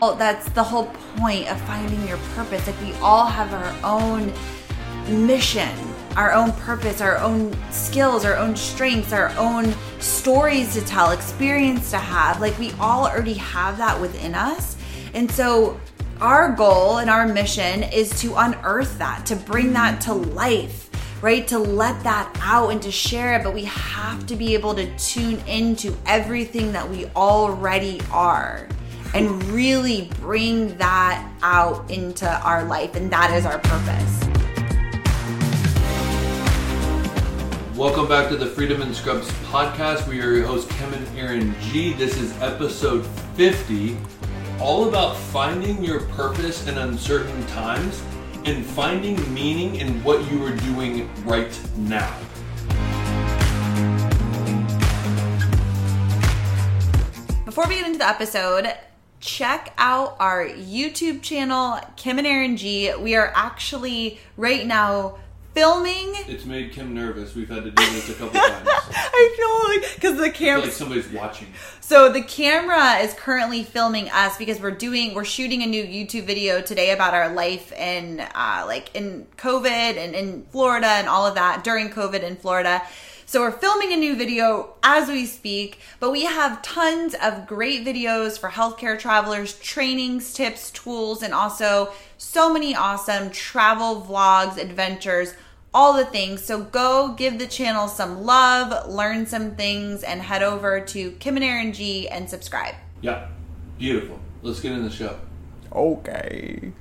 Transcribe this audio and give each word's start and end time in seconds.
Well, 0.00 0.14
that's 0.14 0.48
the 0.52 0.62
whole 0.62 0.86
point 1.18 1.50
of 1.50 1.60
finding 1.62 2.08
your 2.08 2.16
purpose. 2.34 2.66
Like 2.66 2.80
we 2.80 2.94
all 3.02 3.26
have 3.26 3.52
our 3.52 3.74
own 3.84 4.32
mission, 5.26 5.68
our 6.16 6.32
own 6.32 6.52
purpose, 6.52 7.02
our 7.02 7.18
own 7.18 7.54
skills, 7.70 8.24
our 8.24 8.34
own 8.34 8.56
strengths, 8.56 9.12
our 9.12 9.28
own 9.36 9.74
stories 9.98 10.72
to 10.72 10.80
tell, 10.80 11.10
experience 11.10 11.90
to 11.90 11.98
have. 11.98 12.40
Like 12.40 12.58
we 12.58 12.72
all 12.80 13.08
already 13.08 13.34
have 13.34 13.76
that 13.76 14.00
within 14.00 14.34
us. 14.34 14.78
And 15.12 15.30
so 15.30 15.78
our 16.22 16.50
goal 16.52 16.96
and 16.96 17.10
our 17.10 17.28
mission 17.28 17.82
is 17.82 18.08
to 18.22 18.36
unearth 18.36 18.96
that, 18.96 19.26
to 19.26 19.36
bring 19.36 19.74
that 19.74 20.00
to 20.02 20.14
life 20.14 20.86
right? 21.22 21.46
To 21.48 21.58
let 21.58 22.02
that 22.04 22.34
out 22.40 22.70
and 22.70 22.80
to 22.80 22.90
share 22.90 23.34
it, 23.34 23.44
but 23.44 23.52
we 23.52 23.64
have 23.64 24.26
to 24.28 24.36
be 24.36 24.54
able 24.54 24.74
to 24.76 24.86
tune 24.96 25.38
into 25.40 25.94
everything 26.06 26.72
that 26.72 26.88
we 26.88 27.04
already 27.08 28.00
are 28.10 28.66
and 29.14 29.42
really 29.44 30.10
bring 30.20 30.76
that 30.78 31.28
out 31.42 31.90
into 31.90 32.28
our 32.42 32.64
life. 32.64 32.94
And 32.94 33.10
that 33.10 33.32
is 33.32 33.44
our 33.44 33.58
purpose. 33.58 34.20
Welcome 37.76 38.08
back 38.08 38.28
to 38.28 38.36
the 38.36 38.46
Freedom 38.46 38.82
in 38.82 38.92
Scrubs 38.94 39.30
podcast. 39.50 40.06
We 40.06 40.20
are 40.20 40.32
your 40.32 40.46
hosts, 40.46 40.70
Kim 40.76 40.92
and 40.92 41.18
Aaron 41.18 41.54
G. 41.60 41.94
This 41.94 42.18
is 42.18 42.38
episode 42.42 43.06
50, 43.36 43.96
all 44.60 44.88
about 44.88 45.16
finding 45.16 45.82
your 45.82 46.00
purpose 46.08 46.66
in 46.68 46.76
uncertain 46.78 47.46
times 47.46 48.02
and 48.44 48.64
finding 48.64 49.16
meaning 49.32 49.76
in 49.76 50.02
what 50.04 50.30
you 50.30 50.44
are 50.44 50.54
doing 50.56 51.08
right 51.24 51.58
now. 51.78 52.14
Before 57.46 57.66
we 57.66 57.76
get 57.76 57.86
into 57.86 57.98
the 57.98 58.06
episode, 58.06 58.72
check 59.20 59.72
out 59.78 60.16
our 60.18 60.46
YouTube 60.46 61.22
channel, 61.22 61.78
Kim 61.96 62.18
and 62.18 62.26
Aaron 62.26 62.56
G. 62.56 62.92
We 62.94 63.14
are 63.14 63.30
actually 63.34 64.18
right 64.36 64.66
now 64.66 65.18
filming. 65.52 66.12
It's 66.26 66.44
made 66.44 66.72
Kim 66.72 66.94
nervous. 66.94 67.34
We've 67.34 67.48
had 67.48 67.64
to 67.64 67.70
do 67.70 67.84
this 67.90 68.08
a 68.08 68.14
couple 68.14 68.40
times. 68.40 68.68
I 68.68 69.34
feel 69.36 69.82
like 69.82 69.94
because 69.94 70.18
the 70.18 70.30
camera, 70.30 70.62
like 70.62 70.72
somebody's 70.72 71.08
watching. 71.08 71.48
So 71.80 72.10
the 72.10 72.22
camera 72.22 72.98
is 72.98 73.14
currently 73.14 73.62
filming 73.62 74.08
us 74.10 74.38
because 74.38 74.60
we're 74.60 74.70
doing 74.70 75.14
we're 75.14 75.24
shooting 75.24 75.62
a 75.62 75.66
new 75.66 75.84
YouTube 75.84 76.24
video 76.24 76.62
today 76.62 76.92
about 76.92 77.14
our 77.14 77.32
life 77.32 77.72
in 77.72 78.20
uh, 78.20 78.64
like 78.66 78.94
in 78.94 79.26
COVID 79.36 79.96
and 79.96 80.14
in 80.14 80.46
Florida 80.50 80.86
and 80.86 81.08
all 81.08 81.26
of 81.26 81.34
that 81.34 81.62
during 81.62 81.90
COVID 81.90 82.22
in 82.22 82.36
Florida. 82.36 82.82
So 83.30 83.42
we're 83.42 83.52
filming 83.52 83.92
a 83.92 83.96
new 83.96 84.16
video 84.16 84.74
as 84.82 85.06
we 85.06 85.24
speak, 85.24 85.78
but 86.00 86.10
we 86.10 86.24
have 86.24 86.62
tons 86.62 87.14
of 87.22 87.46
great 87.46 87.86
videos 87.86 88.36
for 88.36 88.48
healthcare 88.48 88.98
travelers, 88.98 89.56
trainings, 89.60 90.34
tips, 90.34 90.72
tools, 90.72 91.22
and 91.22 91.32
also 91.32 91.92
so 92.18 92.52
many 92.52 92.74
awesome 92.74 93.30
travel 93.30 94.02
vlogs, 94.02 94.56
adventures, 94.56 95.34
all 95.72 95.92
the 95.92 96.06
things. 96.06 96.44
So 96.44 96.64
go 96.64 97.14
give 97.16 97.38
the 97.38 97.46
channel 97.46 97.86
some 97.86 98.24
love, 98.24 98.90
learn 98.90 99.26
some 99.26 99.54
things, 99.54 100.02
and 100.02 100.22
head 100.22 100.42
over 100.42 100.80
to 100.86 101.12
Kim 101.12 101.36
and 101.36 101.44
Aaron 101.44 101.72
G 101.72 102.08
and 102.08 102.28
subscribe. 102.28 102.74
Yeah, 103.00 103.28
beautiful. 103.78 104.18
Let's 104.42 104.58
get 104.58 104.72
in 104.72 104.82
the 104.82 104.90
show. 104.90 105.20
Okay. 105.70 106.72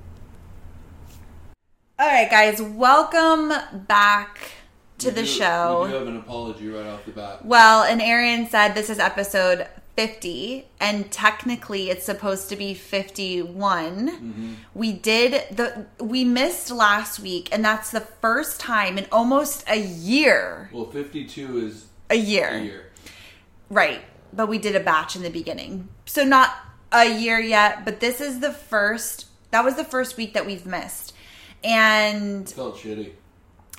All 1.99 2.07
right, 2.07 2.27
guys, 2.27 2.59
welcome 2.59 3.53
back 3.85 4.53
to 4.99 5.07
We 5.09 5.13
the 5.13 5.21
do- 5.21 5.27
show. 5.27 5.81
We 5.83 5.89
do 5.89 5.95
have 5.95 6.07
an 6.07 6.17
apology 6.17 6.67
right 6.69 6.85
off 6.85 7.05
the 7.05 7.11
bat. 7.11 7.45
Well, 7.45 7.83
and 7.83 8.01
Aaron 8.01 8.47
said 8.47 8.73
this 8.73 8.89
is 8.89 8.99
episode 8.99 9.67
50, 9.95 10.65
and 10.79 11.11
technically 11.11 11.89
it's 11.89 12.05
supposed 12.05 12.47
to 12.49 12.55
be 12.55 12.73
51. 12.73 14.09
Mm-hmm. 14.09 14.53
We 14.73 14.93
did 14.93 15.55
the 15.55 15.85
we 16.03 16.23
missed 16.23 16.71
last 16.71 17.19
week, 17.19 17.49
and 17.51 17.63
that's 17.63 17.91
the 17.91 18.01
first 18.01 18.59
time 18.59 18.97
in 18.97 19.07
almost 19.11 19.63
a 19.67 19.79
year. 19.79 20.69
Well, 20.71 20.85
52 20.85 21.57
is 21.65 21.87
A 22.09 22.15
year. 22.15 22.49
a 22.49 22.61
year. 22.61 22.85
Right. 23.69 24.01
But 24.31 24.47
we 24.47 24.57
did 24.57 24.75
a 24.75 24.79
batch 24.79 25.15
in 25.15 25.23
the 25.23 25.29
beginning. 25.29 25.89
So 26.05 26.23
not 26.23 26.55
a 26.91 27.05
year 27.19 27.39
yet, 27.39 27.83
but 27.85 27.99
this 27.99 28.21
is 28.21 28.39
the 28.39 28.51
first 28.51 29.25
that 29.51 29.63
was 29.65 29.75
the 29.75 29.83
first 29.83 30.15
week 30.17 30.33
that 30.33 30.45
we've 30.45 30.65
missed. 30.65 31.13
And 31.63 32.49
Felt 32.49 32.77
shitty. 32.77 33.11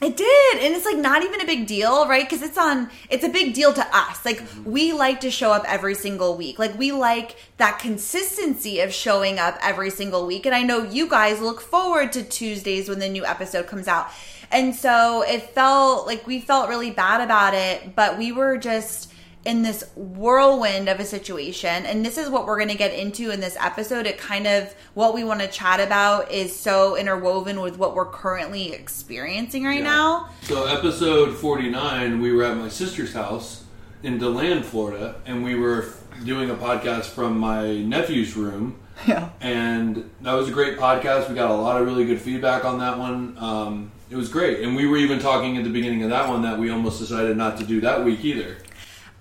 It 0.03 0.17
did. 0.17 0.65
And 0.65 0.75
it's 0.75 0.87
like 0.87 0.97
not 0.97 1.23
even 1.23 1.43
a 1.43 1.47
big 1.47 1.67
deal, 1.67 2.09
right? 2.09 2.29
Because 2.29 2.43
it's 2.43 2.57
on, 2.57 2.89
it's 3.11 3.25
a 3.25 3.29
big 3.29 3.53
deal 3.53 3.73
to 3.75 3.87
us. 3.95 4.25
Like 4.25 4.39
mm-hmm. 4.41 4.71
we 4.71 4.93
like 4.93 5.21
to 5.21 5.31
show 5.31 5.53
up 5.53 5.65
every 5.67 5.95
single 5.95 6.37
week. 6.37 6.59
Like 6.59 6.79
we 6.79 6.93
like 6.93 7.37
that 7.59 7.79
consistency 7.79 8.81
of 8.81 8.95
showing 8.95 9.39
up 9.39 9.59
every 9.61 9.91
single 9.91 10.27
week. 10.27 10.47
And 10.47 10.55
I 10.55 10.63
know 10.63 10.83
you 10.83 11.09
guys 11.09 11.41
look 11.41 11.61
forward 11.61 12.13
to 12.13 12.23
Tuesdays 12.23 12.89
when 12.89 12.99
the 12.99 13.09
new 13.09 13.27
episode 13.27 13.67
comes 13.67 13.89
out. 13.89 14.09
And 14.51 14.75
so 14.75 15.23
it 15.23 15.43
felt 15.51 16.07
like 16.07 16.27
we 16.27 16.41
felt 16.41 16.69
really 16.69 16.91
bad 16.91 17.21
about 17.21 17.55
it, 17.55 17.95
but 17.95 18.19
we 18.19 18.33
were 18.33 18.57
just 18.57 19.10
in 19.45 19.63
this 19.63 19.83
whirlwind 19.97 20.89
of 20.89 21.01
a 21.01 21.05
situation. 21.05 21.87
And 21.87 22.05
this 22.05 22.19
is 22.19 22.29
what 22.29 22.47
we're 22.47 22.59
going 22.59 22.69
to 22.69 22.77
get 22.77 22.93
into 22.93 23.31
in 23.31 23.41
this 23.41 23.57
episode. 23.59 24.07
It 24.07 24.19
kind 24.19 24.47
of, 24.47 24.75
what 24.95 25.15
we 25.15 25.25
want 25.25 25.41
to 25.41 25.49
chat 25.49 25.81
about 25.81 26.31
is 26.31 26.55
so 26.55 26.97
interwoven 26.97 27.61
with 27.61 27.79
what 27.79 27.95
we're 27.95 28.05
currently 28.05 28.73
experiencing 28.73 29.65
right 29.65 29.79
Yeah. 29.79 29.85
now. 29.85 30.29
So, 30.43 30.67
episode 30.67 31.37
49, 31.37 32.21
we 32.21 32.33
were 32.33 32.45
at 32.45 32.57
my 32.57 32.69
sister's 32.69 33.15
house 33.15 33.65
in 34.03 34.19
DeLand, 34.19 34.65
Florida, 34.65 35.15
and 35.27 35.43
we 35.43 35.55
were 35.55 35.87
doing 36.25 36.51
a 36.51 36.55
podcast 36.55 37.07
from 37.07 37.39
my 37.39 37.79
nephew's 37.79 38.37
room. 38.37 38.77
Yeah. 39.07 39.31
And 39.41 40.11
that 40.21 40.35
was 40.35 40.51
a 40.51 40.53
great 40.53 40.77
podcast. 40.79 41.31
We 41.31 41.35
got 41.35 41.51
a 41.51 41.55
lot 41.55 41.81
of 41.81 41.87
really 41.87 42.05
good 42.05 42.21
feedback 42.21 42.67
on 42.67 42.81
that 42.81 42.99
one. 42.99 43.35
Um, 43.39 43.93
it 44.11 44.17
was 44.17 44.29
great. 44.29 44.61
And 44.61 44.77
we 44.77 44.87
were 44.87 44.99
even 44.99 45.19
talking 45.19 45.57
at 45.57 45.65
the 45.65 45.71
beginning 45.71 46.03
of 46.03 46.11
that 46.11 46.29
one 46.29 46.43
that 46.43 46.59
we 46.59 46.69
almost 46.69 46.99
decided 46.99 47.35
not 47.39 47.57
to 47.61 47.65
do 47.65 47.81
that 47.81 48.05
week 48.05 48.23
either. 48.27 48.59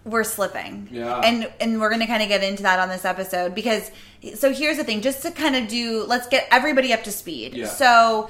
We're 0.09 0.23
slipping. 0.23 0.89
Yeah. 0.91 1.19
And 1.19 1.51
and 1.59 1.79
we're 1.79 1.89
going 1.89 2.01
to 2.01 2.07
kind 2.07 2.23
of 2.23 2.29
get 2.29 2.43
into 2.43 2.63
that 2.63 2.79
on 2.79 2.89
this 2.89 3.05
episode 3.05 3.55
because 3.55 3.91
so 4.35 4.51
here's 4.51 4.77
the 4.77 4.83
thing 4.83 5.01
just 5.01 5.21
to 5.23 5.31
kind 5.31 5.55
of 5.55 5.67
do 5.67 6.05
let's 6.07 6.27
get 6.27 6.47
everybody 6.51 6.93
up 6.93 7.03
to 7.03 7.11
speed. 7.11 7.53
Yeah. 7.53 7.67
So 7.67 8.29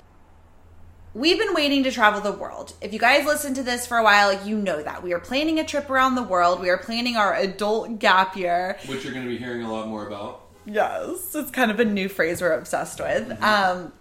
We've 1.16 1.40
been 1.40 1.56
waiting 1.56 1.84
to 1.86 1.92
travel 1.92 2.22
the 2.22 2.32
world. 2.32 2.74
If 2.82 2.94
you 2.94 3.00
guys 3.00 3.26
listen 3.26 3.56
to 3.56 3.64
this 3.64 3.88
for 3.88 3.98
a 3.98 4.04
while, 4.04 4.46
you 4.46 4.56
know 4.56 4.84
that. 4.84 5.02
We 5.02 5.12
are 5.14 5.20
planning 5.20 5.60
a 5.60 5.66
trip 5.66 5.90
around 5.90 6.14
the 6.14 6.24
world. 6.24 6.62
We 6.62 6.70
are 6.70 6.78
planning 6.78 7.18
our 7.18 7.34
adult 7.34 7.98
gap 7.98 8.38
year. 8.38 8.78
Which 8.86 9.04
you're 9.04 9.14
going 9.14 9.26
to 9.26 9.30
be 9.30 9.38
hearing 9.38 9.64
a 9.64 9.72
lot 9.72 9.88
more 9.88 10.06
about. 10.06 10.46
Yes, 10.68 11.34
it's 11.34 11.50
kind 11.50 11.72
of 11.72 11.80
a 11.80 11.86
new 11.86 12.10
phrase 12.10 12.42
we're 12.42 12.54
obsessed 12.54 13.00
with. 13.00 13.42
Um, 13.42 13.92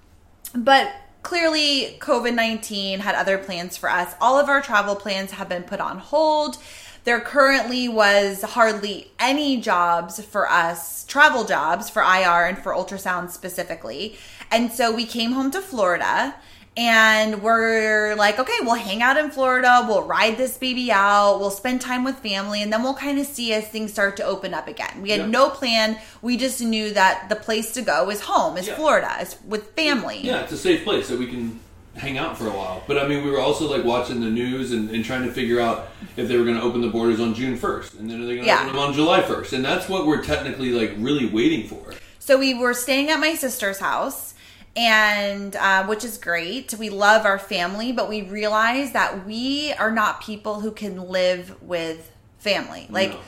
but 0.54 0.92
clearly, 1.22 1.96
COVID 1.98 2.34
19 2.34 3.00
had 3.00 3.14
other 3.14 3.38
plans 3.38 3.78
for 3.78 3.88
us. 3.88 4.14
All 4.20 4.38
of 4.38 4.50
our 4.50 4.60
travel 4.60 4.94
plans 4.94 5.30
have 5.30 5.48
been 5.48 5.62
put 5.62 5.80
on 5.80 5.98
hold. 5.98 6.58
There 7.08 7.20
currently 7.20 7.88
was 7.88 8.42
hardly 8.42 9.10
any 9.18 9.62
jobs 9.62 10.22
for 10.22 10.46
us, 10.46 11.04
travel 11.04 11.44
jobs 11.44 11.88
for 11.88 12.02
IR 12.02 12.44
and 12.44 12.58
for 12.58 12.72
ultrasound 12.72 13.30
specifically. 13.30 14.18
And 14.50 14.70
so 14.70 14.94
we 14.94 15.06
came 15.06 15.32
home 15.32 15.50
to 15.52 15.62
Florida 15.62 16.34
and 16.76 17.42
we're 17.42 18.14
like, 18.14 18.38
okay, 18.38 18.58
we'll 18.60 18.74
hang 18.74 19.00
out 19.02 19.16
in 19.16 19.30
Florida, 19.30 19.86
we'll 19.88 20.02
ride 20.02 20.36
this 20.36 20.58
baby 20.58 20.92
out, 20.92 21.38
we'll 21.40 21.48
spend 21.48 21.80
time 21.80 22.04
with 22.04 22.16
family, 22.16 22.62
and 22.62 22.70
then 22.70 22.82
we'll 22.82 22.92
kind 22.92 23.18
of 23.18 23.24
see 23.24 23.54
as 23.54 23.66
things 23.66 23.90
start 23.90 24.18
to 24.18 24.24
open 24.24 24.52
up 24.52 24.68
again. 24.68 25.00
We 25.00 25.08
had 25.08 25.20
Yeah. 25.20 25.26
no 25.28 25.48
plan. 25.48 25.98
We 26.20 26.36
just 26.36 26.60
knew 26.60 26.92
that 26.92 27.30
the 27.30 27.36
place 27.36 27.72
to 27.72 27.80
go 27.80 28.10
is 28.10 28.20
home, 28.20 28.58
is 28.58 28.66
Yeah. 28.66 28.74
Florida, 28.76 29.16
is 29.18 29.36
with 29.46 29.74
family. 29.74 30.20
Yeah, 30.22 30.40
it's 30.42 30.52
a 30.52 30.58
safe 30.58 30.84
place 30.84 31.08
that 31.08 31.18
we 31.18 31.26
can 31.26 31.58
hang 31.98 32.18
out 32.18 32.38
for 32.38 32.46
a 32.46 32.50
while. 32.50 32.82
But 32.86 32.98
I 32.98 33.06
mean, 33.08 33.24
we 33.24 33.30
were 33.30 33.40
also 33.40 33.70
like 33.70 33.84
watching 33.84 34.20
the 34.20 34.30
news 34.30 34.72
and, 34.72 34.90
and 34.90 35.04
trying 35.04 35.24
to 35.24 35.32
figure 35.32 35.60
out 35.60 35.90
if 36.16 36.28
they 36.28 36.36
were 36.36 36.44
going 36.44 36.56
to 36.56 36.62
open 36.62 36.80
the 36.80 36.88
borders 36.88 37.20
on 37.20 37.34
June 37.34 37.58
1st. 37.58 37.98
And 37.98 38.10
then 38.10 38.22
are 38.22 38.26
they 38.26 38.34
going 38.34 38.42
to 38.42 38.46
Yeah. 38.46 38.60
open 38.62 38.68
them 38.68 38.78
on 38.78 38.92
July 38.94 39.20
1st? 39.22 39.52
And 39.54 39.64
that's 39.64 39.88
what 39.88 40.06
we're 40.06 40.22
technically 40.22 40.70
like 40.70 40.94
really 40.98 41.26
waiting 41.26 41.66
for. 41.68 41.94
So 42.18 42.38
we 42.38 42.54
were 42.54 42.74
staying 42.74 43.10
at 43.10 43.20
my 43.20 43.34
sister's 43.34 43.78
house, 43.78 44.34
and 44.76 45.56
uh, 45.56 45.86
which 45.86 46.04
is 46.04 46.18
great. 46.18 46.74
We 46.74 46.90
love 46.90 47.24
our 47.24 47.38
family, 47.38 47.92
but 47.92 48.08
we 48.08 48.22
realize 48.22 48.92
that 48.92 49.26
we 49.26 49.72
are 49.78 49.90
not 49.90 50.20
people 50.22 50.60
who 50.60 50.70
can 50.70 51.08
live 51.08 51.60
with 51.62 52.10
family. 52.38 52.86
Like. 52.90 53.10
No. 53.12 53.20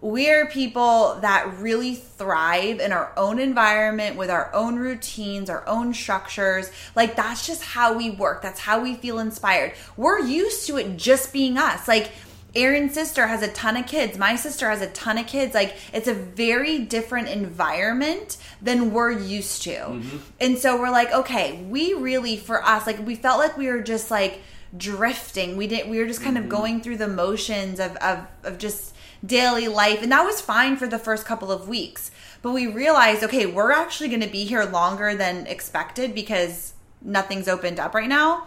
We're 0.00 0.46
people 0.46 1.18
that 1.22 1.58
really 1.58 1.96
thrive 1.96 2.78
in 2.78 2.92
our 2.92 3.12
own 3.16 3.40
environment 3.40 4.16
with 4.16 4.30
our 4.30 4.54
own 4.54 4.76
routines, 4.76 5.50
our 5.50 5.66
own 5.66 5.92
structures. 5.92 6.70
Like, 6.94 7.16
that's 7.16 7.46
just 7.46 7.62
how 7.64 7.96
we 7.96 8.10
work. 8.10 8.40
That's 8.40 8.60
how 8.60 8.80
we 8.80 8.94
feel 8.94 9.18
inspired. 9.18 9.72
We're 9.96 10.20
used 10.20 10.66
to 10.68 10.76
it 10.76 10.96
just 10.96 11.32
being 11.32 11.58
us. 11.58 11.88
Like, 11.88 12.12
Aaron's 12.54 12.94
sister 12.94 13.26
has 13.26 13.42
a 13.42 13.48
ton 13.48 13.76
of 13.76 13.86
kids. 13.86 14.16
My 14.16 14.36
sister 14.36 14.70
has 14.70 14.80
a 14.80 14.88
ton 14.90 15.18
of 15.18 15.26
kids. 15.26 15.52
Like, 15.52 15.74
it's 15.92 16.08
a 16.08 16.14
very 16.14 16.78
different 16.78 17.28
environment 17.28 18.36
than 18.62 18.92
we're 18.92 19.10
used 19.10 19.62
to. 19.62 19.70
Mm-hmm. 19.70 20.16
And 20.40 20.58
so 20.58 20.80
we're 20.80 20.90
like, 20.90 21.12
okay, 21.12 21.62
we 21.64 21.94
really, 21.94 22.36
for 22.36 22.64
us, 22.64 22.86
like, 22.86 23.04
we 23.04 23.16
felt 23.16 23.38
like 23.38 23.56
we 23.56 23.66
were 23.66 23.82
just 23.82 24.10
like 24.10 24.40
drifting. 24.76 25.56
We 25.56 25.66
didn't, 25.66 25.90
we 25.90 25.98
were 25.98 26.06
just 26.06 26.22
kind 26.22 26.38
of 26.38 26.44
mm-hmm. 26.44 26.50
going 26.50 26.80
through 26.80 26.98
the 26.98 27.08
motions 27.08 27.80
of, 27.80 27.96
of, 27.96 28.26
of 28.44 28.58
just 28.58 28.94
daily 29.24 29.68
life. 29.68 30.02
And 30.02 30.12
that 30.12 30.24
was 30.24 30.40
fine 30.40 30.76
for 30.76 30.86
the 30.86 30.98
first 30.98 31.24
couple 31.24 31.50
of 31.50 31.68
weeks. 31.68 32.10
But 32.42 32.52
we 32.52 32.66
realized, 32.66 33.22
okay, 33.24 33.46
we're 33.46 33.72
actually 33.72 34.08
going 34.08 34.20
to 34.20 34.28
be 34.28 34.44
here 34.44 34.64
longer 34.64 35.14
than 35.14 35.46
expected 35.46 36.14
because 36.14 36.74
nothing's 37.02 37.48
opened 37.48 37.80
up 37.80 37.94
right 37.94 38.08
now. 38.08 38.46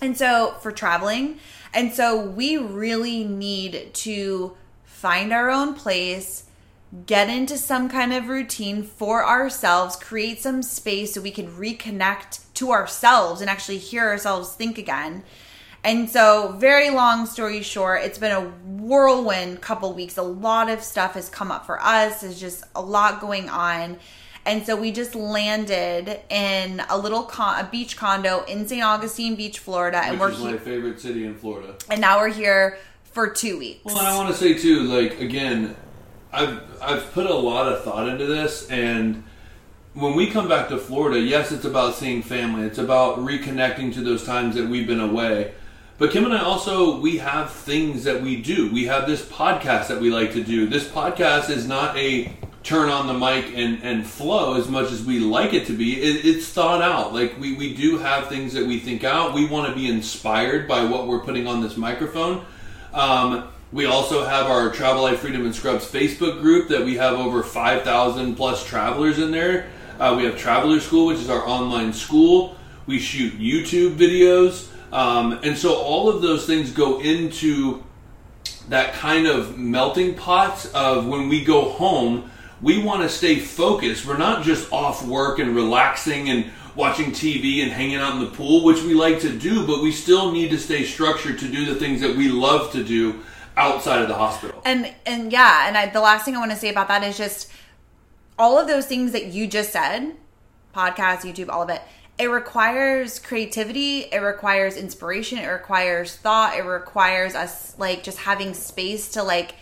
And 0.00 0.16
so 0.16 0.56
for 0.60 0.72
traveling. 0.72 1.38
And 1.74 1.92
so 1.92 2.20
we 2.20 2.56
really 2.56 3.24
need 3.24 3.92
to 3.94 4.56
find 4.84 5.32
our 5.32 5.50
own 5.50 5.74
place, 5.74 6.44
get 7.06 7.28
into 7.28 7.56
some 7.56 7.88
kind 7.88 8.12
of 8.12 8.28
routine 8.28 8.82
for 8.82 9.24
ourselves, 9.24 9.96
create 9.96 10.40
some 10.40 10.62
space 10.62 11.14
so 11.14 11.20
we 11.20 11.30
can 11.30 11.48
reconnect 11.48 12.40
to 12.54 12.72
ourselves 12.72 13.40
and 13.40 13.48
actually 13.48 13.78
hear 13.78 14.08
ourselves 14.08 14.54
think 14.54 14.78
again. 14.78 15.22
And 15.82 16.10
so, 16.10 16.52
very 16.58 16.90
long 16.90 17.24
story 17.26 17.62
short, 17.62 18.02
it's 18.02 18.18
been 18.18 18.32
a 18.32 18.40
whirlwind 18.66 19.60
couple 19.62 19.92
weeks. 19.94 20.18
A 20.18 20.22
lot 20.22 20.68
of 20.68 20.82
stuff 20.82 21.14
has 21.14 21.28
come 21.28 21.50
up 21.50 21.64
for 21.64 21.80
us. 21.80 22.20
There's 22.20 22.38
just 22.38 22.64
a 22.74 22.82
lot 22.82 23.20
going 23.20 23.48
on. 23.48 23.98
And 24.46 24.64
so 24.64 24.74
we 24.74 24.90
just 24.92 25.14
landed 25.14 26.20
in 26.30 26.82
a 26.88 26.96
little 26.98 27.22
con- 27.24 27.62
a 27.64 27.68
beach 27.68 27.96
condo 27.96 28.42
in 28.44 28.66
St. 28.66 28.82
Augustine 28.82 29.36
Beach, 29.36 29.58
Florida, 29.58 29.98
and 30.02 30.12
Which 30.12 30.20
we're 30.20 30.30
is 30.32 30.38
he- 30.38 30.44
my 30.44 30.56
favorite 30.58 31.00
city 31.00 31.24
in 31.26 31.34
Florida. 31.34 31.74
and 31.90 32.00
now 32.00 32.18
we're 32.20 32.32
here 32.32 32.78
for 33.04 33.28
two 33.28 33.58
weeks. 33.58 33.84
Well, 33.84 33.98
and 33.98 34.06
I 34.06 34.16
want 34.16 34.28
to 34.30 34.34
say 34.34 34.54
too, 34.54 34.80
like 34.82 35.20
again, 35.20 35.76
I've 36.32 36.60
I've 36.82 37.12
put 37.12 37.26
a 37.26 37.34
lot 37.34 37.70
of 37.70 37.82
thought 37.84 38.08
into 38.08 38.24
this, 38.26 38.68
and 38.70 39.24
when 39.94 40.14
we 40.14 40.30
come 40.30 40.48
back 40.48 40.68
to 40.68 40.78
Florida, 40.78 41.18
yes, 41.20 41.52
it's 41.52 41.64
about 41.64 41.94
seeing 41.96 42.22
family. 42.22 42.64
It's 42.66 42.78
about 42.78 43.18
reconnecting 43.18 43.92
to 43.94 44.00
those 44.02 44.24
times 44.24 44.54
that 44.54 44.68
we've 44.68 44.86
been 44.86 45.00
away. 45.00 45.52
But 46.00 46.12
Kim 46.12 46.24
and 46.24 46.32
I 46.32 46.42
also 46.42 46.98
we 46.98 47.18
have 47.18 47.52
things 47.52 48.04
that 48.04 48.22
we 48.22 48.40
do. 48.40 48.72
We 48.72 48.86
have 48.86 49.06
this 49.06 49.22
podcast 49.22 49.88
that 49.88 50.00
we 50.00 50.08
like 50.08 50.32
to 50.32 50.42
do. 50.42 50.66
This 50.66 50.88
podcast 50.88 51.50
is 51.50 51.68
not 51.68 51.94
a 51.94 52.32
turn 52.62 52.88
on 52.88 53.06
the 53.06 53.12
mic 53.12 53.54
and, 53.54 53.82
and 53.82 54.06
flow 54.06 54.54
as 54.54 54.66
much 54.66 54.92
as 54.92 55.04
we 55.04 55.18
like 55.18 55.52
it 55.52 55.66
to 55.66 55.76
be. 55.76 56.00
It, 56.00 56.24
it's 56.24 56.48
thought 56.48 56.80
out. 56.80 57.12
Like 57.12 57.38
we, 57.38 57.52
we 57.54 57.74
do 57.74 57.98
have 57.98 58.28
things 58.28 58.54
that 58.54 58.66
we 58.66 58.78
think 58.78 59.04
out. 59.04 59.34
We 59.34 59.46
want 59.46 59.68
to 59.68 59.74
be 59.74 59.90
inspired 59.90 60.66
by 60.66 60.84
what 60.84 61.06
we're 61.06 61.20
putting 61.20 61.46
on 61.46 61.60
this 61.60 61.76
microphone. 61.76 62.46
Um, 62.94 63.50
we 63.70 63.84
also 63.84 64.24
have 64.24 64.46
our 64.46 64.70
Travel 64.70 65.02
Life 65.02 65.20
Freedom 65.20 65.44
in 65.44 65.52
Scrubs 65.52 65.84
Facebook 65.84 66.40
group 66.40 66.70
that 66.70 66.82
we 66.82 66.96
have 66.96 67.18
over 67.18 67.42
5,000 67.42 68.36
plus 68.36 68.64
travelers 68.64 69.18
in 69.18 69.32
there. 69.32 69.68
Uh, 69.98 70.14
we 70.16 70.24
have 70.24 70.38
Traveler 70.38 70.80
School, 70.80 71.08
which 71.08 71.18
is 71.18 71.28
our 71.28 71.46
online 71.46 71.92
school. 71.92 72.56
We 72.86 72.98
shoot 72.98 73.38
YouTube 73.38 73.96
videos. 73.96 74.69
Um, 74.92 75.40
and 75.42 75.56
so 75.56 75.74
all 75.74 76.08
of 76.08 76.22
those 76.22 76.46
things 76.46 76.72
go 76.72 77.00
into 77.00 77.82
that 78.68 78.94
kind 78.94 79.26
of 79.26 79.58
melting 79.58 80.14
pot 80.14 80.68
of 80.74 81.06
when 81.06 81.28
we 81.28 81.44
go 81.44 81.70
home, 81.70 82.30
we 82.60 82.82
want 82.82 83.02
to 83.02 83.08
stay 83.08 83.38
focused. 83.38 84.06
We're 84.06 84.18
not 84.18 84.44
just 84.44 84.72
off 84.72 85.04
work 85.06 85.38
and 85.38 85.54
relaxing 85.54 86.28
and 86.28 86.50
watching 86.76 87.10
TV 87.10 87.62
and 87.62 87.72
hanging 87.72 87.96
out 87.96 88.14
in 88.14 88.20
the 88.20 88.30
pool, 88.30 88.64
which 88.64 88.82
we 88.82 88.94
like 88.94 89.20
to 89.20 89.36
do, 89.36 89.66
but 89.66 89.82
we 89.82 89.92
still 89.92 90.32
need 90.32 90.50
to 90.50 90.58
stay 90.58 90.84
structured 90.84 91.38
to 91.40 91.48
do 91.48 91.64
the 91.66 91.74
things 91.74 92.00
that 92.00 92.16
we 92.16 92.28
love 92.28 92.72
to 92.72 92.84
do 92.84 93.20
outside 93.56 94.00
of 94.02 94.08
the 94.08 94.14
hospital. 94.14 94.62
and 94.64 94.92
and 95.04 95.32
yeah 95.32 95.66
and 95.68 95.76
I, 95.76 95.86
the 95.86 96.00
last 96.00 96.24
thing 96.24 96.34
i 96.34 96.38
want 96.38 96.50
to 96.50 96.56
say 96.56 96.70
about 96.70 96.88
that 96.88 97.02
is 97.02 97.18
just 97.18 97.50
all 98.38 98.58
of 98.58 98.66
those 98.66 98.86
things 98.86 99.12
that 99.12 99.26
you 99.26 99.46
just 99.46 99.70
said 99.70 100.14
podcast 100.74 101.20
youtube 101.20 101.48
all 101.50 101.62
of 101.62 101.68
it 101.68 101.82
it 102.20 102.26
requires 102.26 103.18
creativity 103.18 104.00
it 104.12 104.20
requires 104.20 104.76
inspiration 104.76 105.38
it 105.38 105.46
requires 105.46 106.16
thought 106.16 106.56
it 106.56 106.64
requires 106.64 107.34
us 107.34 107.74
like 107.78 108.02
just 108.02 108.18
having 108.18 108.52
space 108.54 109.12
to 109.12 109.22
like 109.22 109.54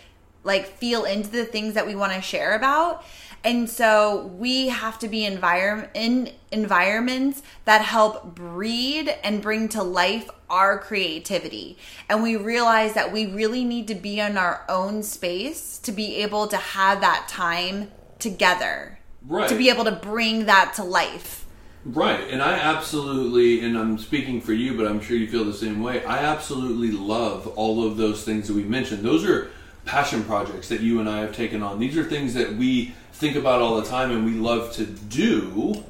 like 0.43 0.67
feel 0.77 1.05
into 1.05 1.29
the 1.29 1.45
things 1.45 1.73
that 1.73 1.87
we 1.87 1.95
want 1.95 2.13
to 2.13 2.21
share 2.21 2.55
about 2.55 3.03
and 3.43 3.69
so 3.69 4.25
we 4.37 4.67
have 4.67 4.99
to 4.99 5.07
be 5.07 5.25
environment 5.25 5.91
in 5.93 6.33
environments 6.51 7.41
that 7.65 7.81
help 7.81 8.35
breed 8.35 9.07
and 9.23 9.41
bring 9.41 9.69
to 9.69 9.83
life 9.83 10.29
our 10.49 10.77
creativity. 10.77 11.77
And 12.09 12.21
we 12.21 12.35
realize 12.35 12.93
that 12.95 13.13
we 13.13 13.27
really 13.27 13.63
need 13.63 13.87
to 13.87 13.95
be 13.95 14.19
in 14.19 14.37
our 14.37 14.65
own 14.67 15.03
space 15.03 15.77
to 15.79 15.91
be 15.91 16.17
able 16.17 16.47
to 16.47 16.57
have 16.57 16.99
that 17.01 17.27
time 17.29 17.91
together. 18.17 18.99
Right. 19.25 19.47
To 19.47 19.55
be 19.55 19.69
able 19.69 19.85
to 19.85 19.91
bring 19.91 20.45
that 20.45 20.73
to 20.75 20.83
life. 20.83 21.45
Right, 21.85 22.29
and 22.29 22.41
I 22.41 22.53
absolutely, 22.55 23.61
and 23.61 23.77
I'm 23.77 23.97
speaking 23.97 24.41
for 24.41 24.51
you, 24.51 24.75
but 24.75 24.85
I'm 24.85 24.99
sure 24.99 25.15
you 25.15 25.27
feel 25.27 25.45
the 25.45 25.53
same 25.53 25.81
way. 25.81 26.03
I 26.03 26.17
absolutely 26.17 26.91
love 26.91 27.47
all 27.47 27.87
of 27.87 27.95
those 27.95 28.23
things 28.23 28.47
that 28.47 28.53
we 28.53 28.63
mentioned. 28.63 29.03
Those 29.03 29.25
are 29.25 29.49
passion 29.85 30.23
projects 30.25 30.67
that 30.69 30.81
you 30.81 30.99
and 30.99 31.09
I 31.09 31.19
have 31.19 31.33
taken 31.33 31.63
on. 31.63 31.79
These 31.79 31.97
are 31.97 32.03
things 32.03 32.33
that 32.33 32.55
we 32.55 32.93
think 33.13 33.35
about 33.35 33.61
all 33.61 33.79
the 33.79 33.87
time 33.87 34.11
and 34.11 34.25
we 34.25 34.33
love 34.33 34.73
to 34.73 34.85
do. 34.85 35.83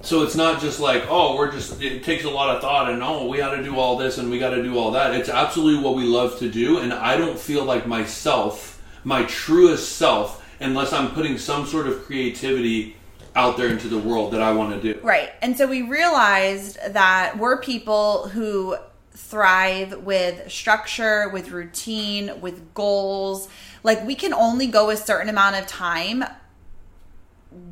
So 0.00 0.22
it's 0.22 0.34
not 0.34 0.60
just 0.60 0.80
like, 0.80 1.04
oh, 1.08 1.36
we're 1.36 1.52
just, 1.52 1.80
it 1.80 2.02
takes 2.02 2.24
a 2.24 2.30
lot 2.30 2.56
of 2.56 2.62
thought 2.62 2.90
and 2.90 3.02
oh, 3.02 3.28
we 3.28 3.36
got 3.36 3.54
to 3.54 3.62
do 3.62 3.78
all 3.78 3.96
this 3.96 4.18
and 4.18 4.30
we 4.30 4.38
got 4.38 4.50
to 4.50 4.62
do 4.62 4.76
all 4.76 4.90
that. 4.92 5.14
It's 5.14 5.28
absolutely 5.28 5.84
what 5.84 5.94
we 5.94 6.04
love 6.04 6.38
to 6.40 6.50
do. 6.50 6.78
And 6.78 6.92
I 6.92 7.16
don't 7.16 7.38
feel 7.38 7.64
like 7.64 7.86
myself, 7.86 8.82
my 9.04 9.24
truest 9.24 9.96
self, 9.96 10.44
unless 10.58 10.92
I'm 10.92 11.12
putting 11.12 11.38
some 11.38 11.66
sort 11.66 11.86
of 11.86 12.04
creativity 12.04 12.96
out 13.34 13.56
there 13.56 13.68
into 13.68 13.88
the 13.88 13.98
world 13.98 14.32
that 14.32 14.42
I 14.42 14.52
want 14.52 14.80
to 14.80 14.94
do. 14.94 15.00
Right. 15.02 15.30
And 15.40 15.56
so 15.56 15.66
we 15.66 15.82
realized 15.82 16.78
that 16.92 17.38
we're 17.38 17.60
people 17.60 18.28
who 18.28 18.76
thrive 19.12 20.02
with 20.02 20.50
structure, 20.50 21.28
with 21.30 21.50
routine, 21.50 22.40
with 22.40 22.74
goals. 22.74 23.48
Like 23.82 24.04
we 24.06 24.14
can 24.14 24.34
only 24.34 24.66
go 24.66 24.90
a 24.90 24.96
certain 24.96 25.28
amount 25.28 25.56
of 25.56 25.66
time 25.66 26.24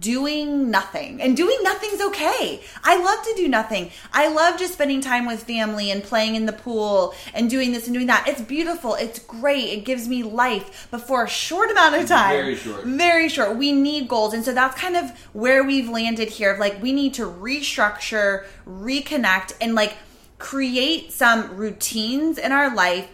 doing 0.01 0.71
nothing. 0.71 1.21
And 1.21 1.37
doing 1.37 1.59
nothing's 1.63 2.01
okay. 2.01 2.63
I 2.83 3.03
love 3.03 3.23
to 3.25 3.35
do 3.37 3.49
nothing. 3.49 3.91
I 4.13 4.29
love 4.29 4.59
just 4.59 4.73
spending 4.73 5.01
time 5.01 5.27
with 5.27 5.45
family 5.45 5.91
and 5.91 6.03
playing 6.03 6.35
in 6.35 6.47
the 6.47 6.53
pool 6.53 7.15
and 7.35 7.51
doing 7.51 7.73
this 7.73 7.87
and 7.87 7.95
doing 7.95 8.07
that. 8.07 8.27
It's 8.27 8.41
beautiful. 8.41 8.95
It's 8.95 9.19
great. 9.19 9.65
It 9.71 9.85
gives 9.85 10.09
me 10.09 10.23
life. 10.23 10.89
But 10.91 11.03
for 11.03 11.25
a 11.25 11.29
short 11.29 11.71
amount 11.71 11.97
of 11.97 12.09
time, 12.09 12.33
Very 12.33 12.57
short. 12.57 12.85
very 12.85 13.29
short. 13.29 13.57
We 13.57 13.73
need 13.73 14.09
goals. 14.09 14.33
And 14.33 14.45
so 14.45 14.53
that's 14.55 14.79
kind 14.81 14.97
of 14.97 15.11
where 15.33 15.63
we've 15.63 15.89
landed 15.89 16.29
here 16.31 16.53
of 16.53 16.59
like 16.59 16.81
we 16.83 16.93
need 16.93 17.15
to 17.15 17.27
restructure, 17.27 18.47
reconnect 18.67 19.53
and 19.61 19.75
like 19.75 19.95
create 20.39 21.13
some 21.13 21.55
routines 21.57 22.39
in 22.39 22.51
our 22.53 22.75
life 22.75 23.09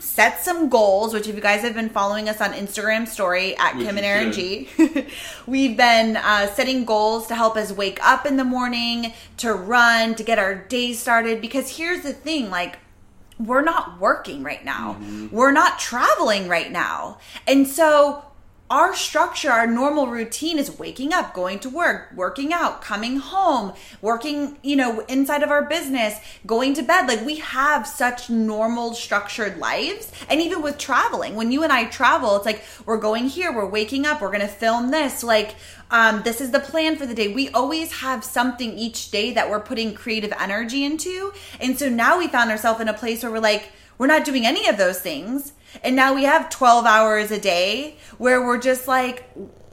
set 0.00 0.40
some 0.40 0.68
goals, 0.68 1.14
which 1.14 1.28
if 1.28 1.34
you 1.34 1.40
guys 1.40 1.62
have 1.62 1.74
been 1.74 1.88
following 1.88 2.28
us 2.28 2.40
on 2.40 2.52
Instagram 2.52 3.06
story 3.06 3.56
at 3.56 3.76
Which 3.76 3.86
Kim 3.86 3.96
and 3.96 4.06
Aaron. 4.06 4.32
G, 4.32 4.68
we've 5.46 5.76
been 5.76 6.16
uh, 6.16 6.48
setting 6.54 6.84
goals 6.84 7.26
to 7.28 7.34
help 7.34 7.56
us 7.56 7.70
wake 7.70 7.98
up 8.02 8.26
in 8.26 8.36
the 8.36 8.44
morning, 8.44 9.12
to 9.38 9.52
run, 9.52 10.14
to 10.16 10.22
get 10.22 10.38
our 10.38 10.54
day 10.54 10.92
started. 10.92 11.40
Because 11.40 11.76
here's 11.76 12.02
the 12.02 12.12
thing, 12.12 12.50
like, 12.50 12.78
we're 13.38 13.62
not 13.62 13.98
working 13.98 14.42
right 14.42 14.64
now. 14.64 15.00
We're 15.30 15.52
not 15.52 15.78
traveling 15.78 16.48
right 16.48 16.70
now. 16.70 17.18
And 17.46 17.66
so 17.66 18.22
our 18.70 18.94
structure, 18.94 19.50
our 19.50 19.66
normal 19.66 20.06
routine 20.06 20.56
is 20.56 20.78
waking 20.78 21.12
up, 21.12 21.34
going 21.34 21.58
to 21.58 21.68
work, 21.68 22.12
working 22.14 22.52
out, 22.52 22.80
coming 22.80 23.16
home, 23.16 23.72
working, 24.00 24.56
you 24.62 24.76
know, 24.76 25.00
inside 25.08 25.42
of 25.42 25.50
our 25.50 25.64
business, 25.64 26.16
going 26.46 26.72
to 26.74 26.82
bed. 26.82 27.08
Like 27.08 27.26
we 27.26 27.36
have 27.36 27.84
such 27.84 28.30
normal 28.30 28.94
structured 28.94 29.58
lives. 29.58 30.12
And 30.28 30.40
even 30.40 30.62
with 30.62 30.78
traveling, 30.78 31.34
when 31.34 31.50
you 31.50 31.64
and 31.64 31.72
I 31.72 31.86
travel, 31.86 32.36
it's 32.36 32.46
like 32.46 32.62
we're 32.86 32.96
going 32.96 33.26
here, 33.26 33.52
we're 33.52 33.66
waking 33.66 34.06
up, 34.06 34.20
we're 34.20 34.28
going 34.28 34.40
to 34.40 34.46
film 34.46 34.92
this, 34.92 35.24
like 35.24 35.56
um, 35.90 36.22
this 36.22 36.40
is 36.40 36.52
the 36.52 36.60
plan 36.60 36.94
for 36.94 37.06
the 37.06 37.14
day. 37.14 37.34
We 37.34 37.48
always 37.48 37.90
have 38.00 38.22
something 38.22 38.78
each 38.78 39.10
day 39.10 39.32
that 39.32 39.50
we're 39.50 39.58
putting 39.58 39.94
creative 39.94 40.32
energy 40.38 40.84
into. 40.84 41.32
And 41.58 41.76
so 41.76 41.88
now 41.88 42.18
we 42.18 42.28
found 42.28 42.52
ourselves 42.52 42.80
in 42.80 42.86
a 42.86 42.94
place 42.94 43.24
where 43.24 43.32
we're 43.32 43.40
like, 43.40 43.72
we're 43.98 44.06
not 44.06 44.24
doing 44.24 44.46
any 44.46 44.68
of 44.68 44.78
those 44.78 45.00
things. 45.00 45.52
And 45.82 45.96
now 45.96 46.14
we 46.14 46.24
have 46.24 46.50
12 46.50 46.84
hours 46.86 47.30
a 47.30 47.40
day 47.40 47.96
where 48.18 48.44
we're 48.44 48.58
just 48.60 48.86
like, 48.88 49.24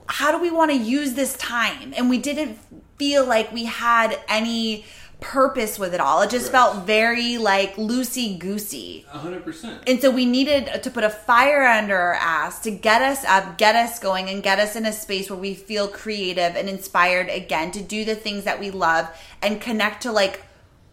how 0.08 0.32
do 0.32 0.40
we 0.40 0.52
want 0.52 0.72
to 0.72 0.78
use 0.78 1.14
this 1.14 1.36
time? 1.38 1.94
And 1.98 2.10
we 2.10 2.18
didn't 2.18 2.58
feel 2.98 3.26
like 3.26 3.52
we 3.52 3.66
had 3.66 4.20
any 4.28 4.86
purpose 5.20 5.80
with 5.80 5.96
it 5.96 6.00
all. 6.00 6.22
It 6.22 6.30
just 6.30 6.46
Right. 6.46 6.52
felt 6.52 6.86
very 6.86 7.38
like 7.40 7.76
loosey 7.76 8.38
goosey. 8.38 9.04
A 9.12 9.18
hundred 9.18 9.44
percent. 9.44 9.82
And 9.88 10.00
so 10.00 10.12
we 10.12 10.26
needed 10.28 10.84
to 10.84 10.92
put 10.92 11.04
a 11.04 11.10
fire 11.10 11.64
under 11.66 11.98
our 11.98 12.14
ass 12.14 12.60
to 12.60 12.72
get 12.72 13.02
us 13.02 13.26
up, 13.26 13.58
get 13.58 13.76
us 13.76 13.98
going, 13.98 14.30
and 14.30 14.44
get 14.44 14.60
us 14.60 14.76
in 14.76 14.86
a 14.86 14.94
space 14.94 15.30
where 15.30 15.40
we 15.40 15.56
feel 15.56 15.88
creative 15.88 16.56
and 16.56 16.70
inspired 16.70 17.30
again 17.30 17.72
to 17.72 17.82
do 17.82 18.06
the 18.06 18.14
things 18.16 18.44
that 18.44 18.60
we 18.60 18.70
love 18.70 19.08
and 19.42 19.60
connect 19.60 20.04
to 20.04 20.12
like 20.12 20.44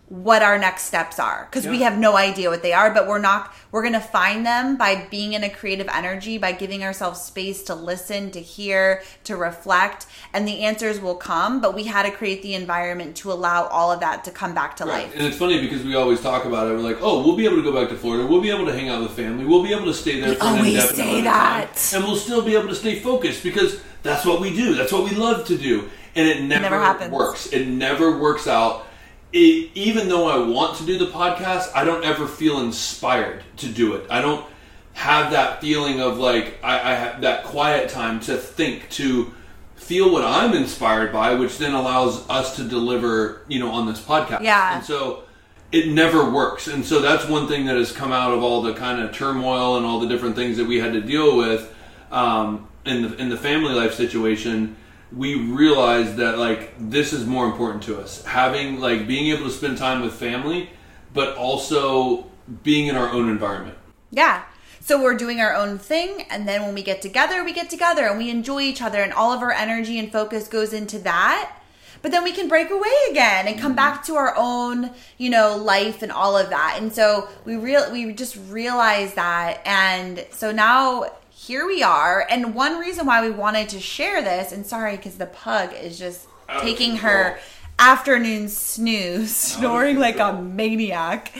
what 0.08 0.42
our 0.42 0.58
next 0.58 0.82
steps 0.82 1.18
are 1.18 1.48
because 1.50 1.66
we 1.66 1.80
have 1.80 1.96
no 1.98 2.14
idea 2.14 2.50
what 2.50 2.62
they 2.62 2.74
are 2.74 2.92
but 2.92 3.06
we're 3.08 3.18
not 3.18 3.54
we're 3.72 3.80
going 3.80 3.94
to 3.94 4.00
find 4.00 4.44
them 4.44 4.76
by 4.76 5.06
being 5.10 5.32
in 5.32 5.42
a 5.42 5.48
creative 5.48 5.88
energy 5.88 6.36
by 6.36 6.52
giving 6.52 6.84
ourselves 6.84 7.20
space 7.22 7.62
to 7.62 7.74
listen 7.74 8.30
to 8.30 8.38
hear 8.38 9.02
to 9.24 9.34
reflect 9.34 10.06
and 10.34 10.46
the 10.46 10.60
answers 10.60 11.00
will 11.00 11.14
come 11.14 11.58
but 11.58 11.74
we 11.74 11.84
had 11.84 12.02
to 12.02 12.10
create 12.10 12.42
the 12.42 12.52
environment 12.54 13.16
to 13.16 13.32
allow 13.32 13.64
all 13.68 13.90
of 13.90 13.98
that 14.00 14.22
to 14.22 14.30
come 14.30 14.54
back 14.54 14.76
to 14.76 14.84
Right. 14.84 15.04
life 15.04 15.14
And 15.16 15.24
it's 15.26 15.38
funny 15.38 15.58
because 15.58 15.82
we 15.82 15.94
always 15.94 16.20
talk 16.20 16.44
about 16.44 16.66
it. 16.66 16.72
We're 16.72 16.80
like, 16.80 16.98
oh, 17.00 17.24
we'll 17.24 17.36
be 17.36 17.46
able 17.46 17.56
to 17.56 17.62
go 17.62 17.72
back 17.72 17.88
to 17.88 17.96
Florida. 17.96 18.26
We'll 18.26 18.42
be 18.42 18.50
able 18.50 18.66
to 18.66 18.72
hang 18.74 18.90
out 18.90 19.00
with 19.00 19.12
family. 19.12 19.46
We'll 19.46 19.62
be 19.62 19.72
able 19.72 19.86
to 19.86 19.94
stay 19.94 20.20
there 20.20 20.30
We 20.30 20.36
for 20.36 20.44
always 20.44 20.90
say 20.90 21.20
of 21.20 21.24
time. 21.24 21.24
that. 21.24 21.92
And 21.94 22.04
we'll 22.04 22.16
still 22.16 22.42
be 22.42 22.54
able 22.54 22.68
to 22.68 22.74
stay 22.74 22.98
focused 23.00 23.42
because 23.42 23.80
that's 24.02 24.26
what 24.26 24.42
we 24.42 24.54
do. 24.54 24.74
That's 24.74 24.92
what 24.92 25.04
we 25.04 25.12
love 25.16 25.46
to 25.46 25.56
do. 25.56 25.88
And 26.14 26.28
it 26.28 26.42
never, 26.42 26.62
never 26.64 26.78
happens. 26.78 27.10
works. 27.10 27.46
It 27.46 27.66
never 27.68 28.18
works 28.18 28.46
out. 28.46 28.86
It, 29.34 29.70
even 29.74 30.08
though 30.08 30.28
I 30.28 30.38
want 30.38 30.78
to 30.78 30.86
do 30.86 30.96
the 30.96 31.06
podcast, 31.06 31.70
I 31.74 31.84
don't 31.84 32.04
ever 32.04 32.26
feel 32.26 32.60
inspired 32.60 33.42
to 33.58 33.68
do 33.68 33.94
it. 33.94 34.06
I 34.08 34.22
don't 34.22 34.46
have 34.92 35.32
that 35.32 35.60
feeling 35.60 36.00
of 36.00 36.18
like 36.18 36.58
I, 36.62 36.92
I 36.92 36.94
have 36.94 37.20
that 37.22 37.44
quiet 37.44 37.90
time 37.90 38.20
to 38.20 38.36
think 38.36 38.88
to 38.90 39.34
feel 39.74 40.10
what 40.10 40.24
I'm 40.24 40.54
inspired 40.54 41.12
by, 41.12 41.34
which 41.34 41.58
then 41.58 41.74
allows 41.74 42.28
us 42.30 42.56
to 42.56 42.64
deliver, 42.64 43.42
you 43.48 43.58
know, 43.58 43.70
on 43.70 43.86
this 43.86 44.00
podcast. 44.00 44.40
Yeah. 44.40 44.76
And 44.76 44.84
so 44.84 45.24
it 45.72 45.88
never 45.88 46.30
works. 46.30 46.68
And 46.68 46.84
so 46.84 47.00
that's 47.00 47.28
one 47.28 47.48
thing 47.48 47.66
that 47.66 47.76
has 47.76 47.92
come 47.92 48.12
out 48.12 48.32
of 48.32 48.42
all 48.42 48.62
the 48.62 48.74
kind 48.74 49.02
of 49.02 49.12
turmoil 49.12 49.76
and 49.76 49.84
all 49.84 50.00
the 50.00 50.08
different 50.08 50.36
things 50.36 50.56
that 50.56 50.66
we 50.66 50.78
had 50.78 50.92
to 50.92 51.00
deal 51.00 51.36
with 51.36 51.74
um, 52.12 52.68
in 52.86 53.02
the 53.02 53.16
in 53.16 53.28
the 53.28 53.36
family 53.36 53.74
life 53.74 53.94
situation. 53.94 54.76
We 55.12 55.34
realized 55.36 56.16
that 56.16 56.38
like 56.38 56.74
this 56.78 57.12
is 57.12 57.26
more 57.26 57.46
important 57.46 57.82
to 57.84 58.00
us. 58.00 58.24
Having 58.24 58.80
like 58.80 59.06
being 59.06 59.28
able 59.28 59.44
to 59.44 59.50
spend 59.50 59.78
time 59.78 60.02
with 60.02 60.14
family, 60.14 60.70
but 61.12 61.36
also 61.36 62.26
being 62.62 62.88
in 62.88 62.96
our 62.96 63.10
own 63.10 63.28
environment. 63.28 63.78
Yeah. 64.10 64.42
So 64.80 65.02
we're 65.02 65.16
doing 65.16 65.40
our 65.40 65.54
own 65.54 65.78
thing, 65.78 66.26
and 66.28 66.46
then 66.46 66.60
when 66.62 66.74
we 66.74 66.82
get 66.82 67.00
together, 67.00 67.42
we 67.42 67.54
get 67.54 67.70
together 67.70 68.06
and 68.06 68.18
we 68.18 68.28
enjoy 68.28 68.60
each 68.60 68.82
other, 68.82 69.00
and 69.00 69.14
all 69.14 69.32
of 69.32 69.40
our 69.40 69.50
energy 69.50 69.98
and 69.98 70.12
focus 70.12 70.46
goes 70.46 70.74
into 70.74 70.98
that. 70.98 71.58
But 72.02 72.10
then 72.10 72.22
we 72.22 72.32
can 72.32 72.48
break 72.48 72.68
away 72.68 72.92
again 73.10 73.48
and 73.48 73.58
come 73.58 73.70
mm-hmm. 73.70 73.76
back 73.76 74.04
to 74.04 74.16
our 74.16 74.34
own, 74.36 74.90
you 75.16 75.30
know, 75.30 75.56
life 75.56 76.02
and 76.02 76.12
all 76.12 76.36
of 76.36 76.50
that. 76.50 76.76
And 76.78 76.92
so 76.92 77.28
we 77.46 77.56
real 77.56 77.90
we 77.90 78.12
just 78.12 78.36
realized 78.50 79.14
that, 79.14 79.62
and 79.64 80.26
so 80.32 80.52
now 80.52 81.06
here 81.46 81.66
we 81.66 81.82
are. 81.82 82.26
And 82.28 82.54
one 82.54 82.78
reason 82.78 83.06
why 83.06 83.20
we 83.20 83.30
wanted 83.30 83.68
to 83.70 83.80
share 83.80 84.22
this, 84.22 84.52
and 84.52 84.64
sorry 84.66 84.96
because 84.96 85.16
the 85.16 85.26
pug 85.26 85.72
is 85.74 85.98
just 85.98 86.26
Out 86.48 86.62
taking 86.62 86.96
her 86.96 87.38
afternoon 87.78 88.48
snooze, 88.48 89.34
snoring 89.36 89.98
like 89.98 90.18
a 90.18 90.32
maniac. 90.40 91.32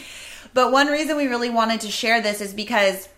But 0.52 0.73
one 0.73 0.88
reason 0.88 1.16
we 1.16 1.26
really 1.26 1.50
wanted 1.50 1.80
to 1.82 1.90
share 1.90 2.20
this 2.20 2.40
is 2.40 2.52
because 2.52 3.08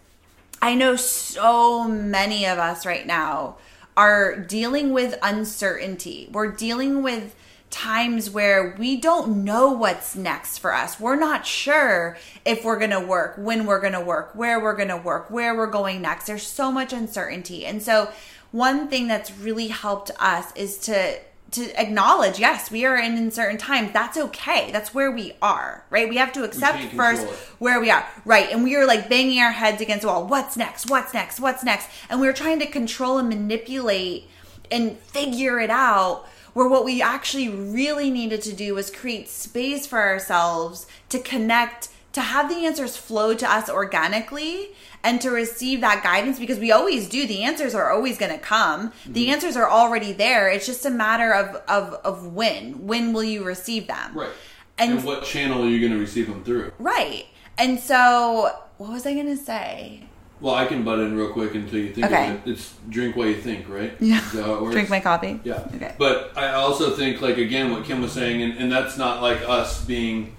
I 0.62 0.75
know 0.75 0.97
so 0.97 1.88
many 1.88 2.47
of 2.47 2.59
us 2.59 2.87
right 2.87 3.07
now 3.07 3.57
are 3.97 4.37
dealing 4.37 4.93
with 4.93 5.19
uncertainty. 5.23 6.28
We're 6.31 6.52
dealing 6.52 7.02
with 7.02 7.35
times 7.71 8.31
where 8.31 8.75
we 8.79 8.97
don't 8.97 9.45
know 9.45 9.71
what's 9.71 10.17
next 10.17 10.59
for 10.59 10.73
us. 10.75 11.01
We're 11.01 11.17
not 11.17 11.47
sure 11.47 12.17
if 12.45 12.65
we're 12.65 12.79
going 12.79 12.91
to 12.91 13.01
work, 13.01 13.35
when 13.37 13.67
we're 13.67 13.81
going 13.81 13.93
to 13.93 14.01
work, 14.01 14.35
where 14.35 14.61
we're 14.61 14.77
going 14.77 14.89
to 14.89 14.97
work, 14.97 15.31
where 15.31 15.55
we're 15.55 15.67
going 15.67 16.03
next. 16.03 16.27
There's 16.27 16.47
so 16.47 16.71
much 16.71 16.93
uncertainty. 16.93 17.67
And 17.67 17.83
so 17.83 18.11
one 18.53 18.89
thing 18.89 19.09
that's 19.09 19.31
really 19.31 19.69
helped 19.69 20.11
us 20.19 20.55
is 20.57 20.79
to 20.79 21.19
to 21.53 21.81
acknowledge, 21.81 22.39
yes, 22.39 22.71
we 22.71 22.85
are 22.85 22.97
in 22.97 23.17
uncertain 23.17 23.57
times. 23.57 23.93
That's 23.93 24.19
okay. 24.19 24.71
That's 24.73 24.93
where 24.93 25.11
we 25.11 25.33
are, 25.41 25.85
right? 25.91 26.09
We 26.09 26.17
have 26.17 26.33
to 26.33 26.45
accept 26.45 26.93
first 26.95 27.25
where 27.59 27.81
we 27.81 27.91
are. 27.91 28.07
Right. 28.25 28.51
And 28.51 28.65
we 28.65 28.75
are 28.77 28.87
like 28.87 29.09
banging 29.09 29.39
our 29.41 29.53
heads 29.53 29.81
against 29.81 30.03
the 30.03 30.09
wall. 30.09 30.27
What's 30.27 30.57
next? 30.57 30.91
What's 30.91 31.15
next? 31.15 31.39
What's 31.39 31.63
next? 31.63 31.89
And 32.11 32.21
we 32.21 32.29
are 32.29 32.33
trying 32.33 32.59
to 32.59 32.67
control 32.67 33.19
and 33.19 33.29
manipulate 33.29 34.29
and 34.71 34.99
figure 34.99 35.61
it 35.61 35.71
out. 35.71 36.27
Where 36.57 36.69
what 36.69 36.87
we 36.87 37.03
actually 37.03 37.51
really 37.51 38.09
needed 38.11 38.41
to 38.45 38.55
do 38.55 38.75
was 38.75 38.91
create 38.91 39.29
space 39.29 39.87
for 39.87 39.99
ourselves 40.01 40.87
to 41.11 41.19
connect, 41.19 41.89
to 42.15 42.23
have 42.23 42.49
the 42.49 42.65
answers 42.65 42.97
flow 42.97 43.35
to 43.35 43.47
us 43.53 43.69
organically 43.69 44.71
and 45.05 45.21
to 45.21 45.29
receive 45.31 45.83
that 45.83 46.03
guidance 46.03 46.39
because 46.39 46.59
we 46.59 46.73
always 46.73 47.11
do. 47.11 47.27
The 47.27 47.43
answers 47.43 47.75
are 47.75 47.93
always 47.93 48.17
going 48.17 48.33
to 48.33 48.39
come. 48.39 48.95
The 49.05 49.25
Mm-hmm. 49.25 49.33
answers 49.35 49.55
are 49.55 49.69
already 49.69 50.13
there. 50.15 50.49
It's 50.49 50.65
just 50.65 50.87
a 50.87 50.91
matter 50.91 51.31
of, 51.35 51.57
of, 51.69 51.93
of 52.03 52.33
when. 52.33 52.87
When 52.87 53.13
will 53.13 53.23
you 53.25 53.45
receive 53.45 53.87
them? 53.87 54.15
Right. 54.17 54.31
And- 54.79 54.93
And, 54.93 55.05
what 55.05 55.25
channel 55.25 55.63
are 55.63 55.69
you 55.69 55.79
going 55.79 55.93
to 55.93 55.99
receive 55.99 56.27
them 56.27 56.43
through? 56.43 56.73
Right. 56.79 57.27
And 57.59 57.79
so, 57.79 58.51
what 58.79 58.91
was 58.93 59.05
I 59.05 59.13
going 59.13 59.27
to 59.27 59.37
say? 59.37 60.05
Well, 60.40 60.55
I 60.55 60.66
can 60.66 60.85
butt 60.85 60.99
in 60.99 61.16
real 61.16 61.31
quick 61.33 61.55
until 61.55 61.78
you 61.78 61.93
think 61.95 62.07
Okay. 62.07 62.31
of 62.31 62.47
it. 62.47 62.50
It's 62.50 62.75
drink 62.90 63.16
while 63.16 63.26
you 63.28 63.37
think, 63.37 63.69
right? 63.69 63.95
Yeah. 64.00 64.19
Is 64.19 64.33
that 64.33 64.45
how 64.45 64.55
it 64.55 64.62
works? 64.62 64.75
Drink 64.75 64.90
my 64.90 65.00
coffee. 65.00 65.40
Yeah. 65.45 65.66
Okay. 65.75 65.95
But 65.99 66.33
I 66.37 66.52
also 66.52 66.90
think, 66.90 67.23
like, 67.23 67.38
again, 67.38 67.73
what 67.73 67.85
Kim 67.85 68.02
was 68.02 68.12
saying, 68.12 68.43
and, 68.43 68.59
and 68.59 68.71
that's 68.71 68.99
not 68.99 69.23
like 69.23 69.40
us 69.49 69.83
being, 69.85 70.37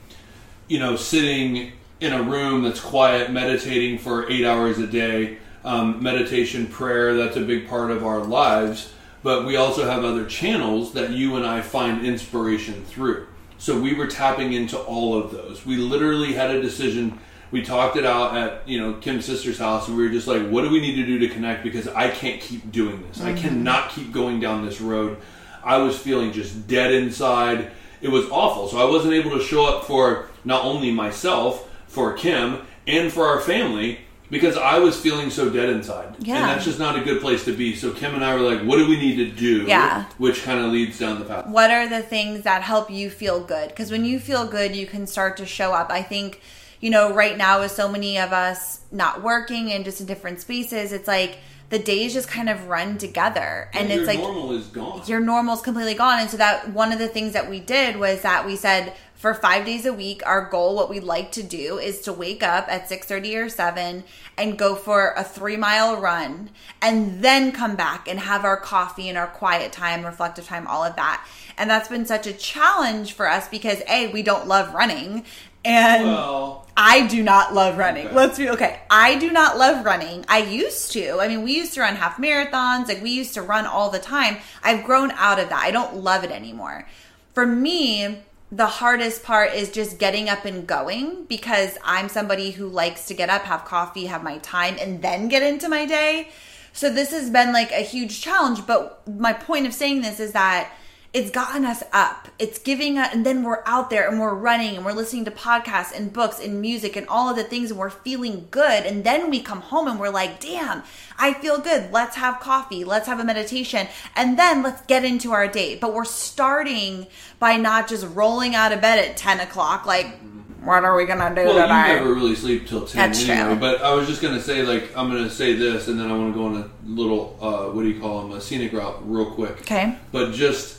you 0.67 0.77
know, 0.77 0.95
sitting 0.95 1.71
in 1.99 2.13
a 2.13 2.21
room 2.21 2.61
that's 2.63 2.79
quiet, 2.79 3.31
meditating 3.31 3.97
for 3.97 4.29
eight 4.29 4.45
hours 4.45 4.77
a 4.77 4.85
day. 4.87 5.37
Um, 5.65 6.01
meditation, 6.01 6.67
prayer, 6.67 7.15
that's 7.17 7.35
a 7.35 7.41
big 7.41 7.67
part 7.67 7.89
of 7.91 8.05
our 8.05 8.19
lives. 8.23 8.93
But 9.23 9.45
we 9.45 9.55
also 9.57 9.83
have 9.89 10.05
other 10.05 10.25
channels 10.25 10.93
that 10.93 11.09
you 11.09 11.35
and 11.37 11.45
I 11.45 11.61
find 11.61 12.05
inspiration 12.05 12.85
through. 12.85 13.25
So 13.57 13.77
we 13.81 13.95
were 13.95 14.05
tapping 14.07 14.53
into 14.53 14.77
all 14.77 15.17
of 15.17 15.31
those. 15.31 15.65
We 15.65 15.75
literally 15.77 16.33
had 16.33 16.51
a 16.51 16.61
decision. 16.61 17.19
We 17.51 17.63
talked 17.63 17.95
it 17.95 18.05
out 18.05 18.35
at 18.35 18.67
you 18.67 18.79
know 18.79 18.93
Kim's 18.93 19.25
sister's 19.25 19.57
house, 19.57 19.87
and 19.87 19.97
we 19.97 20.03
were 20.03 20.09
just 20.09 20.27
like, 20.27 20.47
"What 20.49 20.63
do 20.63 20.69
we 20.69 20.79
need 20.79 20.95
to 20.95 21.05
do 21.05 21.19
to 21.19 21.29
connect?" 21.29 21.63
Because 21.63 21.87
I 21.87 22.09
can't 22.09 22.41
keep 22.41 22.71
doing 22.71 23.03
this. 23.07 23.21
I 23.21 23.31
mm-hmm. 23.31 23.41
cannot 23.41 23.89
keep 23.89 24.11
going 24.11 24.39
down 24.39 24.65
this 24.65 24.81
road. 24.81 25.17
I 25.63 25.77
was 25.77 25.97
feeling 25.97 26.31
just 26.31 26.67
dead 26.67 26.93
inside. 26.93 27.71
It 28.01 28.09
was 28.09 28.25
awful. 28.29 28.67
So 28.67 28.77
I 28.77 28.89
wasn't 28.89 29.13
able 29.13 29.31
to 29.31 29.43
show 29.43 29.65
up 29.65 29.85
for 29.85 30.29
not 30.45 30.63
only 30.63 30.91
myself, 30.91 31.69
for 31.87 32.13
Kim, 32.13 32.61
and 32.85 33.11
for 33.11 33.27
our 33.27 33.39
family 33.41 33.99
because 34.29 34.57
I 34.57 34.79
was 34.79 34.99
feeling 34.99 35.29
so 35.29 35.49
dead 35.49 35.69
inside. 35.69 36.15
Yeah. 36.19 36.37
And 36.37 36.45
that's 36.49 36.65
just 36.65 36.79
not 36.79 36.97
a 36.97 37.01
good 37.01 37.21
place 37.21 37.45
to 37.45 37.55
be. 37.55 37.75
So 37.75 37.93
Kim 37.93 38.13
and 38.13 38.23
I 38.23 38.35
were 38.35 38.41
like, 38.41 38.61
what 38.61 38.77
do 38.77 38.87
we 38.87 38.97
need 38.97 39.15
to 39.17 39.31
do? 39.31 39.63
Yeah. 39.63 40.05
Which 40.17 40.43
kind 40.43 40.63
of 40.63 40.71
leads 40.71 40.99
down 40.99 41.19
the 41.19 41.25
path. 41.25 41.47
What 41.47 41.71
are 41.71 41.87
the 41.87 42.01
things 42.01 42.43
that 42.43 42.61
help 42.61 42.89
you 42.89 43.09
feel 43.09 43.41
good? 43.41 43.69
Because 43.69 43.91
when 43.91 44.05
you 44.05 44.19
feel 44.19 44.45
good, 44.45 44.75
you 44.75 44.85
can 44.85 45.07
start 45.07 45.37
to 45.37 45.45
show 45.45 45.73
up. 45.73 45.89
I 45.89 46.01
think, 46.01 46.41
you 46.79 46.89
know, 46.89 47.13
right 47.13 47.37
now, 47.37 47.61
with 47.61 47.71
so 47.71 47.89
many 47.89 48.17
of 48.19 48.31
us 48.31 48.81
not 48.91 49.23
working 49.23 49.71
and 49.71 49.83
just 49.83 50.01
in 50.01 50.07
different 50.07 50.39
spaces, 50.41 50.91
it's 50.91 51.07
like 51.07 51.39
the 51.69 51.79
days 51.79 52.13
just 52.13 52.29
kind 52.29 52.49
of 52.49 52.67
run 52.67 52.97
together. 52.97 53.69
And 53.73 53.89
your 53.89 53.99
it's 53.99 54.07
like, 54.07 54.19
your 54.19 54.27
normal 54.27 54.51
is 54.53 54.67
gone. 54.67 55.01
your 55.05 55.19
normal's 55.19 55.61
completely 55.61 55.95
gone. 55.95 56.19
And 56.19 56.29
so 56.29 56.37
that 56.37 56.71
one 56.71 56.93
of 56.93 56.99
the 56.99 57.07
things 57.07 57.33
that 57.33 57.49
we 57.49 57.59
did 57.59 57.97
was 57.97 58.21
that 58.21 58.45
we 58.45 58.55
said 58.55 58.93
for 59.15 59.33
five 59.33 59.65
days 59.65 59.85
a 59.85 59.91
week, 59.91 60.21
our 60.25 60.47
goal, 60.47 60.75
what 60.75 60.89
we'd 60.89 61.03
like 61.03 61.31
to 61.33 61.43
do 61.43 61.79
is 61.79 62.01
to 62.01 62.13
wake 62.13 62.43
up 62.43 62.67
at 62.69 62.87
six 62.87 63.07
thirty 63.07 63.35
or 63.35 63.49
seven 63.49 64.03
and 64.37 64.59
go 64.59 64.75
for 64.75 65.13
a 65.17 65.23
three 65.23 65.57
mile 65.57 65.99
run 65.99 66.51
and 66.81 67.23
then 67.23 67.51
come 67.51 67.75
back 67.75 68.07
and 68.07 68.19
have 68.19 68.45
our 68.45 68.57
coffee 68.57 69.09
and 69.09 69.17
our 69.17 69.27
quiet 69.27 69.71
time, 69.71 70.05
reflective 70.05 70.45
time, 70.45 70.67
all 70.67 70.83
of 70.83 70.95
that. 70.95 71.27
And 71.57 71.67
that's 71.67 71.89
been 71.89 72.05
such 72.05 72.27
a 72.27 72.33
challenge 72.33 73.13
for 73.13 73.27
us 73.27 73.49
because 73.49 73.81
A, 73.89 74.11
we 74.13 74.21
don't 74.21 74.47
love 74.47 74.73
running. 74.75 75.25
And 75.65 76.05
well, 76.05 76.67
I 76.77 77.07
do 77.07 77.23
not 77.23 77.53
love 77.53 77.77
running. 77.77 78.07
Okay. 78.07 78.15
Let's 78.15 78.37
be 78.37 78.49
okay. 78.51 78.79
I 78.89 79.17
do 79.17 79.31
not 79.31 79.57
love 79.57 79.83
running. 79.83 80.23
I 80.27 80.39
used 80.39 80.91
to. 80.93 81.19
I 81.19 81.27
mean, 81.27 81.43
we 81.43 81.55
used 81.55 81.73
to 81.73 81.81
run 81.81 81.95
half 81.95 82.17
marathons. 82.17 82.87
Like 82.87 83.01
we 83.01 83.09
used 83.09 83.33
to 83.33 83.41
run 83.41 83.65
all 83.65 83.89
the 83.89 83.99
time. 83.99 84.37
I've 84.63 84.85
grown 84.85 85.11
out 85.11 85.39
of 85.39 85.49
that. 85.49 85.63
I 85.63 85.71
don't 85.71 85.97
love 85.97 86.23
it 86.23 86.31
anymore. 86.31 86.87
For 87.33 87.45
me, 87.45 88.19
the 88.51 88.67
hardest 88.67 89.23
part 89.23 89.53
is 89.53 89.71
just 89.71 89.97
getting 89.97 90.29
up 90.29 90.45
and 90.45 90.65
going 90.65 91.25
because 91.25 91.77
I'm 91.83 92.07
somebody 92.07 92.51
who 92.51 92.67
likes 92.67 93.07
to 93.07 93.13
get 93.13 93.29
up, 93.29 93.41
have 93.43 93.65
coffee, 93.65 94.05
have 94.05 94.23
my 94.23 94.37
time, 94.37 94.77
and 94.79 95.01
then 95.01 95.27
get 95.27 95.43
into 95.43 95.67
my 95.67 95.85
day. 95.85 96.29
So 96.71 96.93
this 96.93 97.11
has 97.11 97.29
been 97.29 97.51
like 97.51 97.71
a 97.71 97.81
huge 97.81 98.21
challenge. 98.21 98.65
But 98.67 99.05
my 99.07 99.33
point 99.33 99.65
of 99.65 99.73
saying 99.73 100.01
this 100.01 100.19
is 100.19 100.31
that 100.33 100.71
it's 101.17 101.31
gotten 101.31 101.65
us 101.65 101.81
up. 101.91 102.27
It's 102.37 102.59
giving 102.59 102.99
us, 102.99 103.11
and 103.11 103.25
then 103.25 103.41
we're 103.41 103.63
out 103.65 103.89
there 103.89 104.07
and 104.07 104.19
we're 104.19 104.35
running 104.35 104.75
and 104.75 104.85
we're 104.85 104.93
listening 104.93 105.25
to 105.25 105.31
podcasts 105.31 105.91
and 105.91 106.13
books 106.13 106.39
and 106.39 106.61
music 106.61 106.95
and 106.95 107.07
all 107.07 107.27
of 107.27 107.35
the 107.35 107.43
things 107.43 107.71
and 107.71 107.79
we're 107.79 107.89
feeling 107.89 108.47
good. 108.51 108.85
And 108.85 109.03
then 109.03 109.31
we 109.31 109.41
come 109.41 109.61
home 109.61 109.87
and 109.87 109.99
we're 109.99 110.11
like, 110.11 110.39
damn, 110.39 110.83
I 111.17 111.33
feel 111.33 111.57
good. 111.57 111.91
Let's 111.91 112.15
have 112.17 112.39
coffee. 112.39 112.83
Let's 112.83 113.07
have 113.07 113.19
a 113.19 113.23
meditation. 113.23 113.87
And 114.15 114.37
then 114.37 114.61
let's 114.61 114.85
get 114.85 115.03
into 115.03 115.31
our 115.31 115.47
day. 115.47 115.75
But 115.75 115.95
we're 115.95 116.05
starting 116.05 117.07
by 117.39 117.57
not 117.57 117.89
just 117.89 118.05
rolling 118.13 118.53
out 118.53 118.71
of 118.71 118.79
bed 118.81 118.99
at 119.03 119.17
10 119.17 119.39
o'clock, 119.39 119.87
like, 119.87 120.19
what 120.63 120.83
are 120.83 120.95
we 120.95 121.05
going 121.05 121.17
to 121.17 121.29
do 121.29 121.47
well, 121.47 121.55
you 121.55 121.61
today? 121.61 121.95
never 121.95 122.13
really 122.13 122.35
sleep 122.35 122.67
till 122.67 122.85
ten 122.85 123.09
That's 123.09 123.27
anyway. 123.27 123.53
true. 123.53 123.55
But 123.59 123.81
I 123.81 123.93
was 123.93 124.05
just 124.07 124.21
gonna 124.21 124.41
say, 124.41 124.63
like, 124.63 124.95
I'm 124.97 125.07
gonna 125.07 125.29
say 125.29 125.53
this, 125.53 125.87
and 125.87 125.97
then 125.97 126.11
I 126.11 126.17
want 126.17 126.33
to 126.33 126.37
go 126.39 126.45
on 126.47 126.55
a 126.57 126.69
little, 126.85 127.37
uh, 127.39 127.73
what 127.73 127.83
do 127.83 127.87
you 127.87 128.01
call 128.01 128.23
them, 128.23 128.33
a 128.33 128.41
scenic 128.41 128.73
route, 128.73 128.99
real 129.09 129.31
quick. 129.31 129.61
Okay. 129.61 129.95
But 130.11 130.33
just, 130.33 130.76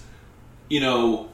you 0.69 0.81
know, 0.81 1.29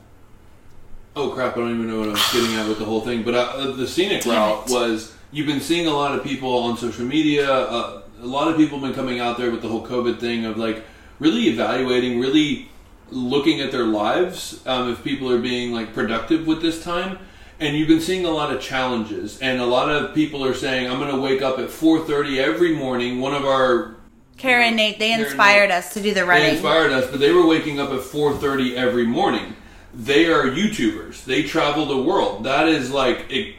Oh 1.17 1.31
crap! 1.31 1.57
I 1.57 1.61
don't 1.61 1.71
even 1.71 1.87
know 1.87 2.01
what 2.01 2.09
I 2.09 2.13
was 2.13 2.33
getting 2.33 2.57
at 2.57 2.69
with 2.69 2.79
the 2.81 2.85
whole 2.85 3.01
thing. 3.01 3.23
But 3.23 3.35
uh, 3.35 3.71
the 3.71 3.87
scenic 3.87 4.25
route 4.27 4.69
was 4.69 5.15
you've 5.31 5.47
been 5.47 5.61
seeing 5.61 5.87
a 5.87 5.93
lot 5.93 6.19
of 6.19 6.25
people 6.25 6.59
on 6.59 6.77
social 6.77 7.05
media. 7.05 7.49
Uh, 7.49 8.03
a 8.21 8.27
lot 8.27 8.49
of 8.49 8.57
people 8.57 8.81
have 8.81 8.89
been 8.89 8.95
coming 8.95 9.21
out 9.21 9.39
there 9.39 9.51
with 9.53 9.63
the 9.63 9.69
whole 9.69 9.87
COVID 9.87 10.19
thing 10.19 10.45
of 10.45 10.57
like 10.57 10.85
really 11.21 11.49
evaluating, 11.49 12.19
really 12.19 12.69
looking 13.11 13.61
at 13.61 13.71
their 13.71 13.85
lives. 13.85 14.61
Um, 14.67 14.91
if 14.91 15.05
people 15.05 15.31
are 15.31 15.39
being 15.39 15.73
like 15.73 15.95
productive 15.95 16.49
with 16.49 16.61
this 16.61 16.83
time, 16.83 17.21
and 17.61 17.77
you've 17.77 17.89
been 17.89 18.01
seeing 18.01 18.25
a 18.25 18.31
lot 18.31 18.53
of 18.53 18.61
challenges, 18.61 19.39
and 19.39 19.61
a 19.61 19.67
lot 19.67 19.89
of 19.89 20.17
people 20.17 20.45
are 20.45 20.55
saying, 20.55 20.91
"I'm 20.91 20.99
going 20.99 21.15
to 21.15 21.21
wake 21.21 21.43
up 21.43 21.61
at 21.61 21.71
4:30 21.71 22.41
every 22.41 22.75
morning." 22.75 23.21
One 23.21 23.35
of 23.35 23.45
our 23.45 23.95
Kara 24.37 24.65
and 24.67 24.77
Nate, 24.77 24.99
they 24.99 25.11
Kara 25.11 25.25
inspired 25.25 25.69
Nate. 25.69 25.79
us 25.79 25.95
to 25.95 26.01
do 26.03 26.13
the 26.15 26.25
running. 26.25 26.45
they 26.45 26.51
inspired 26.53 26.93
us, 26.93 27.11
but 27.11 27.21
they 27.21 27.33
were 27.33 27.47
waking 27.47 27.79
up 27.81 27.91
at 27.91 28.01
4:30 28.01 28.77
every 28.77 29.07
morning. 29.07 29.55
They 29.95 30.27
are 30.27 30.45
YouTubers. 30.45 31.25
They 31.25 31.45
travel 31.45 31.87
the 31.87 31.99
world. 32.03 32.45
That 32.45 32.69
is 32.69 32.91
like 32.91 33.31
e- 33.31 33.57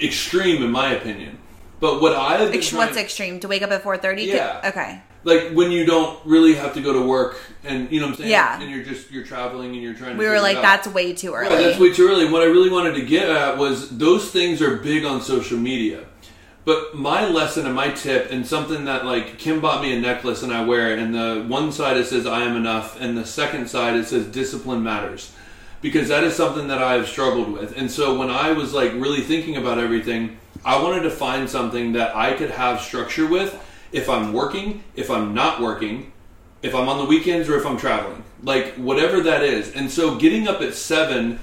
extreme 0.00 0.62
in 0.62 0.70
my 0.70 0.92
opinion. 0.92 1.38
But 1.80 2.02
what 2.02 2.14
I 2.14 2.44
Ex- 2.46 2.68
trying- 2.70 2.78
What's 2.86 2.96
extreme? 2.98 3.40
To 3.40 3.48
wake 3.48 3.62
up 3.62 3.70
at 3.70 3.82
4.30? 3.84 4.26
Yeah. 4.26 4.60
Okay. 4.64 5.00
like 5.24 5.50
when 5.52 5.70
you 5.72 5.84
don't 5.84 6.18
really 6.24 6.54
have 6.54 6.72
to 6.74 6.80
go 6.80 6.92
to 6.92 7.00
work 7.02 7.36
and 7.64 7.90
you 7.90 7.98
know 8.00 8.06
what 8.06 8.12
I'm 8.12 8.18
saying 8.18 8.30
Yeah. 8.30 8.60
and 8.60 8.70
you're 8.70 8.84
just 8.84 9.10
you're 9.10 9.24
traveling 9.24 9.72
and 9.74 9.82
you're 9.82 9.92
trying 9.94 10.12
to 10.12 10.16
We 10.18 10.26
were 10.28 10.40
like, 10.40 10.60
that's 10.62 10.86
way 10.88 11.12
too 11.12 11.34
early. 11.34 11.48
Right, 11.54 11.64
that's 11.64 11.78
way 11.78 11.92
too 11.92 12.06
early. 12.08 12.24
And 12.24 12.32
What 12.32 12.42
I 12.42 12.46
really 12.46 12.70
wanted 12.70 12.94
to 12.94 13.02
get 13.02 13.28
at 13.28 13.58
was 13.58 13.88
those 13.98 14.30
things 14.30 14.62
are 14.62 14.76
big 14.76 15.04
on 15.04 15.20
social 15.20 15.58
media. 15.58 16.00
But 16.64 16.94
my 16.94 17.26
lesson 17.26 17.64
and 17.64 17.74
my 17.74 17.90
tip, 17.90 18.30
and 18.30 18.46
something 18.46 18.84
that 18.84 19.06
like 19.06 19.38
Kim 19.38 19.60
bought 19.60 19.82
me 19.82 19.96
a 19.96 20.00
necklace 20.00 20.42
and 20.42 20.52
I 20.52 20.64
wear 20.64 20.92
it, 20.92 20.98
and 20.98 21.14
the 21.14 21.44
one 21.48 21.72
side 21.72 21.96
it 21.96 22.06
says 22.06 22.26
I 22.26 22.42
am 22.42 22.56
enough, 22.56 23.00
and 23.00 23.16
the 23.16 23.24
second 23.24 23.68
side 23.68 23.96
it 23.96 24.06
says 24.06 24.26
discipline 24.26 24.82
matters. 24.82 25.32
Because 25.80 26.08
that 26.08 26.24
is 26.24 26.34
something 26.34 26.68
that 26.68 26.82
I 26.82 26.94
have 26.94 27.06
struggled 27.06 27.52
with. 27.52 27.76
And 27.76 27.90
so 27.90 28.18
when 28.18 28.30
I 28.30 28.52
was 28.52 28.74
like 28.74 28.92
really 28.94 29.20
thinking 29.20 29.56
about 29.56 29.78
everything, 29.78 30.38
I 30.64 30.82
wanted 30.82 31.02
to 31.02 31.10
find 31.10 31.48
something 31.48 31.92
that 31.92 32.16
I 32.16 32.32
could 32.32 32.50
have 32.50 32.80
structure 32.80 33.26
with 33.26 33.64
if 33.92 34.08
I'm 34.08 34.32
working, 34.32 34.82
if 34.96 35.10
I'm 35.10 35.34
not 35.34 35.60
working, 35.60 36.12
if 36.62 36.74
I'm 36.74 36.88
on 36.88 36.98
the 36.98 37.04
weekends 37.04 37.48
or 37.48 37.56
if 37.56 37.64
I'm 37.64 37.76
traveling, 37.76 38.24
like 38.42 38.74
whatever 38.74 39.20
that 39.22 39.42
is. 39.42 39.72
And 39.72 39.90
so 39.90 40.16
getting 40.16 40.48
up 40.48 40.60
at 40.60 40.74
seven, 40.74 41.38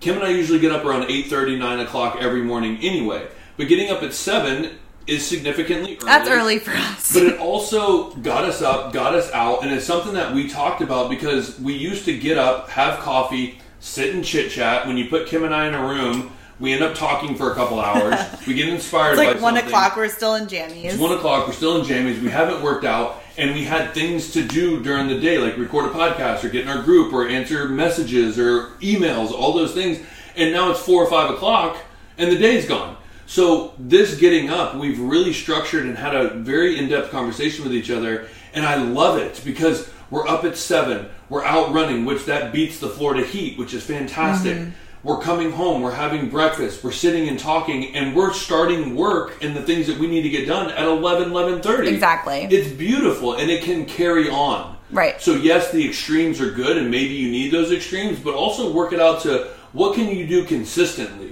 Kim 0.00 0.14
and 0.16 0.24
I 0.24 0.30
usually 0.30 0.58
get 0.58 0.72
up 0.72 0.84
around 0.84 1.08
8.30, 1.08 1.58
9 1.58 1.80
o'clock 1.80 2.18
every 2.20 2.42
morning 2.42 2.78
anyway. 2.78 3.26
But 3.56 3.68
getting 3.68 3.90
up 3.90 4.02
at 4.02 4.12
seven 4.14 4.78
is 5.06 5.26
significantly 5.26 5.96
early. 5.96 6.06
That's 6.06 6.28
early 6.28 6.58
for 6.58 6.72
us. 6.72 7.12
But 7.12 7.24
it 7.24 7.38
also 7.38 8.10
got 8.14 8.44
us 8.44 8.62
up, 8.62 8.92
got 8.92 9.14
us 9.14 9.30
out, 9.32 9.62
and 9.62 9.72
it's 9.72 9.84
something 9.84 10.14
that 10.14 10.34
we 10.34 10.48
talked 10.48 10.80
about 10.80 11.10
because 11.10 11.58
we 11.58 11.74
used 11.74 12.04
to 12.06 12.16
get 12.16 12.38
up, 12.38 12.68
have 12.70 13.00
coffee, 13.00 13.58
sit 13.80 14.14
and 14.14 14.24
chit 14.24 14.50
chat. 14.50 14.86
When 14.86 14.96
you 14.96 15.08
put 15.08 15.26
Kim 15.26 15.44
and 15.44 15.54
I 15.54 15.66
in 15.66 15.74
a 15.74 15.82
room, 15.84 16.32
we 16.60 16.72
end 16.72 16.82
up 16.82 16.94
talking 16.94 17.34
for 17.34 17.50
a 17.50 17.54
couple 17.54 17.80
hours. 17.80 18.14
we 18.46 18.54
get 18.54 18.68
inspired 18.68 19.12
it's 19.12 19.18
like 19.18 19.36
by 19.36 19.42
1 19.42 19.54
something. 19.54 19.66
o'clock. 19.66 19.96
We're 19.96 20.08
still 20.08 20.36
in 20.36 20.46
jammies. 20.46 20.84
It's 20.84 20.98
one 20.98 21.12
o'clock. 21.12 21.46
We're 21.48 21.54
still 21.54 21.80
in 21.80 21.86
jammies. 21.86 22.22
We 22.22 22.30
haven't 22.30 22.62
worked 22.62 22.84
out, 22.84 23.20
and 23.36 23.52
we 23.52 23.64
had 23.64 23.92
things 23.92 24.32
to 24.34 24.44
do 24.46 24.82
during 24.82 25.08
the 25.08 25.18
day, 25.18 25.38
like 25.38 25.56
record 25.56 25.86
a 25.86 25.88
podcast, 25.88 26.44
or 26.44 26.48
get 26.48 26.62
in 26.62 26.68
our 26.68 26.82
group, 26.82 27.12
or 27.12 27.26
answer 27.26 27.68
messages, 27.68 28.38
or 28.38 28.68
emails, 28.80 29.32
all 29.32 29.52
those 29.52 29.74
things. 29.74 29.98
And 30.36 30.52
now 30.52 30.70
it's 30.70 30.80
four 30.80 31.02
or 31.02 31.10
five 31.10 31.30
o'clock, 31.30 31.76
and 32.16 32.30
the 32.30 32.38
day's 32.38 32.66
gone. 32.66 32.96
So 33.26 33.74
this 33.78 34.18
getting 34.18 34.50
up, 34.50 34.76
we've 34.76 34.98
really 34.98 35.32
structured 35.32 35.86
and 35.86 35.96
had 35.96 36.14
a 36.14 36.34
very 36.34 36.78
in-depth 36.78 37.10
conversation 37.10 37.64
with 37.64 37.74
each 37.74 37.90
other, 37.90 38.28
and 38.52 38.66
I 38.66 38.76
love 38.76 39.18
it 39.18 39.40
because 39.44 39.90
we're 40.10 40.26
up 40.26 40.44
at 40.44 40.56
seven, 40.56 41.08
we're 41.28 41.44
out 41.44 41.72
running, 41.72 42.04
which 42.04 42.26
that 42.26 42.52
beats 42.52 42.78
the 42.78 42.88
Florida 42.88 43.24
heat, 43.24 43.58
which 43.58 43.72
is 43.72 43.82
fantastic. 43.82 44.58
Mm-hmm. 44.58 44.70
We're 45.04 45.20
coming 45.20 45.50
home, 45.50 45.82
we're 45.82 45.90
having 45.90 46.28
breakfast, 46.28 46.84
we're 46.84 46.92
sitting 46.92 47.28
and 47.28 47.38
talking, 47.38 47.96
and 47.96 48.14
we're 48.14 48.32
starting 48.32 48.94
work 48.94 49.42
and 49.42 49.56
the 49.56 49.62
things 49.62 49.88
that 49.88 49.98
we 49.98 50.06
need 50.06 50.22
to 50.22 50.28
get 50.28 50.46
done 50.46 50.70
at 50.70 50.86
11, 50.86 51.30
11.30. 51.30 51.88
Exactly. 51.88 52.46
It's 52.50 52.70
beautiful, 52.70 53.34
and 53.34 53.50
it 53.50 53.64
can 53.64 53.84
carry 53.86 54.28
on. 54.28 54.76
Right. 54.92 55.20
So 55.20 55.34
yes, 55.34 55.72
the 55.72 55.88
extremes 55.88 56.40
are 56.40 56.50
good, 56.50 56.76
and 56.76 56.90
maybe 56.90 57.14
you 57.14 57.30
need 57.30 57.50
those 57.50 57.72
extremes, 57.72 58.20
but 58.20 58.34
also 58.34 58.70
work 58.70 58.92
it 58.92 59.00
out 59.00 59.22
to 59.22 59.48
what 59.72 59.94
can 59.94 60.14
you 60.14 60.26
do 60.26 60.44
consistently. 60.44 61.31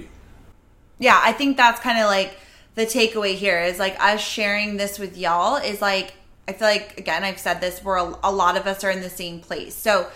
Yeah, 1.01 1.19
I 1.21 1.33
think 1.33 1.57
that's 1.57 1.81
kind 1.81 1.99
of 1.99 2.05
like 2.05 2.37
the 2.75 2.85
takeaway 2.85 3.35
here 3.35 3.59
is 3.59 3.79
like 3.79 4.01
us 4.01 4.21
sharing 4.21 4.77
this 4.77 4.97
with 4.97 5.17
y'all 5.17 5.57
is 5.57 5.81
like 5.81 6.13
I 6.47 6.53
feel 6.53 6.67
like 6.69 6.97
again 6.97 7.23
I've 7.25 7.39
said 7.39 7.59
this 7.59 7.83
where 7.83 7.97
a, 7.97 8.15
a 8.23 8.31
lot 8.31 8.55
of 8.55 8.65
us 8.67 8.83
are 8.85 8.91
in 8.91 9.01
the 9.01 9.09
same 9.09 9.39
place. 9.41 9.75
So 9.75 10.07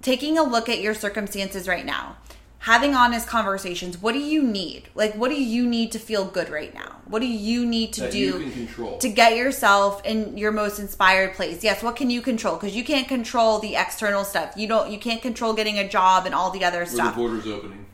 taking 0.00 0.38
a 0.38 0.42
look 0.42 0.68
at 0.70 0.80
your 0.80 0.94
circumstances 0.94 1.66
right 1.68 1.84
now, 1.84 2.16
having 2.60 2.94
honest 2.94 3.26
conversations. 3.28 3.98
What 3.98 4.12
do 4.12 4.20
you 4.20 4.42
need? 4.42 4.88
Like 4.94 5.14
what 5.14 5.28
do 5.30 5.42
you 5.42 5.66
need 5.66 5.92
to 5.92 5.98
feel 5.98 6.24
good 6.24 6.48
right 6.50 6.72
now? 6.72 6.96
What 7.06 7.20
do 7.20 7.26
you 7.26 7.66
need 7.66 7.92
to 7.94 8.02
That 8.02 8.12
do 8.12 8.18
you 8.18 8.32
can 8.40 8.52
control. 8.52 8.98
to 8.98 9.08
get 9.08 9.36
yourself 9.36 10.04
in 10.04 10.36
your 10.38 10.52
most 10.52 10.78
inspired 10.78 11.34
place? 11.34 11.64
Yes, 11.64 11.82
what 11.82 11.96
can 11.96 12.10
you 12.10 12.20
control? 12.22 12.56
Because 12.56 12.76
you 12.76 12.84
can't 12.84 13.08
control 13.08 13.58
the 13.58 13.76
external 13.76 14.24
stuff. 14.24 14.54
You 14.56 14.68
don't. 14.68 14.90
You 14.90 14.98
can't 14.98 15.20
control 15.22 15.52
getting 15.54 15.78
a 15.78 15.88
job 15.88 16.26
and 16.26 16.34
all 16.34 16.50
the 16.50 16.64
other 16.64 16.78
Where 16.78 16.86
the 16.86 16.90
stuff. 16.92 17.16
border's 17.16 17.46
opening. 17.46 17.86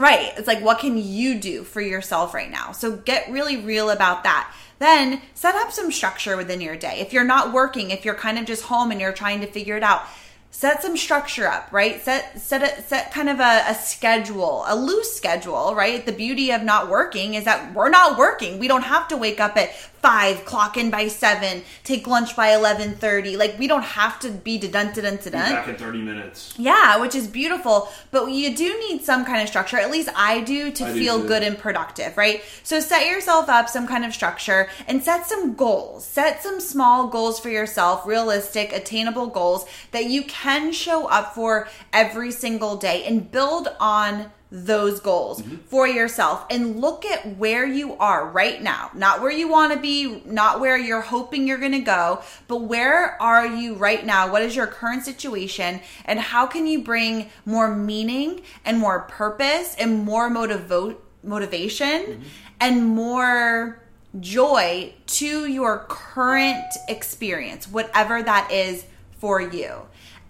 Right. 0.00 0.32
It's 0.38 0.48
like, 0.48 0.62
what 0.62 0.78
can 0.78 0.96
you 0.96 1.38
do 1.38 1.62
for 1.62 1.82
yourself 1.82 2.32
right 2.32 2.50
now? 2.50 2.72
So 2.72 2.96
get 2.96 3.30
really 3.30 3.58
real 3.58 3.90
about 3.90 4.24
that. 4.24 4.50
Then 4.78 5.20
set 5.34 5.54
up 5.54 5.72
some 5.72 5.92
structure 5.92 6.38
within 6.38 6.62
your 6.62 6.74
day. 6.74 7.00
If 7.00 7.12
you're 7.12 7.22
not 7.22 7.52
working, 7.52 7.90
if 7.90 8.06
you're 8.06 8.14
kind 8.14 8.38
of 8.38 8.46
just 8.46 8.62
home 8.64 8.90
and 8.92 8.98
you're 8.98 9.12
trying 9.12 9.42
to 9.42 9.46
figure 9.46 9.76
it 9.76 9.82
out, 9.82 10.04
set 10.50 10.80
some 10.80 10.96
structure 10.96 11.46
up, 11.46 11.70
right? 11.70 12.00
Set 12.00 12.40
set 12.40 12.62
a, 12.62 12.82
set 12.82 13.12
kind 13.12 13.28
of 13.28 13.40
a, 13.40 13.64
a 13.68 13.74
schedule, 13.74 14.64
a 14.66 14.74
loose 14.74 15.14
schedule, 15.14 15.74
right? 15.74 16.06
The 16.06 16.12
beauty 16.12 16.50
of 16.50 16.62
not 16.62 16.88
working 16.88 17.34
is 17.34 17.44
that 17.44 17.74
we're 17.74 17.90
not 17.90 18.16
working. 18.16 18.58
We 18.58 18.68
don't 18.68 18.84
have 18.84 19.06
to 19.08 19.18
wake 19.18 19.38
up 19.38 19.58
at 19.58 19.70
five, 20.02 20.44
clock 20.44 20.76
in 20.76 20.90
by 20.90 21.08
seven, 21.08 21.62
take 21.84 22.06
lunch 22.06 22.34
by 22.36 22.52
eleven 22.54 22.94
thirty. 22.94 23.36
Like 23.36 23.58
we 23.58 23.66
don't 23.68 23.82
have 23.84 24.18
to 24.20 24.30
be 24.30 24.58
dun 24.58 24.92
dun 24.92 25.04
dun 25.04 25.16
Be 25.16 25.30
dun. 25.30 25.32
back 25.52 25.68
in 25.68 25.76
30 25.76 26.02
minutes. 26.02 26.54
Yeah, 26.58 26.98
which 26.98 27.14
is 27.14 27.26
beautiful, 27.26 27.88
but 28.10 28.26
you 28.26 28.56
do 28.56 28.78
need 28.88 29.02
some 29.04 29.24
kind 29.24 29.42
of 29.42 29.48
structure. 29.48 29.76
At 29.76 29.90
least 29.90 30.08
I 30.16 30.40
do 30.40 30.70
to 30.72 30.86
I 30.86 30.92
feel 30.92 31.20
too. 31.20 31.28
good 31.28 31.42
and 31.42 31.58
productive, 31.58 32.16
right? 32.16 32.42
So 32.62 32.80
set 32.80 33.06
yourself 33.06 33.48
up 33.48 33.68
some 33.68 33.86
kind 33.86 34.04
of 34.04 34.12
structure 34.14 34.68
and 34.88 35.02
set 35.02 35.26
some 35.26 35.54
goals. 35.54 36.04
Set 36.04 36.42
some 36.42 36.60
small 36.60 37.08
goals 37.08 37.38
for 37.40 37.48
yourself, 37.50 38.06
realistic, 38.06 38.72
attainable 38.72 39.26
goals 39.26 39.66
that 39.92 40.06
you 40.06 40.22
can 40.24 40.72
show 40.72 41.06
up 41.08 41.34
for 41.34 41.68
every 41.92 42.30
single 42.32 42.76
day 42.76 43.04
and 43.04 43.30
build 43.30 43.68
on 43.78 44.30
those 44.52 44.98
goals 45.00 45.42
Mm-hmm. 45.42 45.56
for 45.66 45.86
yourself 45.86 46.44
and 46.50 46.80
look 46.80 47.06
at 47.06 47.36
where 47.36 47.64
you 47.64 47.94
are 47.98 48.26
right 48.28 48.60
now. 48.62 48.90
Not 48.94 49.20
where 49.22 49.30
you 49.30 49.48
want 49.48 49.72
to 49.72 49.78
be, 49.78 50.22
not 50.26 50.58
where 50.60 50.76
you're 50.76 51.00
hoping 51.00 51.46
you're 51.46 51.58
going 51.58 51.70
to 51.72 51.78
go, 51.80 52.22
but 52.48 52.62
where 52.62 53.20
are 53.22 53.46
you 53.46 53.74
right 53.74 54.04
now? 54.04 54.30
What 54.30 54.42
is 54.42 54.56
your 54.56 54.66
current 54.66 55.04
situation 55.04 55.80
and 56.04 56.18
how 56.18 56.46
can 56.46 56.66
you 56.66 56.82
bring 56.82 57.30
more 57.46 57.74
meaning 57.74 58.42
and 58.64 58.78
more 58.78 59.00
purpose 59.02 59.76
and 59.78 60.04
more 60.04 60.28
motivo- 60.28 60.96
motivation 61.22 62.24
and 62.60 62.84
more 62.86 63.80
joy 64.18 64.92
to 65.06 65.46
your 65.46 65.86
current 65.88 66.64
experience, 66.88 67.68
whatever 67.68 68.20
that 68.22 68.50
is 68.50 68.84
for 69.20 69.40
you. 69.40 69.82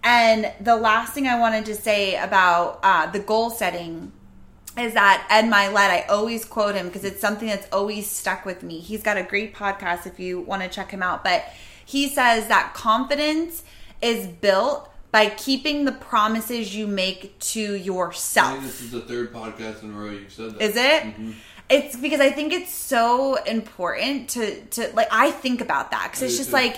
And 0.03 0.51
the 0.59 0.75
last 0.75 1.13
thing 1.13 1.27
I 1.27 1.39
wanted 1.39 1.65
to 1.67 1.75
say 1.75 2.15
about 2.15 2.79
uh, 2.83 3.11
the 3.11 3.19
goal 3.19 3.49
setting 3.49 4.11
is 4.77 4.93
that 4.93 5.27
Ed 5.29 5.51
Mylett, 5.51 5.89
I 5.89 6.05
always 6.09 6.45
quote 6.45 6.75
him 6.75 6.87
because 6.87 7.03
it's 7.03 7.19
something 7.19 7.47
that's 7.47 7.67
always 7.71 8.09
stuck 8.09 8.45
with 8.45 8.63
me. 8.63 8.79
He's 8.79 9.03
got 9.03 9.17
a 9.17 9.23
great 9.23 9.53
podcast 9.53 10.07
if 10.07 10.19
you 10.19 10.39
want 10.41 10.63
to 10.63 10.69
check 10.69 10.91
him 10.91 11.03
out. 11.03 11.23
But 11.23 11.43
he 11.85 12.07
says 12.07 12.47
that 12.47 12.73
confidence 12.73 13.63
is 14.01 14.27
built 14.27 14.89
by 15.11 15.27
keeping 15.29 15.83
the 15.85 15.91
promises 15.91 16.73
you 16.73 16.87
make 16.87 17.37
to 17.39 17.61
I 17.61 17.71
think 17.73 17.85
yourself. 17.85 18.61
this 18.61 18.81
is 18.81 18.91
the 18.91 19.01
third 19.01 19.33
podcast 19.33 19.83
in 19.83 19.91
a 19.91 19.93
row 19.93 20.11
you've 20.11 20.31
said 20.31 20.55
that. 20.55 20.61
Is 20.61 20.75
it? 20.77 21.35
It's 21.69 21.95
because 21.95 22.21
I 22.21 22.31
think 22.31 22.53
it's 22.53 22.73
so 22.73 23.35
important 23.43 24.29
to 24.31 24.61
to 24.61 24.89
like 24.93 25.07
I 25.11 25.31
think 25.31 25.61
about 25.61 25.91
that 25.91 26.07
because 26.11 26.21
it's 26.21 26.37
just 26.37 26.49
too. 26.49 26.55
like 26.55 26.77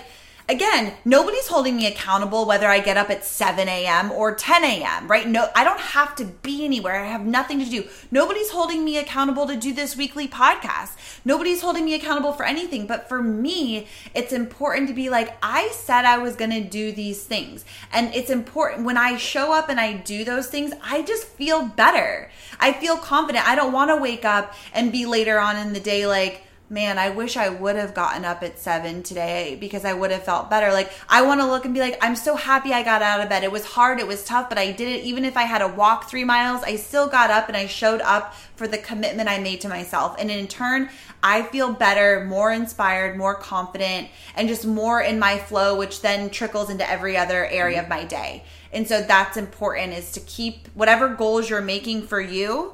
again 0.49 0.93
nobody's 1.05 1.47
holding 1.47 1.75
me 1.75 1.87
accountable 1.87 2.45
whether 2.45 2.67
I 2.67 2.79
get 2.79 2.97
up 2.97 3.09
at 3.09 3.23
seven 3.23 3.67
a.m. 3.67 4.11
or 4.11 4.35
ten 4.35 4.63
a.m. 4.63 5.07
Right? 5.07 5.27
No, 5.27 5.49
I 5.55 5.63
don't 5.63 5.79
have 5.79 6.15
to 6.15 6.25
be 6.25 6.65
anywhere. 6.65 6.95
I 6.95 7.05
have 7.05 7.25
nothing 7.25 7.59
to 7.59 7.65
do. 7.65 7.87
Nobody's 8.11 8.51
holding 8.51 8.83
me 8.83 8.97
accountable 8.97 9.47
to 9.47 9.55
do 9.55 9.73
this 9.73 9.95
weekly 9.95 10.27
podcast. 10.27 10.91
Nobody's 11.25 11.61
holding 11.61 11.85
me 11.85 11.93
accountable 11.93 12.33
for 12.33 12.45
anything. 12.45 12.87
But 12.87 13.07
for 13.07 13.21
me, 13.21 13.87
it's 14.13 14.33
important 14.33 14.87
to 14.89 14.93
be 14.93 15.09
like 15.09 15.37
I 15.41 15.69
said 15.69 16.05
I 16.05 16.17
was 16.17 16.35
going 16.35 16.51
to 16.51 16.61
do 16.61 16.91
these 16.91 17.23
things, 17.23 17.65
and 17.91 18.13
it's 18.13 18.29
important 18.29 18.85
when 18.85 18.97
I 18.97 19.17
show 19.17 19.53
up 19.53 19.69
and 19.69 19.79
I 19.79 19.93
do 19.93 20.23
those 20.23 20.47
things. 20.47 20.73
I 20.83 21.01
just 21.01 21.25
feel 21.25 21.65
better. 21.65 22.29
I 22.59 22.73
feel 22.73 22.97
confident. 22.97 23.47
I 23.47 23.55
don't 23.55 23.73
want 23.73 23.89
to 23.89 23.97
wake 23.97 24.25
up 24.25 24.53
and 24.73 24.91
be 24.91 25.05
later 25.05 25.39
on 25.39 25.57
in 25.57 25.73
the 25.73 25.79
day 25.79 26.05
like, 26.07 26.43
man, 26.69 26.97
I 26.97 27.09
wish 27.09 27.37
I 27.37 27.49
would 27.49 27.75
have 27.75 27.93
gotten 27.93 28.25
up 28.25 28.41
at 28.41 28.57
seven 28.57 29.03
today 29.03 29.57
because 29.59 29.85
I 29.85 29.93
would 29.93 30.11
have 30.11 30.23
felt 30.23 30.49
better. 30.49 30.71
Like, 30.71 30.91
I 31.07 31.21
want 31.21 31.41
to 31.41 31.47
look 31.47 31.65
and 31.65 31.73
be 31.73 31.79
like, 31.79 31.97
I'm 32.01 32.15
so 32.15 32.35
happy 32.35 32.73
I 32.73 32.83
got 32.83 33.01
out 33.01 33.21
of 33.21 33.29
bed. 33.29 33.43
It 33.43 33.51
was 33.51 33.65
hard, 33.65 33.99
it 33.99 34.07
was 34.07 34.23
tough, 34.23 34.49
but 34.49 34.57
I 34.57 34.71
did 34.71 34.87
it. 34.87 35.03
Even 35.03 35.25
if 35.25 35.37
I 35.37 35.43
had 35.43 35.59
to 35.59 35.67
walk 35.67 36.09
three 36.09 36.23
miles, 36.23 36.63
I 36.63 36.77
still 36.77 37.07
got 37.07 37.29
up 37.29 37.47
and 37.47 37.57
I 37.57 37.67
showed 37.67 38.01
up 38.01 38.33
for 38.55 38.67
the 38.67 38.77
commitment 38.77 39.29
I 39.29 39.39
made 39.39 39.61
to 39.61 39.69
myself. 39.69 40.15
And 40.17 40.31
in 40.31 40.47
turn, 40.47 40.89
I 41.21 41.43
feel 41.43 41.71
better, 41.71 42.25
more 42.25 42.51
inspired, 42.51 43.17
more 43.17 43.35
confident, 43.35 44.09
and 44.35 44.47
just 44.47 44.65
more 44.65 45.01
in 45.01 45.19
my 45.19 45.37
flow, 45.37 45.77
which 45.77 46.01
then 46.01 46.29
trickles 46.29 46.69
into 46.69 46.89
every 46.89 47.15
other 47.17 47.45
area 47.45 47.79
of 47.79 47.85
mm-hmm. 47.85 48.01
my 48.01 48.03
day. 48.05 48.43
And 48.71 48.87
so 48.87 49.01
that's 49.01 49.37
important 49.37 49.93
is 49.93 50.11
to 50.13 50.19
keep 50.21 50.67
whatever 50.73 51.07
goals 51.07 51.49
you're 51.49 51.61
making 51.61 52.07
for 52.07 52.19
you 52.19 52.73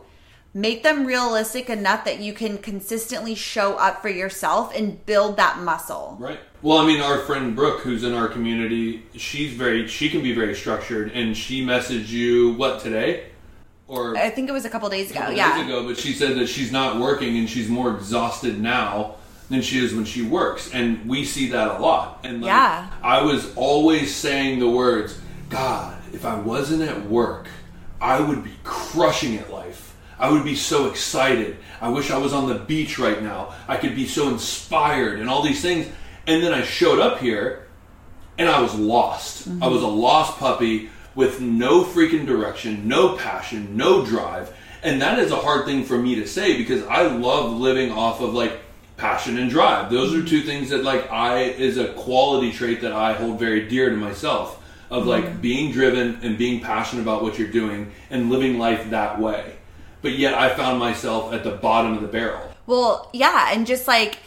make 0.53 0.83
them 0.83 1.05
realistic 1.05 1.69
enough 1.69 2.05
that 2.05 2.19
you 2.19 2.33
can 2.33 2.57
consistently 2.57 3.35
show 3.35 3.75
up 3.75 4.01
for 4.01 4.09
yourself 4.09 4.75
and 4.75 5.05
build 5.05 5.37
that 5.37 5.59
muscle. 5.59 6.17
Right. 6.19 6.39
Well, 6.61 6.79
I 6.79 6.85
mean, 6.85 7.01
our 7.01 7.19
friend 7.19 7.55
Brooke, 7.55 7.81
who's 7.81 8.03
in 8.03 8.13
our 8.13 8.27
community, 8.27 9.03
she's 9.15 9.53
very, 9.53 9.87
she 9.87 10.09
can 10.09 10.21
be 10.21 10.33
very 10.33 10.55
structured, 10.55 11.11
and 11.11 11.37
she 11.37 11.63
messaged 11.63 12.09
you 12.09 12.53
what 12.53 12.81
today, 12.81 13.27
or 13.87 14.15
I 14.17 14.29
think 14.29 14.49
it 14.49 14.51
was 14.51 14.65
a 14.65 14.69
couple 14.69 14.89
days 14.89 15.09
ago. 15.09 15.21
couple 15.21 15.35
yeah. 15.35 15.57
days 15.57 15.65
ago, 15.65 15.87
but 15.87 15.97
she 15.97 16.13
said 16.13 16.37
that 16.37 16.47
she's 16.47 16.71
not 16.71 16.99
working 16.99 17.37
and 17.37 17.49
she's 17.49 17.69
more 17.69 17.95
exhausted 17.95 18.59
now 18.59 19.15
than 19.49 19.61
she 19.61 19.83
is 19.83 19.95
when 19.95 20.05
she 20.05 20.21
works, 20.21 20.71
and 20.73 21.07
we 21.07 21.25
see 21.25 21.49
that 21.49 21.67
a 21.67 21.79
lot. 21.79 22.19
And 22.23 22.41
like, 22.41 22.49
Yeah. 22.49 22.89
I 23.01 23.23
was 23.23 23.51
always 23.55 24.13
saying 24.13 24.59
the 24.59 24.69
words, 24.69 25.19
God, 25.49 25.97
if 26.13 26.23
I 26.25 26.35
wasn't 26.35 26.83
at 26.83 27.05
work, 27.09 27.47
I 27.99 28.19
would 28.19 28.43
be 28.43 28.53
crushing 28.63 29.37
at 29.37 29.51
life. 29.51 29.88
I 30.19 30.29
would 30.29 30.43
be 30.43 30.55
so 30.55 30.87
excited. 30.89 31.57
I 31.81 31.89
wish 31.89 32.11
I 32.11 32.17
was 32.17 32.33
on 32.33 32.47
the 32.47 32.55
beach 32.55 32.99
right 32.99 33.21
now. 33.21 33.53
I 33.67 33.77
could 33.77 33.95
be 33.95 34.05
so 34.05 34.27
inspired 34.27 35.19
and 35.19 35.29
all 35.29 35.41
these 35.41 35.61
things. 35.61 35.87
And 36.27 36.43
then 36.43 36.53
I 36.53 36.63
showed 36.63 36.99
up 36.99 37.19
here 37.19 37.67
and 38.37 38.49
I 38.49 38.61
was 38.61 38.75
lost. 38.75 39.47
I 39.47 39.51
mm-hmm. 39.51 39.71
was 39.71 39.81
a 39.81 39.87
lost 39.87 40.37
puppy 40.37 40.89
with 41.15 41.41
no 41.41 41.83
freaking 41.83 42.25
direction, 42.25 42.87
no 42.87 43.15
passion, 43.15 43.75
no 43.75 44.05
drive. 44.05 44.55
And 44.83 45.01
that 45.01 45.19
is 45.19 45.31
a 45.31 45.35
hard 45.37 45.65
thing 45.65 45.83
for 45.83 45.97
me 45.97 46.15
to 46.15 46.27
say 46.27 46.57
because 46.57 46.83
I 46.85 47.03
love 47.03 47.57
living 47.57 47.91
off 47.91 48.21
of 48.21 48.33
like 48.33 48.59
passion 48.97 49.37
and 49.37 49.49
drive. 49.49 49.89
Those 49.89 50.13
are 50.13 50.17
mm-hmm. 50.17 50.27
two 50.27 50.41
things 50.41 50.69
that 50.69 50.83
like 50.83 51.09
I 51.09 51.43
is 51.43 51.77
a 51.77 51.93
quality 51.93 52.51
trait 52.51 52.81
that 52.81 52.91
I 52.91 53.13
hold 53.13 53.39
very 53.39 53.67
dear 53.67 53.89
to 53.89 53.95
myself 53.95 54.61
of 54.89 55.05
like 55.05 55.23
mm-hmm. 55.23 55.41
being 55.41 55.71
driven 55.71 56.19
and 56.23 56.37
being 56.37 56.61
passionate 56.61 57.01
about 57.01 57.23
what 57.23 57.39
you're 57.39 57.47
doing 57.47 57.91
and 58.09 58.29
living 58.29 58.57
life 58.57 58.89
that 58.89 59.19
way. 59.19 59.55
But 60.01 60.13
yet 60.13 60.33
I 60.33 60.53
found 60.55 60.79
myself 60.79 61.33
at 61.33 61.43
the 61.43 61.51
bottom 61.51 61.93
of 61.95 62.01
the 62.01 62.07
barrel. 62.07 62.53
Well, 62.65 63.09
yeah, 63.13 63.51
and 63.51 63.65
just 63.67 63.87
like 63.87 64.19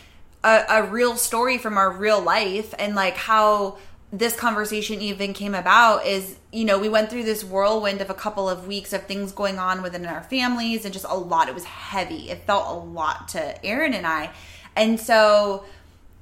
a, 0.45 0.65
a 0.69 0.83
real 0.85 1.17
story 1.17 1.59
from 1.59 1.79
our 1.79 1.91
real 1.91 2.21
life 2.21 2.75
and 2.79 2.95
like 2.95 3.17
how 3.17 3.79
this 4.13 4.37
conversation 4.37 5.01
even 5.01 5.33
came 5.33 5.55
about 5.55 6.07
is, 6.07 6.37
you 6.53 6.67
know, 6.67 6.79
we 6.79 6.89
went 6.89 7.09
through 7.09 7.25
this 7.25 7.43
whirlwind 7.43 8.03
of 8.03 8.11
a 8.11 8.15
couple 8.15 8.49
of 8.49 8.67
weeks 8.67 8.93
of 8.93 9.05
things 9.05 9.33
going 9.33 9.59
on 9.59 9.81
within 9.81 10.05
our 10.05 10.23
families 10.23 10.85
and 10.85 10.93
just 10.93 11.07
a 11.09 11.17
lot. 11.17 11.49
It 11.49 11.55
was 11.55 11.65
heavy. 11.65 12.31
It 12.31 12.45
felt 12.45 12.67
a 12.69 12.79
lot 12.79 13.29
to 13.29 13.65
Aaron 13.65 13.95
and 13.95 14.07
I. 14.07 14.31
And 14.77 15.01
so 15.01 15.65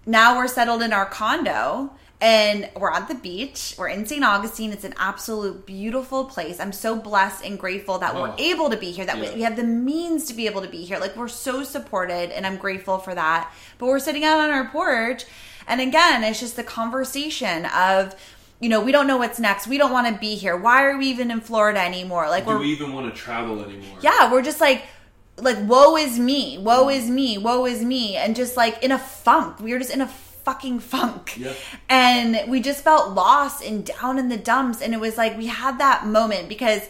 now 0.07 0.37
we're 0.37 0.47
settled 0.47 0.83
in 0.83 0.93
our 0.93 1.07
condo 1.07 1.91
and 2.21 2.69
we're 2.77 2.91
at 2.93 3.09
the 3.09 3.15
beach. 3.15 3.75
We're 3.79 3.89
in 3.89 4.05
St. 4.05 4.23
Augustine. 4.23 4.73
It's 4.73 4.85
an 4.85 4.95
absolute 4.99 5.65
beautiful 5.65 6.25
place. 6.27 6.61
I'm 6.61 6.73
so 6.73 6.97
blessed 6.97 7.45
and 7.45 7.59
grateful 7.59 7.99
that 7.99 8.15
we're 8.15 8.29
Oh. 8.31 8.35
able 8.39 8.69
to 8.71 8.77
be 8.77 8.91
here, 8.91 9.07
that 9.07 9.17
Yeah. 9.19 9.31
we, 9.31 9.37
we 9.37 9.43
have 9.43 9.57
the 9.57 9.65
means 9.65 10.27
to 10.27 10.35
be 10.35 10.47
able 10.47 10.61
to 10.63 10.69
be 10.69 10.85
here. 10.85 10.99
Like, 10.99 11.17
we're 11.17 11.29
so 11.29 11.63
supported, 11.65 12.31
and 12.31 12.47
I'm 12.47 12.57
grateful 12.59 12.99
for 12.99 13.15
that. 13.15 13.51
But 13.79 13.87
we're 13.87 13.99
sitting 14.01 14.25
out 14.25 14.39
on 14.39 14.51
our 14.51 14.67
porch, 14.67 15.25
and 15.67 15.81
again, 15.81 16.23
it's 16.25 16.41
just 16.41 16.57
the 16.57 16.63
conversation 16.65 17.65
of, 17.67 18.15
you 18.61 18.69
know, 18.69 18.81
we 18.81 18.93
don't 18.93 19.07
know 19.07 19.17
what's 19.17 19.39
next. 19.39 19.67
We 19.67 19.79
don't 19.79 19.93
want 19.93 20.07
to 20.09 20.21
be 20.21 20.35
here. 20.35 20.57
Why 20.57 20.85
are 20.85 20.99
we 20.99 21.07
even 21.07 21.31
in 21.31 21.41
Florida 21.41 21.81
anymore? 21.81 22.29
Like, 22.29 22.45
Do 22.45 22.51
we're 22.59 22.65
even 22.65 22.93
want 22.93 23.13
to 23.15 23.19
travel 23.19 23.65
anymore? 23.65 23.99
yeah, 24.03 24.31
we're 24.31 24.43
just 24.43 24.61
like 24.61 24.83
like 25.39 25.57
woe 25.67 25.97
is 25.97 26.19
me, 26.19 26.59
woe 26.59 26.91
is 26.91 27.09
me, 27.09 27.39
woe 27.39 27.65
is 27.65 27.83
me, 27.83 28.15
and 28.17 28.37
just 28.37 28.59
like 28.59 28.83
in 28.83 28.93
a 28.93 28.99
funk. 28.99 29.59
We 29.59 29.73
are 29.73 29.79
just 29.79 29.91
in 29.91 30.03
a 30.03 30.07
fucking 30.45 30.81
funk. 30.81 31.37
Yeah. 31.37 31.53
And 31.89 32.51
we 32.51 32.61
just 32.61 32.83
felt 32.83 33.15
lost 33.15 33.65
and 33.65 33.85
down 33.85 34.19
in 34.19 34.29
the 34.29 34.37
dumps. 34.37 34.81
And 34.81 34.95
it 34.95 35.01
was 35.01 35.17
like 35.17 35.37
we 35.37 35.47
had 35.47 35.79
that 35.79 36.07
moment 36.07 36.49
because 36.49 36.83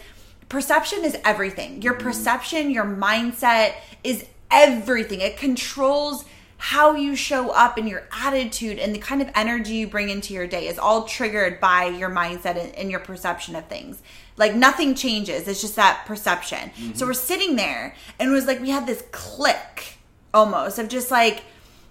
perception 0.48 1.04
is 1.04 1.16
everything. 1.24 1.82
Your 1.82 1.94
mm-hmm. 1.94 2.02
perception, 2.02 2.70
your 2.70 2.84
mindset 2.84 3.74
is 4.04 4.26
everything. 4.50 5.20
It 5.20 5.36
controls 5.36 6.24
how 6.62 6.94
you 6.94 7.16
show 7.16 7.48
up 7.50 7.78
and 7.78 7.88
your 7.88 8.06
attitude 8.12 8.78
and 8.78 8.94
the 8.94 8.98
kind 8.98 9.22
of 9.22 9.30
energy 9.34 9.76
you 9.76 9.86
bring 9.86 10.10
into 10.10 10.34
your 10.34 10.46
day 10.46 10.66
is 10.66 10.78
all 10.78 11.04
triggered 11.04 11.58
by 11.58 11.86
your 11.86 12.10
mindset 12.10 12.62
and, 12.62 12.74
and 12.74 12.90
your 12.90 13.00
perception 13.00 13.56
of 13.56 13.64
things. 13.66 14.02
Like 14.36 14.54
nothing 14.54 14.94
changes. 14.94 15.48
It's 15.48 15.62
just 15.62 15.76
that 15.76 16.04
perception. 16.04 16.70
So 16.74 16.82
mm-hmm. 16.82 17.06
we're 17.06 17.14
sitting 17.14 17.56
there 17.56 17.94
and 18.18 18.30
it 18.30 18.32
was 18.32 18.46
like 18.46 18.60
we 18.60 18.68
had 18.68 18.86
this 18.86 19.02
click 19.10 19.94
almost 20.34 20.78
of 20.78 20.88
just 20.88 21.10
like 21.10 21.44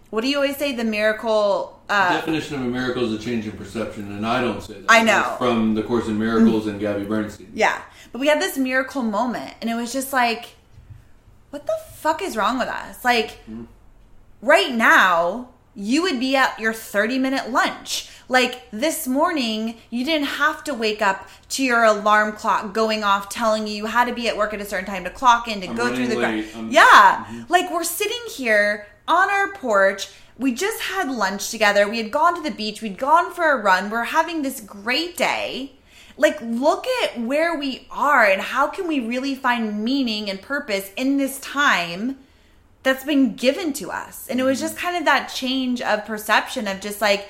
what 0.09 0.21
do 0.21 0.27
you 0.27 0.35
always 0.37 0.57
say? 0.57 0.73
The 0.73 0.83
miracle 0.83 1.79
uh 1.89 2.13
definition 2.17 2.55
of 2.55 2.61
a 2.61 2.65
miracle 2.65 3.03
is 3.05 3.13
a 3.19 3.23
change 3.23 3.45
in 3.45 3.53
perception, 3.53 4.11
and 4.11 4.25
I 4.25 4.41
don't 4.41 4.61
say 4.61 4.73
that. 4.73 4.85
I 4.89 5.03
know. 5.03 5.25
It's 5.29 5.37
from 5.37 5.73
the 5.75 5.83
Course 5.83 6.07
in 6.07 6.17
Miracles 6.19 6.67
and 6.67 6.79
Gabby 6.79 7.03
Bernstein. 7.05 7.51
Yeah. 7.53 7.81
But 8.11 8.19
we 8.19 8.27
had 8.27 8.41
this 8.41 8.57
miracle 8.57 9.03
moment 9.03 9.53
and 9.61 9.69
it 9.69 9.75
was 9.75 9.93
just 9.93 10.11
like, 10.13 10.55
what 11.51 11.65
the 11.67 11.73
fuck 11.95 12.21
is 12.23 12.35
wrong 12.37 12.57
with 12.59 12.67
us? 12.67 13.03
Like, 13.05 13.37
right 14.41 14.71
now, 14.73 15.49
you 15.75 16.01
would 16.01 16.19
be 16.19 16.35
at 16.35 16.59
your 16.59 16.73
30 16.73 17.19
minute 17.19 17.49
lunch. 17.51 18.09
Like 18.27 18.69
this 18.71 19.07
morning, 19.07 19.77
you 19.89 20.05
didn't 20.05 20.27
have 20.27 20.63
to 20.65 20.73
wake 20.73 21.01
up 21.01 21.27
to 21.49 21.63
your 21.63 21.83
alarm 21.83 22.33
clock 22.33 22.73
going 22.73 23.03
off 23.03 23.29
telling 23.29 23.65
you 23.65 23.73
you 23.73 23.85
had 23.87 24.05
to 24.05 24.13
be 24.13 24.27
at 24.27 24.37
work 24.37 24.53
at 24.53 24.61
a 24.61 24.65
certain 24.65 24.85
time 24.85 25.03
to 25.05 25.09
clock 25.09 25.47
in, 25.47 25.61
to 25.61 25.67
I'm 25.67 25.75
go 25.75 25.95
through 25.95 26.07
the. 26.07 26.19
I'm- 26.23 26.69
Yeah. 26.69 27.43
Like 27.49 27.71
we're 27.71 27.83
sitting 27.83 28.19
here 28.35 28.85
on 29.09 29.29
our 29.29 29.51
porch. 29.51 30.09
We 30.37 30.53
just 30.53 30.83
had 30.83 31.11
lunch 31.11 31.49
together. 31.51 31.89
We 31.89 31.97
had 31.97 32.11
gone 32.11 32.35
to 32.35 32.41
the 32.41 32.55
beach. 32.55 32.81
We'd 32.81 32.97
gone 32.97 33.33
for 33.33 33.51
a 33.51 33.61
run. 33.61 33.89
We're 33.89 34.05
having 34.05 34.41
this 34.41 34.61
great 34.61 35.17
day. 35.17 35.73
Like, 36.15 36.39
look 36.41 36.85
at 37.03 37.19
where 37.19 37.57
we 37.57 37.87
are 37.91 38.23
and 38.25 38.41
how 38.41 38.67
can 38.67 38.87
we 38.87 38.99
really 38.99 39.35
find 39.35 39.83
meaning 39.83 40.29
and 40.29 40.41
purpose 40.41 40.91
in 40.95 41.17
this 41.17 41.39
time 41.39 42.17
that's 42.83 43.03
been 43.03 43.35
given 43.35 43.73
to 43.73 43.91
us. 43.91 44.27
And 44.29 44.39
it 44.39 44.43
was 44.43 44.59
mm-hmm. 44.59 44.67
just 44.67 44.77
kind 44.77 44.95
of 44.95 45.05
that 45.05 45.27
change 45.27 45.81
of 45.81 46.05
perception 46.05 46.67
of 46.67 46.79
just 46.79 47.01
like, 47.01 47.27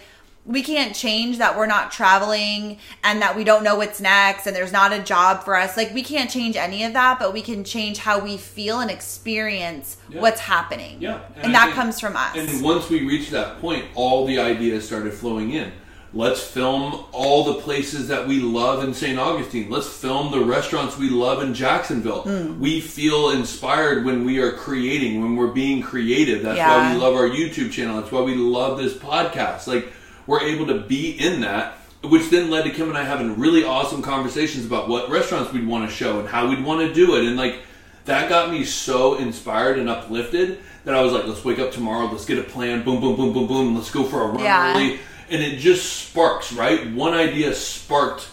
we 0.49 0.63
can't 0.63 0.95
change 0.95 1.37
that 1.37 1.55
we're 1.55 1.67
not 1.67 1.91
traveling 1.91 2.79
and 3.03 3.21
that 3.21 3.35
we 3.35 3.43
don't 3.43 3.63
know 3.63 3.75
what's 3.75 4.01
next 4.01 4.47
and 4.47 4.55
there's 4.55 4.71
not 4.71 4.91
a 4.91 4.97
job 4.99 5.43
for 5.43 5.55
us. 5.55 5.77
Like, 5.77 5.93
we 5.93 6.01
can't 6.01 6.27
change 6.29 6.55
any 6.55 6.83
of 6.83 6.93
that, 6.93 7.19
but 7.19 7.33
we 7.33 7.43
can 7.43 7.63
change 7.63 7.99
how 7.99 8.17
we 8.17 8.35
feel 8.35 8.79
and 8.79 8.89
experience 8.89 9.97
Yeah. 10.09 10.21
what's 10.21 10.41
happening. 10.41 10.97
Yeah, 10.99 11.19
And, 11.37 11.55
I 11.55 11.59
that 11.59 11.63
think- 11.65 11.75
comes 11.75 11.99
from 11.99 12.17
us. 12.17 12.35
And 12.35 12.63
once 12.63 12.89
we 12.89 13.01
reached 13.05 13.29
that 13.29 13.61
point, 13.61 13.85
all 13.93 14.25
the 14.25 14.39
ideas 14.39 14.87
started 14.87 15.13
flowing 15.13 15.51
in. 15.51 15.71
Let's 16.15 16.41
film 16.41 17.05
all 17.11 17.43
the 17.43 17.61
places 17.61 18.07
that 18.07 18.27
we 18.27 18.39
love 18.39 18.83
in 18.83 18.95
St. 18.95 19.19
Augustine. 19.19 19.69
Let's 19.69 19.85
film 19.87 20.31
the 20.31 20.39
restaurants 20.43 20.97
we 20.97 21.09
love 21.09 21.43
in 21.43 21.53
Jacksonville. 21.53 22.23
Mm. 22.23 22.57
We 22.57 22.81
feel 22.81 23.29
inspired 23.29 24.03
when 24.03 24.25
we 24.25 24.39
are 24.39 24.51
creating, 24.53 25.21
when 25.21 25.35
we're 25.35 25.53
being 25.53 25.83
creative. 25.83 26.41
That's 26.41 26.57
Yeah. 26.57 26.75
why 26.75 26.93
we 26.95 26.99
love 26.99 27.13
our 27.13 27.29
YouTube 27.29 27.71
channel. 27.71 28.01
That's 28.01 28.11
why 28.11 28.21
we 28.21 28.33
love 28.33 28.79
this 28.79 28.93
podcast. 28.93 29.67
Like, 29.67 29.93
we're 30.29 30.41
able 30.41 30.67
to 30.67 30.79
be 30.79 31.09
in 31.19 31.41
that, 31.41 31.73
which 32.03 32.29
then 32.29 32.51
led 32.51 32.63
to 32.63 32.69
Kim 32.69 32.87
and 32.87 32.95
I 32.97 33.03
having 33.03 33.39
really 33.39 33.63
awesome 33.63 34.03
conversations 34.03 34.63
about 34.63 34.87
what 34.87 35.09
restaurants 35.09 35.51
we'd 35.51 35.65
want 35.65 35.89
to 35.89 35.95
show 35.95 36.19
and 36.19 36.29
how 36.29 36.47
we'd 36.47 36.63
want 36.63 36.87
to 36.87 36.93
do 36.93 37.15
it. 37.15 37.25
And 37.25 37.35
like, 37.35 37.61
that 38.05 38.29
got 38.29 38.51
me 38.51 38.63
so 38.63 39.15
inspired 39.15 39.79
and 39.79 39.89
uplifted 39.89 40.59
that 40.85 40.93
I 40.93 41.01
was 41.01 41.13
like, 41.13 41.25
let's 41.25 41.43
wake 41.43 41.57
up 41.57 41.71
tomorrow, 41.71 42.05
let's 42.05 42.25
get 42.25 42.37
a 42.37 42.43
plan, 42.43 42.83
boom, 42.83 43.01
boom, 43.01 43.15
boom, 43.15 43.33
boom, 43.33 43.47
boom, 43.47 43.75
let's 43.75 43.89
go 43.89 44.03
for 44.03 44.21
a 44.21 44.27
run 44.27 44.43
Yeah. 44.43 44.71
early. 44.75 44.99
And 45.31 45.41
it 45.41 45.57
just 45.57 46.07
sparks, 46.09 46.53
right? 46.53 46.91
One 46.93 47.15
idea 47.15 47.51
sparked 47.55 48.29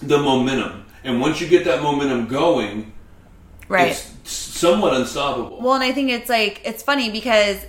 the 0.00 0.18
momentum. 0.18 0.86
And 1.04 1.20
once 1.20 1.42
you 1.42 1.46
get 1.46 1.66
that 1.66 1.82
momentum 1.82 2.26
going, 2.26 2.92
right. 3.68 3.90
it's 3.92 4.30
somewhat 4.30 4.94
unstoppable. 4.94 5.60
Well, 5.60 5.74
and 5.74 5.84
I 5.84 5.92
think 5.92 6.08
it's 6.10 6.30
like 6.30 6.62
it's 6.64 6.82
funny 6.82 7.10
because 7.10 7.64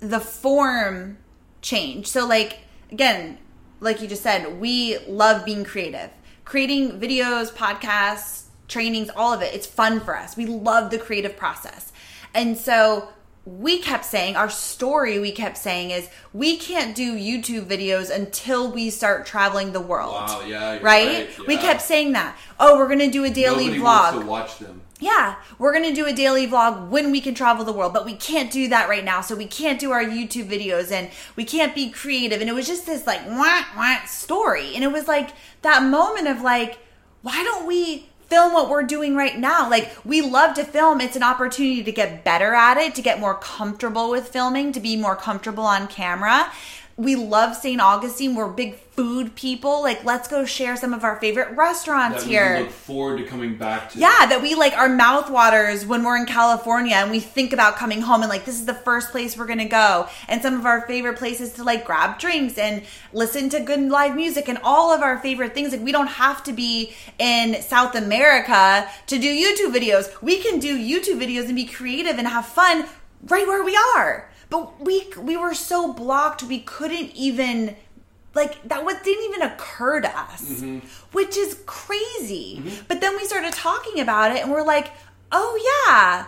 the 0.00 0.20
form 0.20 1.18
changed. 1.62 2.08
So 2.08 2.26
like 2.26 2.58
again, 2.90 3.38
like 3.80 4.00
you 4.00 4.08
just 4.08 4.22
said, 4.22 4.60
we 4.60 4.98
love 5.06 5.44
being 5.44 5.64
creative. 5.64 6.10
Creating 6.44 7.00
videos, 7.00 7.52
podcasts, 7.52 8.44
trainings, 8.68 9.10
all 9.14 9.32
of 9.32 9.42
it. 9.42 9.54
It's 9.54 9.66
fun 9.66 10.00
for 10.00 10.16
us. 10.16 10.36
We 10.36 10.46
love 10.46 10.90
the 10.90 10.98
creative 10.98 11.36
process. 11.36 11.92
And 12.34 12.56
so 12.56 13.08
we 13.46 13.78
kept 13.80 14.04
saying 14.04 14.36
our 14.36 14.50
story 14.50 15.18
we 15.18 15.32
kept 15.32 15.56
saying 15.56 15.90
is 15.90 16.08
we 16.32 16.56
can't 16.56 16.94
do 16.94 17.16
YouTube 17.16 17.64
videos 17.64 18.14
until 18.14 18.70
we 18.70 18.90
start 18.90 19.26
traveling 19.26 19.72
the 19.72 19.80
world. 19.80 20.12
Wow, 20.12 20.42
yeah, 20.46 20.72
right? 20.74 20.82
right, 20.82 21.46
We 21.46 21.56
kept 21.56 21.82
saying 21.82 22.12
that. 22.12 22.36
Oh, 22.58 22.76
we're 22.76 22.86
going 22.86 22.98
to 23.00 23.10
do 23.10 23.24
a 23.24 23.30
daily 23.30 23.66
Nobody 23.66 23.80
vlog. 23.80 24.24
watch 24.26 24.58
them. 24.58 24.79
Yeah, 25.00 25.36
we're 25.58 25.72
gonna 25.72 25.94
do 25.94 26.06
a 26.06 26.12
daily 26.12 26.46
vlog 26.46 26.88
when 26.88 27.10
we 27.10 27.20
can 27.20 27.34
travel 27.34 27.64
the 27.64 27.72
world, 27.72 27.92
but 27.92 28.04
we 28.04 28.14
can't 28.14 28.52
do 28.52 28.68
that 28.68 28.88
right 28.88 29.04
now. 29.04 29.20
So 29.22 29.34
we 29.34 29.46
can't 29.46 29.80
do 29.80 29.90
our 29.90 30.04
YouTube 30.04 30.48
videos 30.48 30.92
and 30.92 31.10
we 31.36 31.44
can't 31.44 31.74
be 31.74 31.90
creative. 31.90 32.40
And 32.40 32.48
it 32.48 32.52
was 32.52 32.66
just 32.66 32.86
this 32.86 33.06
like 33.06 33.26
wah 33.26 33.64
wah 33.76 34.04
story. 34.04 34.74
And 34.74 34.84
it 34.84 34.92
was 34.92 35.08
like 35.08 35.30
that 35.62 35.82
moment 35.82 36.28
of 36.28 36.42
like, 36.42 36.78
why 37.22 37.42
don't 37.42 37.66
we 37.66 38.06
film 38.28 38.52
what 38.52 38.70
we're 38.70 38.84
doing 38.84 39.16
right 39.16 39.36
now? 39.36 39.68
Like, 39.68 39.90
we 40.04 40.20
love 40.20 40.54
to 40.54 40.64
film. 40.64 41.00
It's 41.00 41.16
an 41.16 41.24
opportunity 41.24 41.82
to 41.82 41.90
get 41.90 42.22
better 42.22 42.54
at 42.54 42.76
it, 42.78 42.94
to 42.94 43.02
get 43.02 43.18
more 43.18 43.34
comfortable 43.34 44.08
with 44.08 44.28
filming, 44.28 44.70
to 44.72 44.78
be 44.78 44.96
more 44.96 45.16
comfortable 45.16 45.64
on 45.64 45.88
camera 45.88 46.50
we 47.00 47.16
love 47.16 47.56
St. 47.56 47.80
Augustine. 47.80 48.34
We're 48.34 48.48
big 48.48 48.74
food 48.74 49.34
people. 49.34 49.82
Like, 49.82 50.04
let's 50.04 50.28
go 50.28 50.44
share 50.44 50.76
some 50.76 50.92
of 50.92 51.02
our 51.02 51.16
favorite 51.18 51.56
restaurants 51.56 52.22
here. 52.24 52.56
We 52.58 52.62
look 52.64 52.70
forward 52.70 53.16
to 53.16 53.24
coming 53.24 53.56
back 53.56 53.90
to. 53.92 53.98
Yeah, 53.98 54.26
that 54.26 54.42
we 54.42 54.54
like 54.54 54.74
our 54.74 54.88
mouth 54.90 55.30
waters 55.30 55.86
when 55.86 56.04
we're 56.04 56.18
in 56.18 56.26
California 56.26 56.94
and 56.96 57.10
we 57.10 57.18
think 57.18 57.54
about 57.54 57.76
coming 57.76 58.02
home 58.02 58.20
and 58.20 58.28
like 58.28 58.44
this 58.44 58.60
is 58.60 58.66
the 58.66 58.74
first 58.74 59.12
place 59.12 59.38
we're 59.38 59.46
gonna 59.46 59.64
go. 59.64 60.08
And 60.28 60.42
some 60.42 60.54
of 60.54 60.66
our 60.66 60.86
favorite 60.86 61.16
places 61.16 61.54
to 61.54 61.64
like 61.64 61.86
grab 61.86 62.18
drinks 62.18 62.58
and 62.58 62.82
listen 63.14 63.48
to 63.48 63.60
good 63.60 63.80
live 63.80 64.14
music 64.14 64.50
and 64.50 64.58
all 64.62 64.92
of 64.92 65.00
our 65.00 65.18
favorite 65.20 65.54
things. 65.54 65.72
Like 65.72 65.80
we 65.80 65.92
don't 65.92 66.06
have 66.06 66.44
to 66.44 66.52
be 66.52 66.92
in 67.18 67.62
South 67.62 67.94
America 67.94 68.86
to 69.06 69.18
do 69.18 69.26
YouTube 69.26 69.74
videos. 69.74 70.20
We 70.20 70.42
can 70.42 70.58
do 70.58 70.78
YouTube 70.78 71.18
videos 71.18 71.46
and 71.46 71.56
be 71.56 71.64
creative 71.64 72.18
and 72.18 72.28
have 72.28 72.44
fun 72.44 72.84
right 73.22 73.46
where 73.46 73.64
we 73.64 73.76
are 73.96 74.29
but 74.50 74.80
we 74.84 75.06
we 75.18 75.36
were 75.36 75.54
so 75.54 75.92
blocked 75.92 76.42
we 76.42 76.60
couldn't 76.60 77.14
even 77.14 77.76
like 78.34 78.62
that 78.68 78.84
what 78.84 79.02
didn't 79.02 79.24
even 79.24 79.42
occur 79.42 80.00
to 80.00 80.18
us 80.18 80.42
mm-hmm. 80.42 80.78
which 81.12 81.36
is 81.36 81.62
crazy 81.66 82.58
mm-hmm. 82.58 82.84
but 82.88 83.00
then 83.00 83.16
we 83.16 83.24
started 83.24 83.52
talking 83.52 84.00
about 84.00 84.34
it 84.34 84.42
and 84.42 84.50
we're 84.50 84.66
like 84.66 84.90
oh 85.32 85.86
yeah 85.88 86.26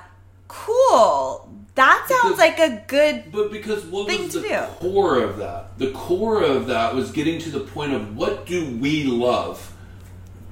cool 0.49 1.49
that 1.75 2.07
sounds 2.09 2.37
because, 2.37 2.39
like 2.39 2.59
a 2.59 2.85
good 2.87 3.33
but 3.33 3.51
because 3.51 3.85
what 3.87 4.07
was 4.07 4.33
the 4.35 4.41
do? 4.41 4.59
core 4.79 5.23
of 5.23 5.39
that 5.39 5.79
the 5.79 5.91
core 5.93 6.43
of 6.43 6.67
that 6.67 6.95
was 6.95 7.11
getting 7.11 7.39
to 7.39 7.51
the 7.51 7.61
point 7.61 7.93
of 7.93 8.17
what 8.17 8.47
do 8.47 8.77
we 8.77 9.05
love 9.05 9.73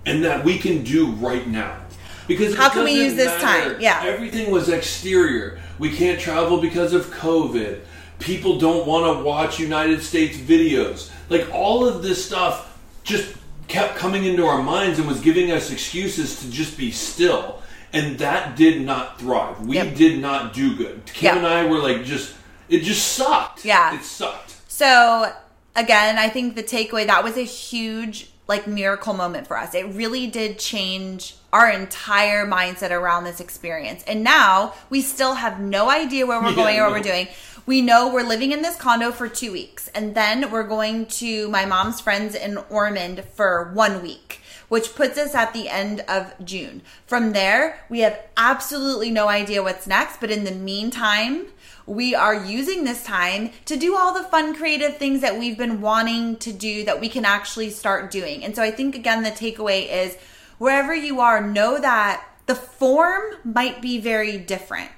and 0.06 0.24
that 0.24 0.44
we 0.44 0.59
can 0.59 0.83
do 0.83 1.11
right 1.12 1.46
now 1.46 1.78
because 2.26 2.56
how 2.56 2.70
can 2.70 2.85
we 2.85 2.92
use 2.92 3.16
this 3.16 3.42
matter. 3.42 3.72
time 3.72 3.80
yeah 3.80 4.02
everything 4.04 4.50
was 4.50 4.68
exterior 4.68 5.61
we 5.80 5.90
can't 5.90 6.20
travel 6.20 6.60
because 6.60 6.92
of 6.92 7.06
COVID. 7.06 7.80
People 8.18 8.58
don't 8.58 8.86
want 8.86 9.16
to 9.16 9.24
watch 9.24 9.58
United 9.58 10.02
States 10.02 10.36
videos. 10.36 11.10
Like 11.30 11.52
all 11.52 11.88
of 11.88 12.02
this 12.02 12.24
stuff 12.24 12.78
just 13.02 13.34
kept 13.66 13.96
coming 13.96 14.24
into 14.24 14.44
our 14.44 14.62
minds 14.62 14.98
and 14.98 15.08
was 15.08 15.20
giving 15.20 15.50
us 15.50 15.72
excuses 15.72 16.38
to 16.40 16.50
just 16.50 16.76
be 16.76 16.90
still. 16.90 17.62
And 17.94 18.18
that 18.18 18.56
did 18.56 18.82
not 18.82 19.18
thrive. 19.18 19.66
We 19.66 19.76
yep. 19.76 19.96
did 19.96 20.20
not 20.20 20.52
do 20.52 20.76
good. 20.76 21.06
Kim 21.06 21.24
yep. 21.24 21.36
and 21.38 21.46
I 21.46 21.64
were 21.64 21.78
like 21.78 22.04
just 22.04 22.34
it 22.68 22.82
just 22.82 23.14
sucked. 23.14 23.64
Yeah. 23.64 23.94
It 23.94 24.04
sucked. 24.04 24.56
So 24.70 25.32
again, 25.74 26.18
I 26.18 26.28
think 26.28 26.56
the 26.56 26.62
takeaway 26.62 27.06
that 27.06 27.24
was 27.24 27.38
a 27.38 27.44
huge 27.44 28.29
like 28.50 28.66
miracle 28.66 29.14
moment 29.14 29.46
for 29.46 29.56
us. 29.56 29.74
It 29.74 29.86
really 29.94 30.26
did 30.26 30.58
change 30.58 31.36
our 31.52 31.70
entire 31.70 32.44
mindset 32.44 32.90
around 32.90 33.24
this 33.24 33.40
experience. 33.40 34.02
And 34.08 34.22
now 34.22 34.74
we 34.90 35.00
still 35.00 35.34
have 35.34 35.60
no 35.60 35.88
idea 35.88 36.26
where 36.26 36.42
we're 36.42 36.50
yeah, 36.50 36.56
going 36.56 36.78
or 36.78 36.84
what 36.84 36.92
we're 36.92 37.02
doing. 37.02 37.28
We 37.64 37.80
know 37.80 38.12
we're 38.12 38.26
living 38.26 38.50
in 38.50 38.62
this 38.62 38.74
condo 38.74 39.12
for 39.12 39.28
two 39.28 39.52
weeks, 39.52 39.88
and 39.94 40.14
then 40.14 40.50
we're 40.50 40.66
going 40.66 41.06
to 41.06 41.48
my 41.50 41.64
mom's 41.64 42.00
friends 42.00 42.34
in 42.34 42.56
Ormond 42.70 43.24
for 43.34 43.70
one 43.72 44.02
week, 44.02 44.40
which 44.70 44.94
puts 44.94 45.18
us 45.18 45.35
at 45.35 45.52
the 45.52 45.68
end 45.68 46.00
of 46.09 46.33
June. 46.44 46.80
From 47.04 47.33
there, 47.33 47.80
we 47.90 48.00
have 48.00 48.18
absolutely 48.37 49.11
no 49.11 49.26
idea 49.26 49.64
what's 49.64 49.87
next, 49.87 50.20
but 50.20 50.30
in 50.30 50.44
the 50.44 50.52
meantime, 50.52 51.48
we 51.87 52.14
are 52.14 52.46
using 52.46 52.85
this 52.85 53.02
time 53.02 53.50
to 53.64 53.76
do 53.76 53.96
all 53.96 54.14
the 54.14 54.22
fun, 54.22 54.54
creative 54.54 54.96
things 54.96 55.22
that 55.22 55.37
we've 55.37 55.59
been 55.59 55.80
wanting 55.80 56.37
to 56.37 56.52
do 56.52 56.85
that 56.85 57.00
we 57.00 57.09
can 57.09 57.24
actually 57.24 57.68
start 57.68 58.12
doing. 58.12 58.44
And 58.44 58.54
so 58.54 58.62
I 58.62 58.70
think, 58.70 58.94
again, 58.94 59.24
the 59.24 59.30
takeaway 59.30 59.90
is 59.90 60.16
wherever 60.59 60.94
you 60.94 61.18
are, 61.18 61.44
know 61.44 61.80
that 61.80 62.24
the 62.46 62.54
form 62.54 63.22
might 63.42 63.83
be 63.83 63.98
very 63.98 64.38
different 64.38 64.90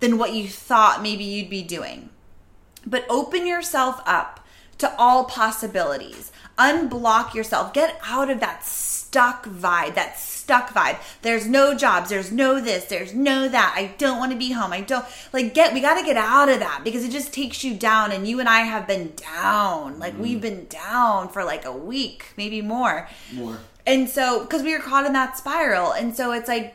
than 0.00 0.18
what 0.18 0.34
you 0.34 0.48
thought 0.48 1.00
maybe 1.00 1.22
you'd 1.22 1.48
be 1.48 1.62
doing. 1.62 2.10
But 2.84 3.06
open 3.08 3.46
yourself 3.46 4.00
up 4.04 4.44
to 4.78 4.92
all 4.96 5.24
possibilities. 5.26 6.32
Unblock 6.58 7.34
yourself. 7.34 7.72
Get 7.72 8.00
out 8.04 8.30
of 8.30 8.40
that 8.40 8.64
stuck 8.64 9.46
vibe, 9.46 9.94
that 9.94 10.18
stuck 10.18 10.74
vibe. 10.74 10.98
There's 11.22 11.46
no 11.46 11.74
jobs, 11.74 12.10
there's 12.10 12.30
no 12.30 12.60
this, 12.60 12.84
there's 12.84 13.14
no 13.14 13.48
that. 13.48 13.74
I 13.76 13.94
don't 13.98 14.18
want 14.18 14.32
to 14.32 14.38
be 14.38 14.52
home. 14.52 14.72
I 14.72 14.80
don't 14.80 15.04
like 15.32 15.54
get 15.54 15.74
we 15.74 15.80
got 15.80 15.98
to 15.98 16.04
get 16.04 16.16
out 16.16 16.48
of 16.48 16.60
that 16.60 16.82
because 16.84 17.04
it 17.04 17.10
just 17.10 17.32
takes 17.32 17.64
you 17.64 17.74
down 17.74 18.12
and 18.12 18.28
you 18.28 18.40
and 18.40 18.48
I 18.48 18.60
have 18.60 18.86
been 18.86 19.12
down. 19.16 19.98
Like 19.98 20.14
mm. 20.14 20.18
we've 20.18 20.40
been 20.40 20.66
down 20.66 21.28
for 21.28 21.44
like 21.44 21.64
a 21.64 21.72
week, 21.72 22.32
maybe 22.36 22.62
more. 22.62 23.08
More. 23.32 23.58
And 23.86 24.08
so 24.08 24.40
because 24.40 24.62
we 24.62 24.72
were 24.72 24.82
caught 24.82 25.06
in 25.06 25.12
that 25.12 25.36
spiral 25.36 25.92
and 25.92 26.16
so 26.16 26.32
it's 26.32 26.48
like 26.48 26.74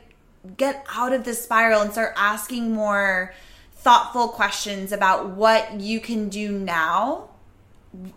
get 0.58 0.86
out 0.96 1.14
of 1.14 1.24
this 1.24 1.44
spiral 1.44 1.82
and 1.82 1.92
start 1.92 2.14
asking 2.18 2.74
more 2.74 3.34
thoughtful 3.74 4.28
questions 4.28 4.92
about 4.92 5.30
what 5.30 5.80
you 5.80 6.00
can 6.00 6.30
do 6.30 6.52
now 6.52 7.31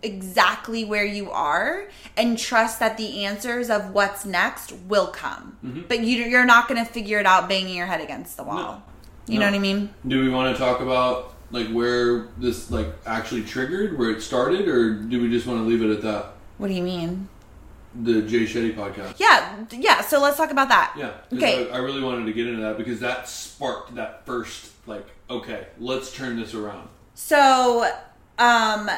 exactly 0.01 0.85
where 0.85 1.05
you 1.05 1.31
are 1.31 1.87
and 2.15 2.37
trust 2.37 2.79
that 2.79 2.97
the 2.97 3.25
answers 3.25 3.69
of 3.69 3.91
what's 3.91 4.25
next 4.25 4.71
will 4.87 5.07
come. 5.07 5.57
Mm-hmm. 5.63 5.81
But 5.87 6.01
you, 6.01 6.35
are 6.37 6.45
not 6.45 6.67
going 6.67 6.83
to 6.83 6.89
figure 6.89 7.19
it 7.19 7.25
out 7.25 7.49
banging 7.49 7.75
your 7.75 7.85
head 7.85 8.01
against 8.01 8.37
the 8.37 8.43
wall. 8.43 8.55
No. 8.55 8.83
You 9.27 9.39
no. 9.39 9.45
know 9.45 9.51
what 9.51 9.57
I 9.57 9.59
mean? 9.59 9.93
Do 10.07 10.21
we 10.21 10.29
want 10.29 10.55
to 10.55 10.61
talk 10.61 10.79
about 10.79 11.33
like 11.51 11.67
where 11.69 12.27
this 12.37 12.71
like 12.71 12.87
actually 13.05 13.43
triggered, 13.43 13.97
where 13.97 14.11
it 14.11 14.21
started, 14.21 14.67
or 14.67 14.93
do 14.93 15.21
we 15.21 15.29
just 15.29 15.45
want 15.45 15.59
to 15.59 15.65
leave 15.65 15.81
it 15.81 15.89
at 15.89 16.01
that? 16.03 16.33
What 16.57 16.67
do 16.67 16.73
you 16.73 16.83
mean? 16.83 17.27
The 17.95 18.21
Jay 18.21 18.43
Shetty 18.43 18.75
podcast. 18.75 19.15
Yeah, 19.19 19.65
yeah. 19.71 20.01
So 20.01 20.21
let's 20.21 20.37
talk 20.37 20.51
about 20.51 20.69
that. 20.69 20.95
Yeah. 20.97 21.13
Okay. 21.33 21.69
I, 21.69 21.75
I 21.75 21.77
really 21.77 22.01
wanted 22.03 22.25
to 22.25 22.33
get 22.33 22.47
into 22.47 22.61
that 22.61 22.77
because 22.77 22.99
that 22.99 23.27
sparked 23.29 23.95
that 23.95 24.25
first 24.25 24.71
like, 24.87 25.07
okay, 25.29 25.67
let's 25.79 26.13
turn 26.13 26.37
this 26.37 26.53
around. 26.53 26.89
So, 27.13 27.89
um, 28.37 28.89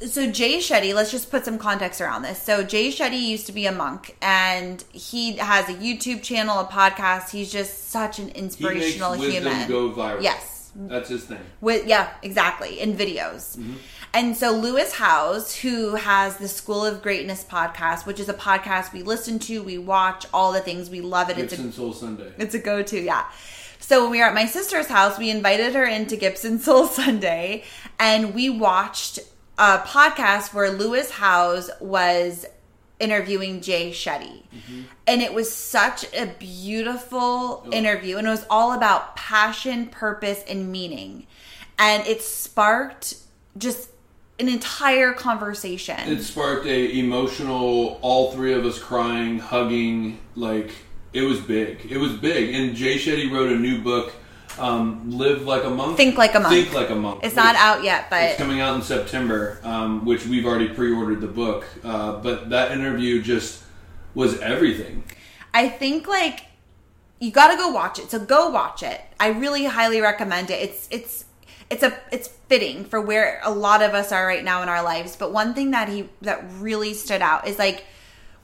so 0.00 0.30
Jay 0.30 0.58
Shetty, 0.58 0.94
let's 0.94 1.10
just 1.10 1.30
put 1.30 1.44
some 1.44 1.58
context 1.58 2.00
around 2.00 2.22
this. 2.22 2.40
So 2.40 2.62
Jay 2.62 2.88
Shetty 2.88 3.20
used 3.20 3.46
to 3.46 3.52
be 3.52 3.66
a 3.66 3.72
monk, 3.72 4.16
and 4.20 4.84
he 4.92 5.36
has 5.36 5.68
a 5.68 5.74
YouTube 5.74 6.22
channel, 6.22 6.58
a 6.58 6.66
podcast. 6.66 7.30
He's 7.30 7.50
just 7.50 7.88
such 7.88 8.18
an 8.18 8.28
inspirational 8.30 9.12
he 9.12 9.22
makes 9.22 9.34
human. 9.34 9.68
Go 9.68 9.90
viral. 9.90 10.22
Yes, 10.22 10.70
that's 10.74 11.08
his 11.08 11.24
thing. 11.24 11.40
With 11.60 11.86
yeah, 11.86 12.12
exactly 12.22 12.80
in 12.80 12.94
videos. 12.96 13.56
Mm-hmm. 13.56 13.74
And 14.12 14.36
so 14.36 14.52
Lewis 14.52 14.94
Howes, 14.94 15.54
who 15.56 15.96
has 15.96 16.38
the 16.38 16.48
School 16.48 16.84
of 16.84 17.02
Greatness 17.02 17.44
podcast, 17.44 18.06
which 18.06 18.18
is 18.18 18.28
a 18.28 18.34
podcast 18.34 18.92
we 18.92 19.02
listen 19.02 19.38
to, 19.40 19.62
we 19.62 19.76
watch 19.76 20.24
all 20.32 20.52
the 20.52 20.60
things, 20.60 20.88
we 20.88 21.00
love 21.00 21.28
it. 21.28 21.36
Gibson 21.36 21.66
it's 21.66 21.76
a 21.76 21.80
Soul 21.80 21.92
Sunday. 21.92 22.32
It's 22.38 22.54
a 22.54 22.58
go-to, 22.58 23.00
yeah. 23.00 23.26
So 23.78 24.02
when 24.02 24.10
we 24.12 24.18
were 24.18 24.24
at 24.24 24.34
my 24.34 24.46
sister's 24.46 24.86
house, 24.86 25.18
we 25.18 25.28
invited 25.28 25.74
her 25.74 25.84
into 25.84 26.16
Gibson 26.16 26.58
Soul 26.58 26.86
Sunday, 26.86 27.64
and 27.98 28.34
we 28.34 28.48
watched 28.48 29.20
a 29.58 29.78
podcast 29.78 30.52
where 30.52 30.70
Lewis 30.70 31.10
Howes 31.10 31.70
was 31.80 32.46
interviewing 32.98 33.60
Jay 33.60 33.90
Shetty. 33.90 34.42
Mm-hmm. 34.54 34.82
And 35.06 35.22
it 35.22 35.34
was 35.34 35.54
such 35.54 36.04
a 36.14 36.26
beautiful 36.38 37.64
oh. 37.64 37.70
interview. 37.72 38.16
And 38.16 38.26
it 38.26 38.30
was 38.30 38.46
all 38.48 38.72
about 38.72 39.16
passion, 39.16 39.86
purpose, 39.86 40.42
and 40.48 40.70
meaning. 40.72 41.26
And 41.78 42.06
it 42.06 42.22
sparked 42.22 43.16
just 43.58 43.90
an 44.38 44.48
entire 44.48 45.12
conversation. 45.12 45.98
It 46.06 46.22
sparked 46.22 46.66
a 46.66 46.98
emotional, 46.98 47.98
all 48.02 48.32
three 48.32 48.52
of 48.52 48.64
us 48.64 48.78
crying, 48.78 49.38
hugging, 49.38 50.18
like 50.34 50.72
it 51.12 51.22
was 51.22 51.40
big. 51.40 51.86
It 51.90 51.98
was 51.98 52.12
big. 52.12 52.54
And 52.54 52.76
Jay 52.76 52.96
Shetty 52.96 53.30
wrote 53.30 53.50
a 53.50 53.58
new 53.58 53.80
book 53.80 54.12
um, 54.58 55.10
Live 55.10 55.42
Like 55.42 55.64
a 55.64 55.70
Monk. 55.70 55.96
Think 55.96 56.16
Like 56.16 56.34
a 56.34 56.40
Monk. 56.40 56.54
Think 56.54 56.72
Like 56.74 56.90
a 56.90 56.94
Monk. 56.94 57.20
It's 57.22 57.36
not 57.36 57.54
out 57.56 57.84
yet, 57.84 58.10
but 58.10 58.22
it's 58.22 58.38
coming 58.38 58.60
out 58.60 58.74
in 58.76 58.82
September, 58.82 59.60
um, 59.64 60.04
which 60.04 60.26
we've 60.26 60.46
already 60.46 60.68
pre-ordered 60.68 61.20
the 61.20 61.26
book. 61.26 61.64
Uh, 61.84 62.16
but 62.20 62.50
that 62.50 62.72
interview 62.72 63.22
just 63.22 63.62
was 64.14 64.38
everything. 64.40 65.04
I 65.52 65.68
think 65.68 66.06
like 66.06 66.46
you 67.18 67.30
got 67.30 67.50
to 67.50 67.56
go 67.56 67.70
watch 67.70 67.98
it. 67.98 68.10
So 68.10 68.18
go 68.18 68.50
watch 68.50 68.82
it. 68.82 69.00
I 69.18 69.28
really 69.28 69.64
highly 69.64 70.00
recommend 70.00 70.50
it. 70.50 70.62
It's 70.62 70.88
it's 70.90 71.24
it's 71.70 71.82
a 71.82 71.98
it's 72.12 72.28
fitting 72.28 72.84
for 72.84 73.00
where 73.00 73.40
a 73.42 73.50
lot 73.50 73.82
of 73.82 73.94
us 73.94 74.12
are 74.12 74.26
right 74.26 74.44
now 74.44 74.62
in 74.62 74.68
our 74.68 74.82
lives. 74.82 75.16
But 75.16 75.32
one 75.32 75.54
thing 75.54 75.70
that 75.72 75.88
he 75.88 76.08
that 76.22 76.44
really 76.58 76.94
stood 76.94 77.22
out 77.22 77.46
is 77.46 77.58
like 77.58 77.84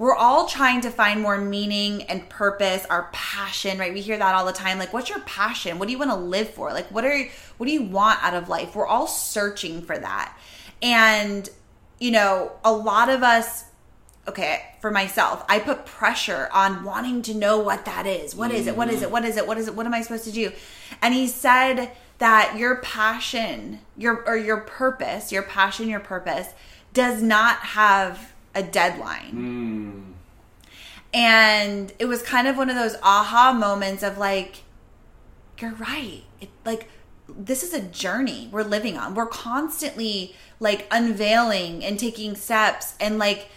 we're 0.03 0.17
all 0.17 0.47
trying 0.47 0.81
to 0.81 0.91
find 0.91 1.21
more 1.21 1.38
meaning 1.38 2.03
and 2.03 2.29
purpose, 2.29 2.85
our 2.91 3.09
passion, 3.12 3.79
right? 3.79 3.95
We 3.95 4.01
hear 4.01 4.19
that 4.19 4.35
all 4.35 4.45
the 4.45 4.53
time. 4.53 4.77
Like, 4.77 4.93
what's 4.93 5.09
your 5.09 5.21
passion? 5.21 5.79
What 5.79 5.87
do 5.87 5.93
you 5.93 5.99
want 6.01 6.11
to 6.11 6.17
live 6.17 6.51
for? 6.51 6.73
Like, 6.73 6.91
what 6.91 7.05
are 7.05 7.25
what 7.57 7.67
do 7.67 7.73
you 7.73 7.85
want 7.85 8.21
out 8.21 8.35
of 8.35 8.49
life? 8.49 8.75
We're 8.75 8.85
all 8.85 9.07
searching 9.07 9.81
for 9.81 9.97
that. 9.97 10.37
And, 10.83 11.49
you 12.01 12.11
know, 12.11 12.51
a 12.65 12.73
lot 12.73 13.11
of 13.11 13.23
us 13.23 13.67
okay, 14.27 14.75
for 14.81 14.91
myself, 14.91 15.45
I 15.49 15.61
put 15.61 15.87
pressure 15.87 16.49
on 16.53 16.83
wanting 16.83 17.23
to 17.23 17.35
know 17.35 17.61
what 17.61 17.85
that 17.85 18.05
is. 18.05 18.35
What 18.35 18.51
is 18.51 18.67
it? 18.67 18.77
What 18.77 18.88
is 18.91 19.03
it? 19.03 19.11
What 19.12 19.25
is 19.25 19.37
it? 19.37 19.47
What 19.47 19.57
is 19.57 19.69
it? 19.69 19.77
What 19.77 19.87
am 19.87 19.95
I 19.95 20.03
supposed 20.03 20.25
to 20.25 20.33
do? 20.33 20.51
And 21.01 21.15
he 21.15 21.29
said 21.29 21.93
that 22.19 22.57
your 22.59 22.79
passion, 22.79 23.79
your 23.97 24.25
or 24.27 24.37
your 24.37 24.62
purpose, 24.62 25.31
your 25.31 25.45
passion, 25.45 25.88
your 25.88 26.01
purpose 26.01 26.49
does 26.93 27.23
not 27.23 27.59
have 27.59 28.32
a 28.55 28.62
deadline. 28.62 30.15
And 31.15 31.93
it 31.99 32.07
was 32.07 32.23
kind 32.23 32.49
of 32.49 32.57
one 32.57 32.71
of 32.71 32.77
those 32.77 32.97
aha 33.03 33.53
moments 33.53 34.03
of 34.03 34.19
like, 34.19 34.62
you're 35.59 35.75
right. 35.75 36.23
It, 36.41 36.51
like, 36.65 36.88
this 37.29 37.62
is 37.62 37.73
a 37.73 37.81
journey 37.81 38.49
we're 38.51 38.62
living 38.62 38.97
on. 38.97 39.15
We're 39.15 39.27
constantly 39.27 40.35
like 40.61 40.87
unveiling 40.91 41.85
and 41.85 41.99
taking 41.99 42.35
steps 42.37 42.95
and 43.01 43.19
like 43.19 43.49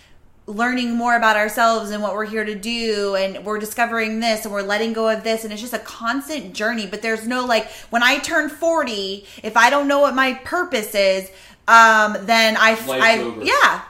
learning 0.47 0.95
more 0.95 1.15
about 1.15 1.35
ourselves 1.37 1.89
and 1.89 2.03
what 2.03 2.13
we're 2.13 2.25
here 2.25 2.45
to 2.45 2.55
do 2.55 3.15
and 3.15 3.43
we're 3.43 3.57
discovering 3.57 4.19
this 4.19 4.45
and 4.45 4.53
we're 4.53 4.61
letting 4.61 4.93
go 4.93 5.09
of 5.09 5.23
this 5.23 5.43
and 5.43 5.51
it's 5.51 5.61
just 5.61 5.73
a 5.73 5.79
constant 5.79 6.53
journey 6.53 6.85
but 6.85 7.01
there's 7.01 7.27
no 7.27 7.43
like 7.45 7.67
when 7.89 8.03
i 8.03 8.19
turn 8.19 8.47
40 8.47 9.25
if 9.41 9.57
i 9.57 9.71
don't 9.71 9.87
know 9.87 9.99
what 9.99 10.13
my 10.13 10.35
purpose 10.43 10.93
is 10.93 11.31
um 11.67 12.15
then 12.27 12.55
i 12.59 12.71
Life's 12.73 12.89
i 12.89 13.19
over. 13.19 13.43
yeah 13.43 13.81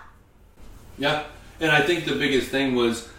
Yeah, 0.98 1.24
and 1.60 1.72
I 1.72 1.82
think 1.82 2.06
the 2.06 2.16
biggest 2.16 2.50
thing 2.50 2.76
was 2.76 3.10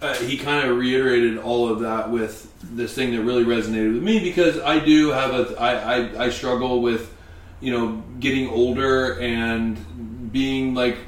uh, 0.00 0.14
he 0.14 0.36
kind 0.36 0.68
of 0.68 0.76
reiterated 0.76 1.38
all 1.38 1.68
of 1.68 1.80
that 1.80 2.10
with 2.10 2.52
this 2.62 2.94
thing 2.94 3.12
that 3.12 3.22
really 3.22 3.44
resonated 3.44 3.94
with 3.94 4.02
me 4.02 4.20
because 4.20 4.58
I 4.58 4.78
do 4.78 5.10
have 5.10 5.32
a 5.32 5.60
I, 5.60 5.72
I, 5.74 6.24
I 6.24 6.30
struggle 6.30 6.82
with 6.82 7.14
you 7.60 7.72
know 7.72 8.02
getting 8.18 8.48
older 8.48 9.18
and 9.20 10.32
being 10.32 10.74
like 10.74 10.98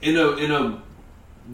in 0.00 0.16
a 0.16 0.30
in 0.36 0.50
a 0.50 0.82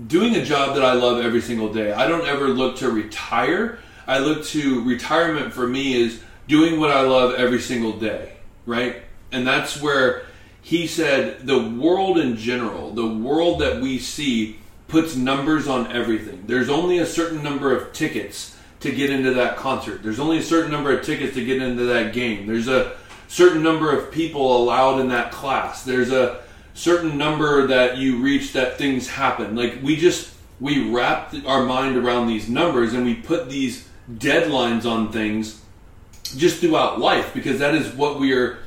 doing 0.07 0.37
a 0.37 0.45
job 0.45 0.77
that 0.77 0.85
I 0.85 0.93
love 0.93 1.25
every 1.25 1.41
single 1.41 1.73
day. 1.73 1.93
I 1.93 2.07
don't 2.07 2.27
ever 2.27 2.49
look 2.49 2.77
to 2.77 2.91
retire. 2.91 3.79
I 4.07 4.19
look 4.19 4.45
to 4.47 4.85
retirement 4.85 5.53
for 5.53 5.67
me 5.67 5.95
is 5.95 6.23
doing 6.47 6.79
what 6.79 6.91
I 6.91 7.01
love 7.01 7.35
every 7.35 7.61
single 7.61 7.99
day, 7.99 8.35
right? 8.67 9.03
And 9.33 9.47
that's 9.47 9.81
where 9.81 10.26
he 10.67 10.89
said 10.89 11.47
the 11.47 11.61
world 11.61 12.19
in 12.19 12.37
general, 12.37 12.91
the 12.91 13.07
world 13.07 13.61
that 13.61 13.81
we 13.81 14.01
see 14.01 14.59
puts 14.89 15.15
numbers 15.15 15.69
on 15.69 15.93
everything. 15.93 16.43
There's 16.49 16.69
only 16.69 16.99
a 16.99 17.07
certain 17.07 17.41
number 17.41 17.73
of 17.77 17.93
tickets 17.93 18.57
to 18.81 18.91
get 18.91 19.11
into 19.11 19.33
that 19.35 19.59
concert. 19.59 20.03
There's 20.03 20.19
only 20.19 20.39
a 20.39 20.43
certain 20.43 20.73
number 20.73 20.91
of 20.91 21.05
tickets 21.05 21.35
to 21.35 21.45
get 21.45 21.63
into 21.63 21.85
that 21.85 22.13
game. 22.13 22.49
There's 22.49 22.67
a 22.67 22.97
certain 23.29 23.63
number 23.63 23.97
of 23.97 24.11
people 24.11 24.57
allowed 24.57 24.99
in 24.99 25.09
that 25.11 25.31
class. 25.31 25.85
There's 25.85 26.11
a 26.11 26.43
certain 26.75 27.17
number 27.17 27.69
that 27.69 27.99
you 27.99 28.21
reach 28.21 28.53
that 28.55 28.77
things 28.77 29.07
happen. 29.07 29.55
Like 29.55 29.79
we 29.85 29.95
just 29.95 30.35
we 30.59 30.91
wrap 30.91 31.33
our 31.47 31.65
mind 31.65 31.97
around 31.97 32.27
these 32.27 32.49
numbers 32.49 32.93
and 32.93 33.05
we 33.05 33.15
put 33.15 33.49
these 33.49 33.89
deadlines 34.13 34.85
on 34.85 35.13
things 35.13 35.63
just 36.37 36.59
throughout 36.59 36.99
life 36.99 37.33
because 37.35 37.61
that 37.61 37.77
is 37.77 37.95
what 37.95 38.19
we 38.19 38.33
are 38.33 38.66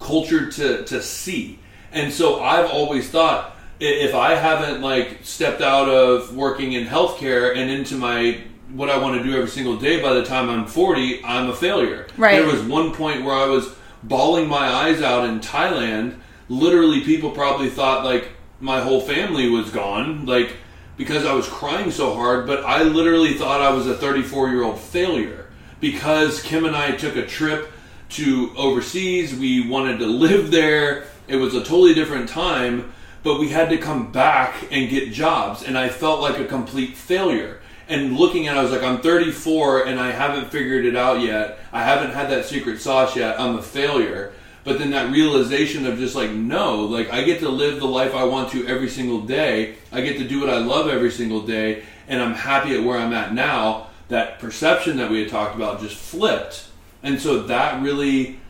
cultured 0.00 0.52
to 0.52 0.84
to 0.84 1.02
see. 1.02 1.58
And 1.92 2.12
so 2.12 2.42
I've 2.42 2.70
always 2.70 3.08
thought 3.08 3.56
if 3.80 4.14
I 4.14 4.34
haven't 4.34 4.80
like 4.80 5.18
stepped 5.22 5.60
out 5.60 5.88
of 5.88 6.34
working 6.34 6.72
in 6.72 6.86
healthcare 6.86 7.56
and 7.56 7.70
into 7.70 7.96
my 7.96 8.40
what 8.70 8.90
I 8.90 8.98
want 8.98 9.16
to 9.18 9.22
do 9.22 9.36
every 9.36 9.48
single 9.48 9.76
day 9.76 10.02
by 10.02 10.12
the 10.12 10.24
time 10.24 10.50
I'm 10.50 10.66
40, 10.66 11.24
I'm 11.24 11.50
a 11.50 11.54
failure. 11.54 12.06
Right. 12.16 12.36
There 12.36 12.46
was 12.46 12.62
one 12.62 12.92
point 12.92 13.24
where 13.24 13.34
I 13.34 13.46
was 13.46 13.72
bawling 14.02 14.48
my 14.48 14.66
eyes 14.66 15.02
out 15.02 15.28
in 15.28 15.40
Thailand. 15.40 16.18
Literally 16.48 17.00
people 17.02 17.30
probably 17.30 17.70
thought 17.70 18.04
like 18.04 18.28
my 18.60 18.80
whole 18.80 19.00
family 19.00 19.48
was 19.48 19.70
gone 19.70 20.26
like 20.26 20.56
because 20.96 21.26
I 21.26 21.34
was 21.34 21.46
crying 21.46 21.90
so 21.90 22.14
hard, 22.14 22.46
but 22.46 22.64
I 22.64 22.82
literally 22.82 23.34
thought 23.34 23.60
I 23.60 23.70
was 23.70 23.86
a 23.86 23.96
34 23.96 24.48
year 24.48 24.62
old 24.62 24.80
failure 24.80 25.46
because 25.80 26.42
Kim 26.42 26.64
and 26.64 26.74
I 26.74 26.92
took 26.92 27.16
a 27.16 27.26
trip 27.26 27.70
to 28.10 28.52
overseas. 28.56 29.34
We 29.34 29.68
wanted 29.68 29.98
to 29.98 30.06
live 30.06 30.50
there. 30.50 31.06
It 31.28 31.36
was 31.36 31.54
a 31.54 31.60
totally 31.60 31.94
different 31.94 32.28
time, 32.28 32.92
but 33.22 33.40
we 33.40 33.48
had 33.48 33.68
to 33.70 33.78
come 33.78 34.12
back 34.12 34.68
and 34.70 34.88
get 34.88 35.12
jobs, 35.12 35.62
and 35.62 35.76
I 35.76 35.88
felt 35.88 36.20
like 36.20 36.38
a 36.38 36.44
complete 36.44 36.96
failure. 36.96 37.60
And 37.88 38.16
looking 38.16 38.48
at 38.48 38.56
it, 38.56 38.60
I 38.60 38.62
was 38.62 38.72
like, 38.72 38.82
I'm 38.82 39.00
34 39.00 39.84
and 39.84 40.00
I 40.00 40.10
haven't 40.10 40.50
figured 40.50 40.84
it 40.86 40.96
out 40.96 41.20
yet. 41.20 41.60
I 41.72 41.84
haven't 41.84 42.12
had 42.12 42.30
that 42.30 42.44
secret 42.44 42.80
sauce 42.80 43.14
yet. 43.14 43.38
I'm 43.38 43.56
a 43.56 43.62
failure. 43.62 44.32
But 44.64 44.80
then 44.80 44.90
that 44.90 45.12
realization 45.12 45.86
of 45.86 45.96
just 45.96 46.16
like, 46.16 46.32
no, 46.32 46.80
like 46.80 47.12
I 47.12 47.22
get 47.22 47.38
to 47.40 47.48
live 47.48 47.78
the 47.78 47.86
life 47.86 48.12
I 48.14 48.24
want 48.24 48.50
to 48.50 48.66
every 48.66 48.88
single 48.88 49.20
day. 49.20 49.76
I 49.92 50.00
get 50.00 50.18
to 50.18 50.26
do 50.26 50.40
what 50.40 50.50
I 50.50 50.58
love 50.58 50.88
every 50.88 51.12
single 51.12 51.42
day, 51.42 51.84
and 52.08 52.20
I'm 52.20 52.34
happy 52.34 52.76
at 52.76 52.82
where 52.82 52.98
I'm 52.98 53.12
at 53.12 53.32
now. 53.32 53.86
That 54.08 54.40
perception 54.40 54.96
that 54.96 55.08
we 55.08 55.20
had 55.20 55.28
talked 55.28 55.54
about 55.54 55.80
just 55.80 55.96
flipped. 55.96 56.68
And 57.06 57.20
so 57.20 57.44
that 57.44 57.80
really 57.82 58.40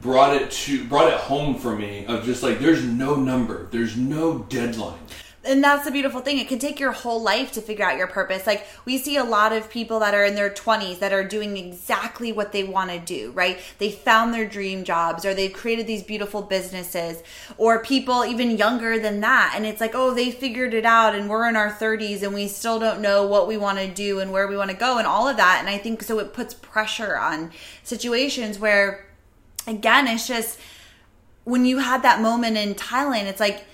brought 0.00 0.36
it 0.36 0.48
to 0.50 0.84
brought 0.84 1.12
it 1.12 1.18
home 1.18 1.56
for 1.56 1.74
me 1.74 2.06
of 2.06 2.24
just 2.24 2.44
like 2.44 2.60
there's 2.60 2.84
no 2.84 3.16
number, 3.16 3.66
there's 3.72 3.96
no 3.96 4.38
deadline. 4.48 5.00
And 5.44 5.62
that's 5.62 5.84
the 5.84 5.90
beautiful 5.90 6.20
thing. 6.20 6.38
It 6.38 6.48
can 6.48 6.58
take 6.58 6.80
your 6.80 6.92
whole 6.92 7.20
life 7.20 7.52
to 7.52 7.60
figure 7.60 7.84
out 7.84 7.98
your 7.98 8.06
purpose. 8.06 8.46
Like 8.46 8.66
we 8.84 8.98
see 8.98 9.16
a 9.16 9.24
lot 9.24 9.52
of 9.52 9.68
people 9.70 10.00
that 10.00 10.14
are 10.14 10.24
in 10.24 10.34
their 10.34 10.50
20s 10.50 10.98
that 11.00 11.12
are 11.12 11.24
doing 11.24 11.56
exactly 11.56 12.32
what 12.32 12.52
they 12.52 12.64
want 12.64 12.90
to 12.90 12.98
do 12.98 13.32
right? 13.32 13.58
They 13.78 13.90
found 13.90 14.32
their 14.32 14.46
dream 14.46 14.84
jobs 14.84 15.24
or 15.24 15.34
they've 15.34 15.52
created 15.52 15.86
these 15.86 16.02
beautiful 16.02 16.42
businesses 16.42 17.22
or 17.58 17.82
people 17.82 18.24
even 18.24 18.56
younger 18.56 18.98
than 18.98 19.20
that. 19.20 19.52
And 19.56 19.66
it's 19.66 19.80
like 19.80 19.94
oh 19.94 20.14
they 20.14 20.30
figured 20.30 20.74
it 20.74 20.84
out 20.84 21.14
and 21.14 21.28
we're 21.28 21.48
in 21.48 21.56
our 21.56 21.70
30s 21.70 22.22
and 22.22 22.34
we 22.34 22.48
still 22.48 22.78
don't 22.78 23.00
know 23.00 23.26
what 23.26 23.48
we 23.48 23.56
want 23.56 23.78
to 23.78 23.88
do 23.88 24.20
and 24.20 24.32
where 24.32 24.48
we 24.48 24.56
want 24.56 24.70
to 24.70 24.76
go 24.76 24.98
and 24.98 25.06
all 25.06 25.28
of 25.28 25.36
that. 25.36 25.58
And 25.60 25.68
i 25.68 25.78
think 25.78 26.02
so 26.02 26.18
it 26.18 26.32
puts 26.32 26.54
pressure 26.54 27.16
on 27.16 27.50
situations 27.82 28.58
where 28.58 29.06
again 29.66 30.06
it's 30.06 30.26
just 30.26 30.58
when 31.44 31.64
you 31.66 31.78
had 31.78 32.02
that 32.02 32.20
moment 32.20 32.56
in 32.56 32.74
Thailand, 32.74 33.24
it's 33.24 33.40
like 33.40 33.64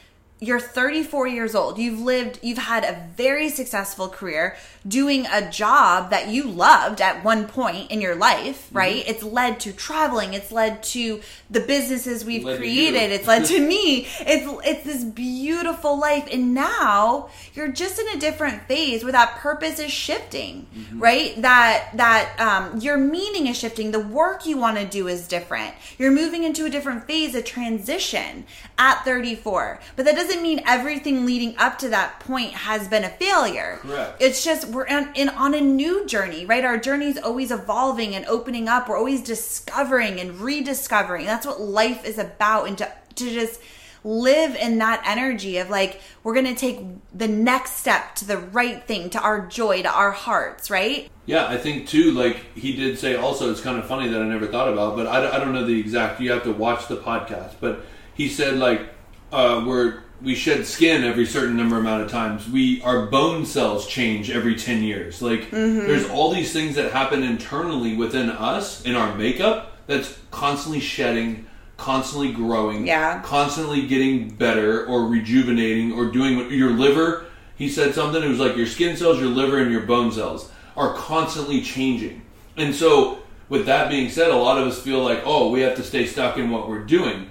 you're 0.41 0.61
34 0.61 1.27
years 1.29 1.55
old. 1.55 1.79
You've 1.79 2.01
lived, 2.01 2.39
you've 2.43 2.59
had 2.59 2.85
a 2.85 3.07
very 3.15 3.51
successful 3.51 4.09
career 4.09 4.57
doing 4.89 5.27
a 5.27 5.51
job 5.51 6.11
that 6.11 6.29
you 6.29 6.45
loved 6.49 7.01
at 7.01 7.23
one 7.25 7.47
point 7.47 7.91
in 7.91 8.01
your 8.01 8.15
life, 8.17 8.67
Mm-hmm. 8.67 8.77
right? 8.79 9.05
It's 9.09 9.23
led 9.23 9.61
to 9.61 9.73
traveling. 9.73 10.35
It's 10.35 10.51
led 10.53 10.83
to 10.85 11.21
the 11.51 11.61
businesses 11.61 12.25
we've 12.25 12.45
Led 12.45 12.59
created. 12.59 13.11
It's 13.11 13.27
led 13.27 13.45
to 13.47 13.61
me. 13.67 14.07
It's 14.21 14.47
it's 14.67 14.85
this 14.85 15.05
beautiful 15.05 15.99
life, 15.99 16.29
and 16.33 16.55
now 16.55 17.29
you're 17.55 17.69
just 17.69 17.99
in 17.99 18.09
a 18.09 18.19
different 18.19 18.63
phase 18.65 19.03
where 19.03 19.13
that 19.13 19.37
purpose 19.37 19.79
is 19.79 19.93
shifting, 19.93 20.67
Mm-hmm. 20.77 21.01
right? 21.01 21.43
That 21.43 21.91
that 21.97 22.39
um, 22.41 22.81
your 22.81 22.97
meaning 22.97 23.47
is 23.49 23.57
shifting. 23.59 23.91
The 23.91 24.01
work 24.01 24.47
you 24.47 24.57
want 24.57 24.79
to 24.79 24.85
do 24.87 25.09
is 25.09 25.27
different. 25.29 25.75
You're 25.99 26.11
moving 26.13 26.45
into 26.45 26.65
a 26.65 26.71
different 26.71 27.07
phase, 27.07 27.35
a 27.35 27.43
transition 27.43 28.45
at 28.79 29.05
34. 29.05 29.81
But 29.97 30.05
that 30.07 30.15
doesn't 30.15 30.43
mean 30.43 30.63
everything 30.67 31.27
leading 31.27 31.57
up 31.59 31.79
to 31.79 31.89
that 31.91 32.21
point 32.21 32.53
has 32.53 32.89
been 32.89 33.05
a 33.05 33.11
failure. 33.11 33.79
Correct. 33.83 34.17
It's 34.23 34.45
just 34.45 34.69
we're 34.71 34.87
on, 34.89 35.11
in 35.15 35.29
on 35.29 35.55
a 35.55 35.61
new 35.61 36.07
journey, 36.07 36.47
right? 36.47 36.65
Our 36.65 36.79
journey 36.79 37.07
is 37.07 37.19
always 37.19 37.51
evolving 37.51 38.15
and 38.15 38.25
opening 38.27 38.69
up. 38.69 38.89
We're 38.89 38.97
always 38.99 39.23
discovering 39.23 40.21
and 40.21 40.41
rediscovering. 40.41 41.27
That's 41.27 41.47
what 41.47 41.61
life 41.61 42.05
is 42.05 42.19
about, 42.19 42.69
and 42.69 42.79
to 42.79 42.93
to 43.17 43.31
just 43.31 43.61
live 44.03 44.55
in 44.55 44.79
that 44.79 45.03
energy 45.05 45.59
of 45.59 45.69
like 45.69 46.01
we're 46.25 46.35
gonna 46.35 46.55
take 46.55 46.81
the 47.15 47.29
next 47.29 47.77
step 47.77 48.15
to 48.17 48.25
the 48.25 48.39
right 48.39 48.85
thing, 48.85 49.11
to 49.11 49.21
our 49.21 49.47
joy, 49.47 49.83
to 49.83 49.91
our 49.91 50.13
hearts, 50.13 50.71
right? 50.71 51.11
Yeah, 51.27 51.47
I 51.47 51.59
think 51.59 51.89
too. 51.89 52.13
Like 52.13 52.37
he 52.55 52.75
did 52.75 52.99
say, 52.99 53.17
also 53.17 53.51
it's 53.51 53.61
kind 53.61 53.79
of 53.79 53.87
funny 53.87 54.09
that 54.09 54.21
I 54.21 54.25
never 54.25 54.47
thought 54.47 54.73
about, 54.73 54.97
but 54.97 55.07
I, 55.07 55.37
I 55.37 55.39
don't 55.39 55.53
know 55.53 55.65
the 55.65 55.79
exact. 55.79 56.21
You 56.21 56.33
have 56.33 56.45
to 56.45 56.53
watch 56.53 56.89
the 56.89 56.97
podcast, 56.97 57.55
but 57.61 57.85
he 58.15 58.29
said 58.29 58.57
like 58.57 58.89
uh, 59.33 59.63
we're 59.67 60.03
we 60.23 60.35
shed 60.35 60.67
skin 60.67 61.05
every 61.05 61.27
certain 61.27 61.57
number 61.57 61.79
amount 61.79 62.03
of 62.03 62.11
times. 62.11 62.49
We 62.49 62.83
our 62.83 63.07
bone 63.07 63.47
cells 63.47 63.87
change 63.87 64.31
every 64.31 64.55
ten 64.57 64.83
years. 64.83 65.23
Like 65.23 65.51
mm-hmm. 65.51 65.87
there's 65.87 66.09
all 66.09 66.31
these 66.33 66.53
things 66.53 66.75
that 66.77 66.93
happen 66.93 67.23
internally 67.23 67.97
within 67.97 68.31
us 68.31 68.83
in 68.85 68.97
our 68.97 69.15
makeup 69.17 69.77
that's 69.87 70.19
constantly 70.31 70.81
shedding, 70.81 71.47
constantly 71.77 72.33
growing, 72.33 72.87
Yeah. 72.87 73.21
constantly 73.23 73.87
getting 73.87 74.29
better 74.31 74.87
or 74.87 75.07
rejuvenating 75.07 75.93
or 75.93 76.07
doing 76.07 76.37
what 76.37 76.51
your 76.51 76.71
liver. 76.71 77.27
He 77.57 77.69
said 77.69 77.95
something. 77.95 78.23
It 78.23 78.29
was 78.29 78.39
like 78.39 78.57
your 78.57 78.67
skin 78.67 78.97
cells, 78.97 79.19
your 79.19 79.29
liver, 79.29 79.59
and 79.59 79.71
your 79.71 79.83
bone 79.83 80.13
cells 80.13 80.51
are 80.77 80.95
constantly 80.95 81.61
changing. 81.61 82.23
And 82.57 82.75
so, 82.75 83.19
with 83.49 83.67
that 83.67 83.91
being 83.91 84.09
said, 84.09 84.31
a 84.31 84.37
lot 84.37 84.59
of 84.59 84.67
us 84.67 84.81
feel 84.81 85.03
like, 85.03 85.23
oh, 85.25 85.51
we 85.51 85.61
have 85.61 85.77
to 85.77 85.83
stay 85.83 86.07
stuck 86.07 86.39
in 86.39 86.51
what 86.51 86.69
we're 86.69 86.85
doing. 86.85 87.31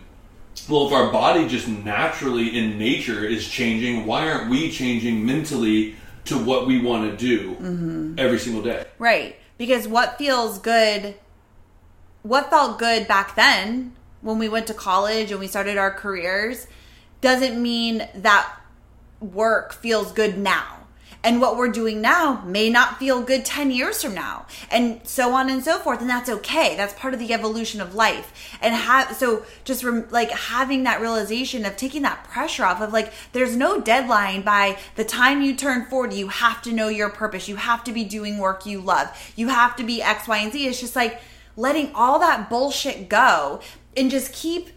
Well, 0.70 0.88
if 0.88 0.94
our 0.94 1.12
body 1.12 1.48
just 1.48 1.68
naturally 1.68 2.58
in 2.58 2.78
nature 2.78 3.24
is 3.24 3.48
changing, 3.48 4.06
why 4.06 4.30
aren't 4.30 4.50
we 4.50 4.70
changing 4.72 5.26
mentally 5.26 5.96
to 6.26 6.38
what 6.38 6.68
we 6.68 6.82
want 6.82 7.10
to 7.10 7.18
do 7.18 7.56
mm-hmm. 7.56 8.16
every 8.18 8.40
single 8.40 8.62
day? 8.62 8.86
Right. 9.00 9.36
Because 9.58 9.88
what 9.88 10.18
feels 10.18 10.60
good, 10.60 11.16
what 12.24 12.50
felt 12.50 12.78
good 12.78 13.08
back 13.08 13.36
then 13.36 13.94
when 14.22 14.38
we 14.38 14.50
went 14.50 14.68
to 14.68 14.74
college 14.74 15.32
and 15.32 15.40
we 15.40 15.48
started 15.48 15.78
our 15.78 15.92
careers 15.92 16.68
doesn't 17.22 17.62
mean 17.62 18.08
that 18.16 18.54
work 19.20 19.74
feels 19.74 20.12
good 20.12 20.38
now. 20.38 20.79
And 21.22 21.42
what 21.42 21.58
we're 21.58 21.72
doing 21.72 22.00
now 22.00 22.42
may 22.46 22.70
not 22.70 22.98
feel 22.98 23.22
good 23.22 23.44
10 23.44 23.72
years 23.72 24.02
from 24.02 24.14
now, 24.14 24.46
and 24.72 25.02
so 25.04 25.34
on 25.34 25.50
and 25.50 25.62
so 25.62 25.78
forth. 25.78 26.00
And 26.00 26.10
that's 26.10 26.30
okay. 26.30 26.78
That's 26.78 26.94
part 26.94 27.14
of 27.14 27.20
the 27.20 27.34
evolution 27.34 27.82
of 27.82 27.94
life. 27.94 28.58
And 28.62 28.74
have, 28.74 29.16
so 29.18 29.46
just 29.66 29.84
rem, 29.84 30.08
like 30.12 30.32
having 30.32 30.84
that 30.84 31.02
realization 31.02 31.66
of 31.66 31.76
taking 31.76 32.04
that 32.04 32.24
pressure 32.24 32.64
off 32.64 32.82
of 32.82 32.94
like, 32.94 33.12
there's 33.34 33.56
no 33.56 33.82
deadline 33.82 34.44
by 34.44 34.78
the 34.96 35.04
time 35.04 35.42
you 35.42 35.56
turn 35.56 35.88
40, 35.88 36.16
you 36.16 36.30
have 36.30 36.62
to 36.62 36.72
know 36.72 36.88
your 36.88 37.10
purpose. 37.10 37.50
You 37.50 37.58
have 37.58 37.84
to 37.84 37.92
be 37.92 38.06
doing 38.06 38.38
work 38.38 38.66
you 38.66 38.80
love. 38.80 39.10
You 39.36 39.50
have 39.50 39.76
to 39.76 39.84
be 39.84 40.02
X, 40.02 40.26
Y, 40.26 40.38
and 40.38 40.54
Z. 40.54 40.68
It's 40.68 40.80
just 40.80 40.96
like 40.96 41.20
letting 41.58 41.92
all 41.94 42.20
that 42.20 42.50
bullshit 42.50 43.10
go 43.10 43.60
and 43.98 44.10
just 44.10 44.32
keep 44.32 44.70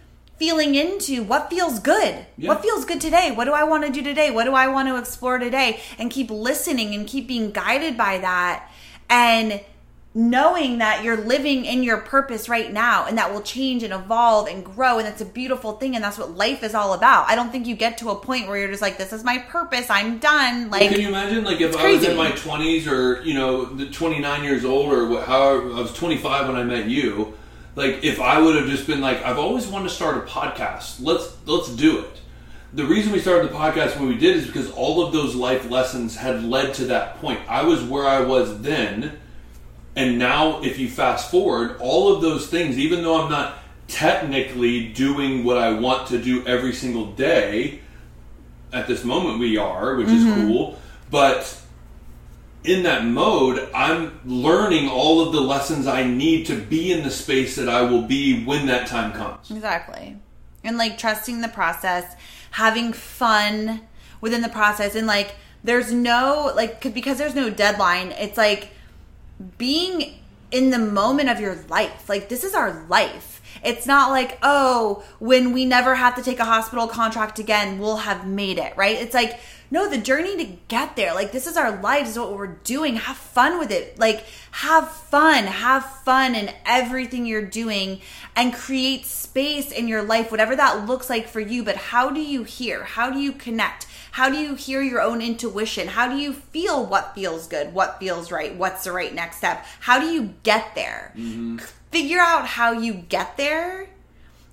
feeling 0.43 0.75
into 0.75 1.23
what 1.23 1.49
feels 1.49 1.79
good. 1.79 2.27
Yeah. 2.37 2.49
What 2.49 2.63
feels 2.63 2.85
good 2.85 3.01
today? 3.01 3.31
What 3.31 3.45
do 3.45 3.53
I 3.53 3.63
want 3.63 3.87
to 3.87 3.93
do 3.93 4.03
today? 4.03 4.33
What 4.33 4.43
do 4.43 4.55
I 4.55 4.67
want 4.67 4.89
to 4.89 4.97
explore 4.97 5.39
today? 5.39 5.81
And 6.01 6.11
keep 6.11 6.33
listening 6.33 6.97
and 6.97 7.07
keep 7.07 7.29
being 7.29 7.53
guided 7.53 7.97
by 7.97 8.19
that 8.19 8.69
and 9.09 9.61
knowing 10.17 10.79
that 10.79 11.05
you're 11.05 11.17
living 11.17 11.65
in 11.65 11.85
your 11.85 11.99
purpose 11.99 12.49
right 12.49 12.73
now 12.73 13.07
and 13.07 13.19
that 13.19 13.33
will 13.33 13.41
change 13.41 13.85
and 13.85 13.95
evolve 13.95 14.49
and 14.49 14.65
grow 14.65 14.99
and 14.99 15.07
that's 15.07 15.21
a 15.21 15.25
beautiful 15.25 15.75
thing 15.75 15.95
and 15.95 16.03
that's 16.03 16.19
what 16.19 16.33
life 16.33 16.65
is 16.65 16.75
all 16.75 16.93
about. 16.93 17.29
I 17.29 17.37
don't 17.37 17.53
think 17.53 17.69
you 17.69 17.77
get 17.77 17.99
to 17.99 18.11
a 18.11 18.17
point 18.17 18.49
where 18.49 18.59
you're 18.59 18.69
just 18.69 18.83
like 18.83 18.99
this 18.99 19.13
is 19.13 19.23
my 19.23 19.39
purpose. 19.39 19.89
I'm 19.91 20.19
done. 20.19 20.71
Like 20.71 20.91
Can 20.91 21.01
you 21.01 21.07
imagine, 21.07 21.45
like, 21.45 21.61
if 21.61 21.77
I 21.77 21.93
was 21.93 22.03
in 22.03 22.17
my 22.17 22.33
20s 22.33 22.89
or, 22.89 23.23
you 23.23 23.35
know, 23.35 23.65
the 23.65 23.89
29 23.89 24.43
years 24.43 24.65
old 24.65 24.93
or 24.93 25.07
what, 25.07 25.29
however, 25.29 25.73
I 25.73 25.83
was 25.83 25.93
25 25.93 26.49
when 26.49 26.57
I 26.57 26.65
met 26.65 26.89
you, 26.89 27.33
like, 27.75 28.05
if 28.05 28.21
I 28.21 28.41
would 28.41 28.57
have 28.57 28.69
just 28.69 28.87
been 28.87 29.01
like, 29.01 29.23
I've 29.23 29.39
always 29.39 29.67
wanted 29.67 29.89
to 29.89 29.95
start 29.95 30.19
a 30.19 30.21
podcast. 30.21 30.99
Let's, 31.01 31.35
let's 31.47 31.69
do 31.71 32.01
it. 32.01 32.21
The 32.75 32.85
reason 32.85 33.13
we 33.13 33.19
started 33.19 33.51
the 33.51 33.55
podcast 33.55 33.99
when 33.99 34.09
we 34.09 34.17
did 34.17 34.37
is 34.37 34.47
because 34.47 34.71
all 34.71 35.05
of 35.05 35.13
those 35.13 35.35
life 35.35 35.71
lessons 35.71 36.17
had 36.17 36.43
led 36.43 36.75
to 36.75 36.87
that 36.87 37.21
point. 37.21 37.41
I 37.49 37.65
was 37.65 37.83
where 37.83 38.07
I 38.07 38.21
was 38.21 38.63
then, 38.63 39.19
and 39.95 40.19
now 40.19 40.63
if 40.63 40.79
you 40.79 40.89
fast 40.89 41.31
forward, 41.31 41.77
all 41.81 42.15
of 42.15 42.23
those 42.23 42.47
things, 42.47 42.79
even 42.79 43.03
though 43.03 43.23
I'm 43.23 43.31
not 43.31 43.59
technically 43.89 44.89
doing 44.89 45.45
what 45.45 45.59
I 45.59 45.73
want 45.79 46.09
to 46.09 46.19
do 46.19 46.47
every 46.47 46.73
single 46.73 47.13
day, 47.13 47.81
at 48.73 48.87
this 48.87 49.05
moment 49.05 49.39
we 49.39 49.59
are, 49.59 49.97
which 49.97 50.09
is 50.09 50.25
mm-hmm. 50.25 50.49
cool, 50.49 50.79
but 51.11 51.62
in 52.65 52.85
that 52.85 53.05
mode, 53.05 53.69
I'm 53.75 54.21
learning 54.25 54.89
all 54.89 55.21
of 55.21 55.33
the 55.33 55.41
lessons 55.41 55.87
I 55.87 56.05
need 56.05 56.47
to 56.47 56.57
be 56.57 56.93
in 56.93 57.03
the 57.03 57.11
space 57.11 57.57
that 57.57 57.69
I 57.69 57.83
will 57.83 58.03
be 58.03 58.45
when 58.45 58.67
that 58.67 58.87
time 58.87 59.13
comes. 59.13 59.51
Exactly. 59.51 60.17
And 60.63 60.79
like 60.79 60.97
trusting 60.97 61.41
the 61.41 61.49
process, 61.49 62.17
having 62.53 62.93
fun 62.93 63.83
within 64.21 64.43
the 64.43 64.49
process 64.49 64.95
and 64.95 65.07
like 65.07 65.35
there's 65.65 65.93
no 65.93 66.53
like, 66.55 66.95
because 66.95 67.19
there's 67.19 67.35
no 67.35 67.51
deadline, 67.51 68.13
it's 68.13 68.39
like 68.39 68.71
being 69.59 70.19
in 70.53 70.71
the 70.71 70.79
moment 70.79 71.29
of 71.29 71.41
your 71.41 71.57
life. 71.69 72.09
Like 72.09 72.29
this 72.29 72.45
is 72.45 72.55
our 72.55 72.85
life. 72.89 73.41
It's 73.65 73.87
not 73.87 74.11
like, 74.11 74.39
oh, 74.43 75.05
when 75.19 75.53
we 75.53 75.65
never 75.65 75.95
have 75.95 76.15
to 76.17 76.23
take 76.23 76.39
a 76.39 76.45
hospital 76.45 76.87
contract 76.87 77.39
again, 77.39 77.79
we'll 77.79 77.99
have 77.99 78.27
made 78.27 78.59
it, 78.59 78.77
right? 78.77 78.97
It's 78.97 79.15
like, 79.15 79.39
no, 79.73 79.89
the 79.89 79.97
journey 79.97 80.37
to 80.37 80.53
get 80.69 80.97
there. 80.97 81.15
Like 81.15 81.33
this 81.33 81.47
is 81.47 81.57
our 81.57 81.81
life, 81.81 82.03
this 82.03 82.11
is 82.11 82.19
what 82.19 82.37
we're 82.37 82.59
doing. 82.63 82.97
Have 82.97 83.17
fun 83.17 83.59
with 83.59 83.71
it. 83.71 83.99
Like 83.99 84.27
have 84.51 84.91
fun. 84.91 85.45
Have 85.45 85.83
fun 86.05 86.35
in 86.35 86.51
everything 86.67 87.25
you're 87.25 87.41
doing 87.41 88.03
and 88.37 88.53
create 88.53 89.07
space 89.07 89.73
in 89.73 89.89
your 89.89 90.03
life, 90.03 90.31
whatever 90.31 90.55
that 90.55 90.87
looks 90.87 91.09
like 91.09 91.27
for 91.27 91.41
you. 91.41 91.65
But 91.65 91.77
how 91.77 92.11
do 92.11 92.21
you 92.21 92.43
hear? 92.43 92.85
How 92.85 93.09
do 93.09 93.19
you 93.19 93.33
connect? 93.33 93.87
How 94.11 94.29
do 94.29 94.37
you 94.37 94.57
hear 94.57 94.83
your 94.83 95.01
own 95.01 95.23
intuition? 95.23 95.89
How 95.89 96.07
do 96.07 96.19
you 96.19 96.35
feel 96.35 96.85
what 96.85 97.15
feels 97.15 97.47
good? 97.47 97.73
What 97.73 97.99
feels 97.99 98.31
right? 98.31 98.55
What's 98.55 98.85
the 98.85 98.93
right 98.93 99.15
next 99.15 99.39
step? 99.39 99.65
How 99.81 99.99
do 99.99 100.05
you 100.05 100.35
get 100.43 100.75
there? 100.75 101.15
Mm-hmm. 101.17 101.61
Figure 101.91 102.21
out 102.21 102.47
how 102.47 102.73
you 102.73 102.93
get 102.93 103.39
there 103.39 103.89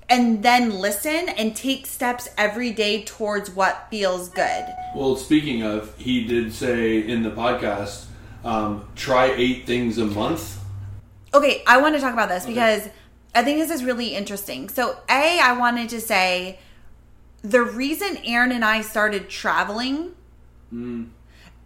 and 0.10 0.42
then 0.42 0.80
listen 0.80 1.30
and 1.30 1.56
take 1.56 1.86
steps 1.86 2.30
every 2.38 2.72
day 2.72 3.04
towards 3.04 3.52
what 3.52 3.88
feels 3.90 4.30
good. 4.30 4.66
Well, 4.96 5.16
speaking 5.16 5.62
of, 5.62 5.96
he 5.98 6.26
did 6.26 6.54
say 6.54 7.08
in 7.08 7.24
the 7.24 7.32
podcast, 7.32 8.06
um, 8.44 8.88
try 8.96 9.26
eight 9.28 9.68
things 9.68 9.98
a 9.98 10.06
month. 10.06 10.60
Okay, 11.34 11.64
I 11.68 11.80
want 11.80 11.96
to 11.96 12.02
talk 12.02 12.14
about 12.14 12.30
this 12.30 12.46
because 12.46 12.90
I 13.36 13.44
think 13.44 13.60
this 13.60 13.70
is 13.70 13.84
really 13.84 14.16
interesting. 14.16 14.70
So, 14.70 14.98
A, 15.10 15.40
I 15.40 15.54
wanted 15.54 15.90
to 15.90 16.02
say 16.02 16.60
the 17.44 17.62
reason 17.62 18.18
Aaron 18.26 18.52
and 18.52 18.66
I 18.66 18.82
started 18.82 19.30
traveling 19.30 20.12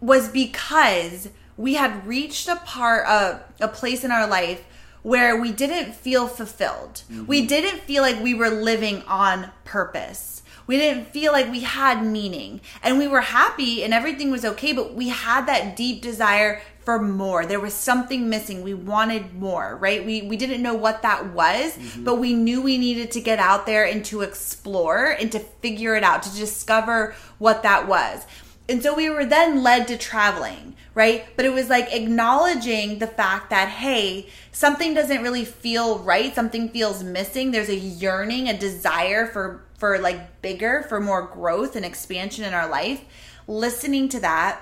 was 0.00 0.28
because 0.28 1.28
we 1.56 1.74
had 1.74 2.06
reached 2.06 2.48
a 2.48 2.56
part 2.56 3.06
of 3.06 3.40
a 3.60 3.68
place 3.68 4.04
in 4.04 4.10
our 4.10 4.26
life 4.26 4.64
where 5.04 5.38
we 5.38 5.52
didn't 5.52 5.94
feel 5.94 6.26
fulfilled. 6.26 7.02
Mm-hmm. 7.12 7.26
We 7.26 7.46
didn't 7.46 7.82
feel 7.82 8.02
like 8.02 8.20
we 8.20 8.32
were 8.34 8.48
living 8.48 9.02
on 9.02 9.50
purpose. 9.64 10.42
We 10.66 10.78
didn't 10.78 11.08
feel 11.08 11.30
like 11.30 11.50
we 11.50 11.60
had 11.60 12.02
meaning. 12.02 12.62
And 12.82 12.98
we 12.98 13.06
were 13.06 13.20
happy 13.20 13.84
and 13.84 13.92
everything 13.92 14.30
was 14.30 14.46
okay, 14.46 14.72
but 14.72 14.94
we 14.94 15.10
had 15.10 15.44
that 15.46 15.76
deep 15.76 16.00
desire 16.00 16.62
for 16.80 16.98
more. 16.98 17.44
There 17.44 17.60
was 17.60 17.74
something 17.74 18.30
missing. 18.30 18.62
We 18.62 18.72
wanted 18.72 19.34
more, 19.34 19.76
right? 19.76 20.04
We 20.04 20.22
we 20.22 20.38
didn't 20.38 20.62
know 20.62 20.74
what 20.74 21.02
that 21.02 21.32
was, 21.32 21.76
mm-hmm. 21.76 22.04
but 22.04 22.16
we 22.16 22.32
knew 22.32 22.62
we 22.62 22.78
needed 22.78 23.10
to 23.12 23.20
get 23.20 23.38
out 23.38 23.66
there 23.66 23.84
and 23.84 24.02
to 24.06 24.22
explore 24.22 25.06
and 25.06 25.30
to 25.32 25.38
figure 25.38 25.96
it 25.96 26.02
out, 26.02 26.22
to 26.22 26.34
discover 26.34 27.14
what 27.38 27.62
that 27.62 27.86
was. 27.86 28.26
And 28.68 28.82
so 28.82 28.94
we 28.94 29.10
were 29.10 29.26
then 29.26 29.62
led 29.62 29.86
to 29.88 29.98
traveling, 29.98 30.73
right? 30.94 31.26
But 31.36 31.44
it 31.44 31.52
was 31.52 31.68
like 31.68 31.92
acknowledging 31.92 32.98
the 32.98 33.06
fact 33.06 33.50
that, 33.50 33.68
hey, 33.68 34.28
something 34.52 34.94
doesn't 34.94 35.22
really 35.22 35.44
feel 35.44 35.98
right. 35.98 36.34
Something 36.34 36.68
feels 36.68 37.02
missing. 37.02 37.50
There's 37.50 37.68
a 37.68 37.74
yearning, 37.74 38.48
a 38.48 38.56
desire 38.56 39.26
for, 39.26 39.64
for 39.78 39.98
like 39.98 40.40
bigger, 40.40 40.84
for 40.88 41.00
more 41.00 41.22
growth 41.26 41.74
and 41.76 41.84
expansion 41.84 42.44
in 42.44 42.54
our 42.54 42.68
life. 42.68 43.04
Listening 43.46 44.08
to 44.10 44.20
that, 44.20 44.60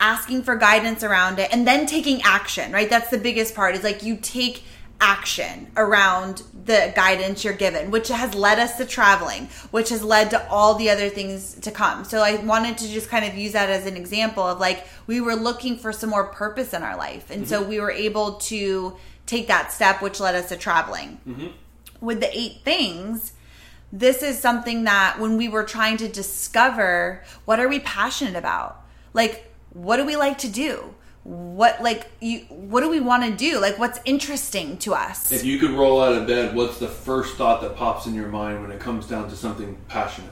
asking 0.00 0.42
for 0.42 0.56
guidance 0.56 1.02
around 1.02 1.38
it, 1.38 1.50
and 1.52 1.66
then 1.66 1.86
taking 1.86 2.20
action, 2.22 2.72
right? 2.72 2.90
That's 2.90 3.10
the 3.10 3.18
biggest 3.18 3.54
part 3.54 3.74
is 3.74 3.84
like 3.84 4.02
you 4.02 4.16
take 4.16 4.64
action 5.00 5.70
around 5.76 6.42
the 6.64 6.92
guidance 6.96 7.44
you're 7.44 7.54
given, 7.54 7.90
which 7.90 8.08
has 8.08 8.34
led 8.34 8.58
us 8.58 8.76
to 8.76 8.84
traveling, 8.84 9.48
which 9.70 9.90
has 9.90 10.02
led 10.02 10.30
to 10.30 10.48
all 10.48 10.74
the 10.74 10.90
other 10.90 11.08
things 11.08 11.54
to 11.60 11.70
come. 11.70 12.04
So 12.04 12.22
I 12.22 12.36
wanted 12.36 12.78
to 12.78 12.88
just 12.88 13.08
kind 13.08 13.24
of 13.24 13.34
use 13.34 13.52
that 13.52 13.70
as 13.70 13.86
an 13.86 13.96
example 13.96 14.42
of 14.42 14.58
like 14.58 14.86
we 15.06 15.20
were 15.20 15.34
looking 15.34 15.76
for 15.76 15.92
some 15.92 16.10
more 16.10 16.24
purpose 16.24 16.72
in 16.72 16.82
our 16.82 16.96
life. 16.96 17.30
And 17.30 17.46
so 17.46 17.60
mm-hmm. 17.60 17.70
we 17.70 17.80
were 17.80 17.90
able 17.90 18.34
to 18.34 18.96
take 19.26 19.48
that 19.48 19.72
step, 19.72 20.02
which 20.02 20.20
led 20.20 20.34
us 20.34 20.48
to 20.48 20.56
traveling. 20.56 21.20
Mm-hmm. 21.26 21.46
With 22.00 22.20
the 22.20 22.36
eight 22.36 22.60
things, 22.64 23.32
this 23.92 24.22
is 24.22 24.38
something 24.38 24.84
that 24.84 25.18
when 25.18 25.36
we 25.36 25.48
were 25.48 25.64
trying 25.64 25.96
to 25.98 26.08
discover 26.08 27.22
what 27.44 27.60
are 27.60 27.68
we 27.68 27.80
passionate 27.80 28.36
about? 28.36 28.82
Like, 29.12 29.52
what 29.72 29.96
do 29.96 30.04
we 30.04 30.16
like 30.16 30.38
to 30.38 30.48
do? 30.48 30.94
What 31.26 31.82
like 31.82 32.08
you 32.20 32.40
what 32.50 32.82
do 32.82 32.88
we 32.88 33.00
want 33.00 33.24
to 33.24 33.32
do? 33.32 33.60
Like 33.60 33.78
what's 33.78 33.98
interesting 34.04 34.76
to 34.78 34.94
us? 34.94 35.32
If 35.32 35.44
you 35.44 35.58
could 35.58 35.70
roll 35.70 36.00
out 36.00 36.12
of 36.12 36.26
bed, 36.26 36.54
what's 36.54 36.78
the 36.78 36.86
first 36.86 37.36
thought 37.36 37.60
that 37.62 37.74
pops 37.74 38.06
in 38.06 38.14
your 38.14 38.28
mind 38.28 38.62
when 38.62 38.70
it 38.70 38.78
comes 38.78 39.06
down 39.06 39.28
to 39.30 39.36
something 39.36 39.76
passionate? 39.88 40.30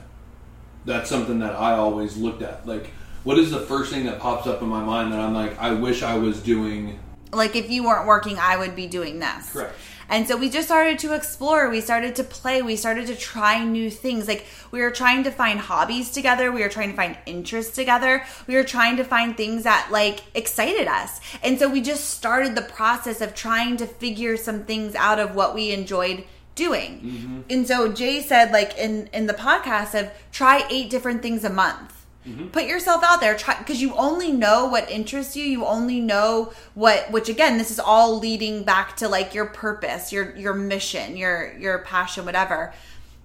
That's 0.85 1.11
something 1.11 1.41
that 1.41 1.57
I 1.57 1.73
always 1.73 2.17
looked 2.17 2.43
at. 2.43 2.67
Like, 2.67 2.91
what 3.25 3.39
is 3.39 3.51
the 3.51 3.61
first 3.61 3.93
thing 3.93 4.05
that 4.05 4.21
pops 4.21 4.47
up 4.47 4.63
in 4.63 4.69
my 4.69 4.85
mind 4.85 5.13
that 5.13 5.19
I'm 5.19 5.35
like, 5.35 5.59
I 5.59 5.73
wish 5.73 6.03
I 6.03 6.17
was 6.17 6.41
doing? 6.41 7.01
like 7.35 7.57
if 7.57 7.71
you 7.71 7.85
weren't 7.85 8.07
working 8.07 8.39
i 8.39 8.57
would 8.57 8.75
be 8.75 8.87
doing 8.87 9.19
this 9.19 9.51
Correct. 9.51 9.75
And 10.09 10.27
so 10.29 10.37
we 10.37 10.49
just 10.51 10.69
started 10.69 10.99
to 11.01 11.15
explore 11.15 11.69
we 11.71 11.81
started 11.81 12.15
to 12.17 12.25
play 12.25 12.63
we 12.63 12.77
started 12.77 13.07
to 13.07 13.17
try 13.17 13.63
new 13.65 13.91
things. 13.91 14.29
Like 14.29 14.47
we 14.71 14.81
were 14.81 14.91
trying 14.91 15.25
to 15.25 15.31
find 15.31 15.59
hobbies 15.59 16.11
together 16.11 16.51
we 16.53 16.63
were 16.63 16.69
trying 16.69 16.91
to 16.91 16.97
find 16.97 17.17
interests 17.27 17.75
together 17.75 18.25
we 18.47 18.55
were 18.55 18.65
trying 18.65 18.97
to 18.97 19.05
find 19.05 19.37
things 19.37 19.65
that 19.65 19.89
like 19.91 20.21
excited 20.35 20.89
us. 20.89 21.21
And 21.43 21.59
so 21.59 21.69
we 21.69 21.81
just 21.81 22.11
started 22.11 22.55
the 22.55 22.63
process 22.63 23.21
of 23.21 23.35
trying 23.35 23.77
to 23.79 23.87
figure 23.87 24.37
some 24.37 24.65
things 24.65 24.95
out 24.95 25.19
of 25.19 25.35
what 25.35 25.55
we 25.55 25.73
enjoyed 25.73 26.25
doing. 26.55 27.01
Mm-hmm. 27.01 27.41
And 27.51 27.67
so 27.67 27.93
jay 27.93 28.21
said 28.21 28.53
like 28.53 28.77
in 28.79 29.09
in 29.13 29.27
the 29.27 29.35
podcast 29.35 29.99
of 29.99 30.11
try 30.33 30.67
eight 30.71 30.91
different 30.91 31.23
things 31.23 31.45
a 31.45 31.51
month 31.51 32.04
Mm-hmm. 32.27 32.47
put 32.49 32.65
yourself 32.65 33.05
out 33.05 33.21
there. 33.21 33.37
Try 33.37 33.59
because 33.59 33.83
you 33.83 33.95
only 33.97 34.33
know 34.33 34.65
what 34.67 34.91
interests 34.91 35.37
you. 35.37 35.45
You 35.45 35.67
only 35.67 36.01
know 36.01 36.55
what 36.75 37.11
which 37.11 37.29
again 37.29 37.59
this 37.59 37.71
is 37.71 37.79
all 37.79 38.19
leading 38.19 38.63
back 38.63 38.97
to 38.97 39.09
like 39.09 39.35
your 39.35 39.45
purpose 39.45 40.11
your 40.11 40.35
your 40.35 40.55
mission 40.55 41.19
your 41.19 41.53
your 41.59 41.81
passion 41.81 42.25
whatever. 42.25 42.73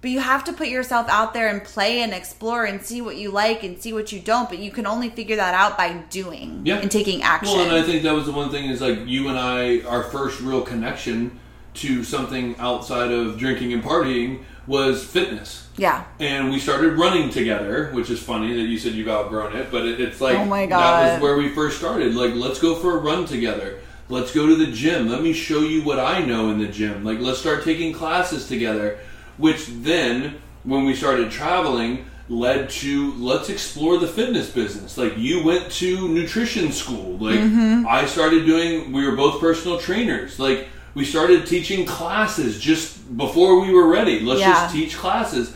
But 0.02 0.10
you 0.10 0.20
have 0.20 0.44
to 0.44 0.52
put 0.52 0.68
yourself 0.68 1.08
out 1.08 1.34
there 1.34 1.48
and 1.48 1.62
play 1.64 2.00
and 2.00 2.12
explore 2.12 2.64
and 2.64 2.82
see 2.82 3.00
what 3.02 3.16
you 3.16 3.30
like 3.30 3.62
and 3.62 3.80
see 3.80 3.92
what 3.92 4.12
you 4.12 4.20
don't. 4.20 4.48
But 4.48 4.58
you 4.58 4.70
can 4.70 4.86
only 4.86 5.08
figure 5.10 5.36
that 5.36 5.54
out 5.54 5.76
by 5.78 5.92
doing 6.10 6.60
Yeah. 6.64 6.76
and 6.78 6.90
taking 6.90 7.22
action 7.22 7.54
Well, 7.56 7.66
and 7.68 7.74
I 7.74 7.82
think 7.82 8.02
that 8.02 8.14
was 8.14 8.26
the 8.26 8.32
one 8.32 8.50
thing 8.50 8.68
is 8.70 8.80
like 8.82 8.98
you 9.06 9.28
and 9.28 9.38
I, 9.38 9.80
our 9.86 10.02
first 10.04 10.40
real 10.40 10.62
connection 10.62 11.38
to 11.72 12.02
something 12.02 12.56
outside 12.58 13.12
of 13.12 13.38
drinking 13.38 13.72
and 13.72 13.82
partying 13.82 14.40
was 14.66 15.04
fitness. 15.04 15.66
Yeah. 15.76 16.04
And 16.18 16.50
we 16.50 16.58
started 16.60 16.98
running 16.98 17.30
together, 17.30 17.90
which 17.92 18.10
is 18.10 18.22
funny 18.22 18.52
that 18.54 18.62
you 18.62 18.78
said 18.78 18.92
you've 18.92 19.08
outgrown 19.08 19.56
it, 19.56 19.70
but 19.70 19.86
it, 19.86 20.00
it's 20.00 20.20
like 20.20 20.36
Oh 20.36 20.44
my 20.44 20.66
God. 20.66 20.80
that 20.80 21.14
was 21.14 21.22
where 21.22 21.36
we 21.36 21.48
first 21.54 21.78
started. 21.78 22.14
Like, 22.14 22.34
let's 22.34 22.60
go 22.60 22.74
for 22.74 22.96
a 22.96 23.00
run 23.00 23.24
together. 23.26 23.80
Let's 24.08 24.32
go 24.34 24.46
to 24.46 24.56
the 24.56 24.70
gym. 24.70 25.08
Let 25.08 25.22
me 25.22 25.32
show 25.32 25.60
you 25.60 25.82
what 25.82 25.98
I 25.98 26.20
know 26.20 26.50
in 26.50 26.58
the 26.58 26.66
gym. 26.68 27.04
Like, 27.04 27.20
let's 27.20 27.38
start 27.38 27.64
taking 27.64 27.92
classes 27.92 28.46
together. 28.46 28.98
Which 29.38 29.66
then, 29.68 30.36
when 30.64 30.84
we 30.84 30.94
started 30.94 31.30
traveling, 31.30 32.04
led 32.28 32.68
to 32.70 33.12
let's 33.14 33.48
explore 33.48 33.98
the 33.98 34.06
fitness 34.08 34.50
business. 34.50 34.98
Like, 34.98 35.16
you 35.16 35.42
went 35.44 35.70
to 35.72 36.08
nutrition 36.08 36.70
school. 36.72 37.16
Like, 37.18 37.38
Mm-hmm. 37.40 37.86
I 37.88 38.04
started 38.06 38.44
doing. 38.46 38.92
We 38.92 39.06
were 39.08 39.16
both 39.16 39.40
personal 39.40 39.78
trainers. 39.78 40.38
Like. 40.38 40.68
We 40.94 41.04
started 41.04 41.46
teaching 41.46 41.86
classes 41.86 42.58
just 42.58 43.16
before 43.16 43.60
we 43.60 43.72
were 43.72 43.86
ready. 43.86 44.20
Let's 44.20 44.40
Yeah. 44.40 44.52
just 44.52 44.74
teach 44.74 44.96
classes. 44.96 45.52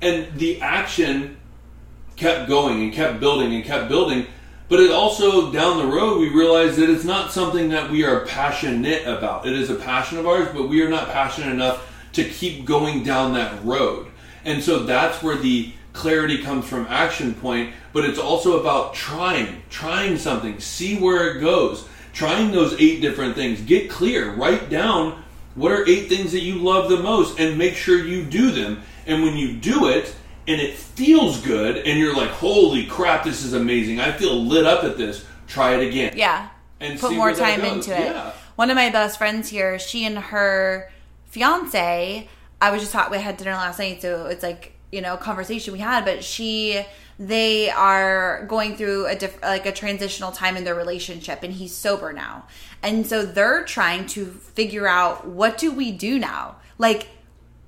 And 0.00 0.26
the 0.36 0.60
action 0.60 1.36
kept 2.16 2.48
going 2.48 2.82
and 2.82 2.92
kept 2.92 3.20
building 3.20 3.54
and 3.54 3.64
kept 3.64 3.88
building. 3.88 4.26
But 4.68 4.80
it 4.80 4.90
also, 4.90 5.52
down 5.52 5.78
the 5.78 5.86
road, 5.86 6.18
we 6.18 6.28
realized 6.30 6.76
that 6.76 6.88
it's 6.88 7.04
not 7.04 7.32
something 7.32 7.68
that 7.70 7.90
we 7.90 8.04
are 8.04 8.20
passionate 8.20 9.06
about. 9.06 9.46
It 9.46 9.52
is 9.52 9.70
a 9.70 9.74
passion 9.74 10.18
of 10.18 10.26
ours, 10.26 10.48
but 10.54 10.68
we 10.68 10.82
are 10.82 10.88
not 10.88 11.12
passionate 11.12 11.52
enough 11.52 11.86
to 12.14 12.24
keep 12.24 12.64
going 12.64 13.04
down 13.04 13.34
that 13.34 13.64
road. 13.64 14.06
And 14.44 14.62
so 14.62 14.80
that's 14.80 15.22
where 15.22 15.36
the 15.36 15.72
clarity 15.92 16.38
comes 16.38 16.64
from 16.66 16.86
action 16.88 17.34
point, 17.34 17.70
but 17.92 18.04
it's 18.04 18.18
also 18.18 18.58
about 18.60 18.94
trying, 18.94 19.62
trying 19.68 20.16
something, 20.16 20.58
see 20.58 20.96
where 20.96 21.36
it 21.36 21.40
goes, 21.40 21.84
trying 22.12 22.52
those 22.52 22.74
eight 22.80 23.00
different 23.00 23.34
things. 23.34 23.60
Get 23.60 23.90
clear, 23.90 24.32
write 24.34 24.68
down 24.70 25.22
what 25.54 25.72
are 25.72 25.86
eight 25.88 26.08
things 26.08 26.32
that 26.32 26.40
you 26.40 26.56
love 26.56 26.88
the 26.88 26.98
most 26.98 27.38
and 27.38 27.58
make 27.58 27.74
sure 27.74 27.98
you 27.98 28.24
do 28.24 28.50
them. 28.50 28.82
And 29.06 29.22
when 29.22 29.36
you 29.36 29.52
do 29.54 29.88
it 29.88 30.14
and 30.46 30.60
it 30.60 30.74
feels 30.74 31.40
good 31.40 31.78
and 31.78 31.98
you're 31.98 32.16
like, 32.16 32.30
holy 32.30 32.86
crap, 32.86 33.24
this 33.24 33.44
is 33.44 33.52
amazing. 33.52 34.00
I 34.00 34.12
feel 34.12 34.34
lit 34.34 34.64
up 34.64 34.84
at 34.84 34.96
this. 34.96 35.24
Try 35.46 35.74
it 35.74 35.86
again. 35.86 36.14
Yeah. 36.16 36.48
And 36.80 36.98
Put 36.98 37.14
more 37.14 37.34
time 37.34 37.60
into 37.60 37.94
it. 37.94 38.06
Yeah. 38.06 38.32
One 38.56 38.70
of 38.70 38.76
my 38.76 38.90
best 38.90 39.18
friends 39.18 39.48
here, 39.48 39.78
she 39.78 40.04
and 40.04 40.18
her 40.18 40.90
fiance, 41.26 42.28
I 42.60 42.70
was 42.70 42.80
just 42.80 42.92
talking, 42.92 43.12
we 43.12 43.18
had 43.18 43.36
dinner 43.36 43.52
last 43.52 43.78
night, 43.78 44.02
so 44.02 44.26
it's 44.26 44.42
like, 44.42 44.72
you 44.90 45.00
know, 45.00 45.16
conversation 45.16 45.72
we 45.72 45.78
had, 45.78 46.04
but 46.04 46.22
she, 46.22 46.84
they 47.18 47.70
are 47.70 48.44
going 48.46 48.76
through 48.76 49.06
a 49.06 49.14
diff, 49.14 49.40
like 49.42 49.66
a 49.66 49.72
transitional 49.72 50.32
time 50.32 50.56
in 50.56 50.64
their 50.64 50.74
relationship 50.74 51.42
and 51.42 51.52
he's 51.52 51.74
sober 51.74 52.12
now. 52.12 52.46
And 52.82 53.06
so 53.06 53.24
they're 53.24 53.64
trying 53.64 54.06
to 54.08 54.26
figure 54.26 54.86
out 54.86 55.26
what 55.26 55.58
do 55.58 55.72
we 55.72 55.92
do 55.92 56.18
now? 56.18 56.56
Like, 56.78 57.08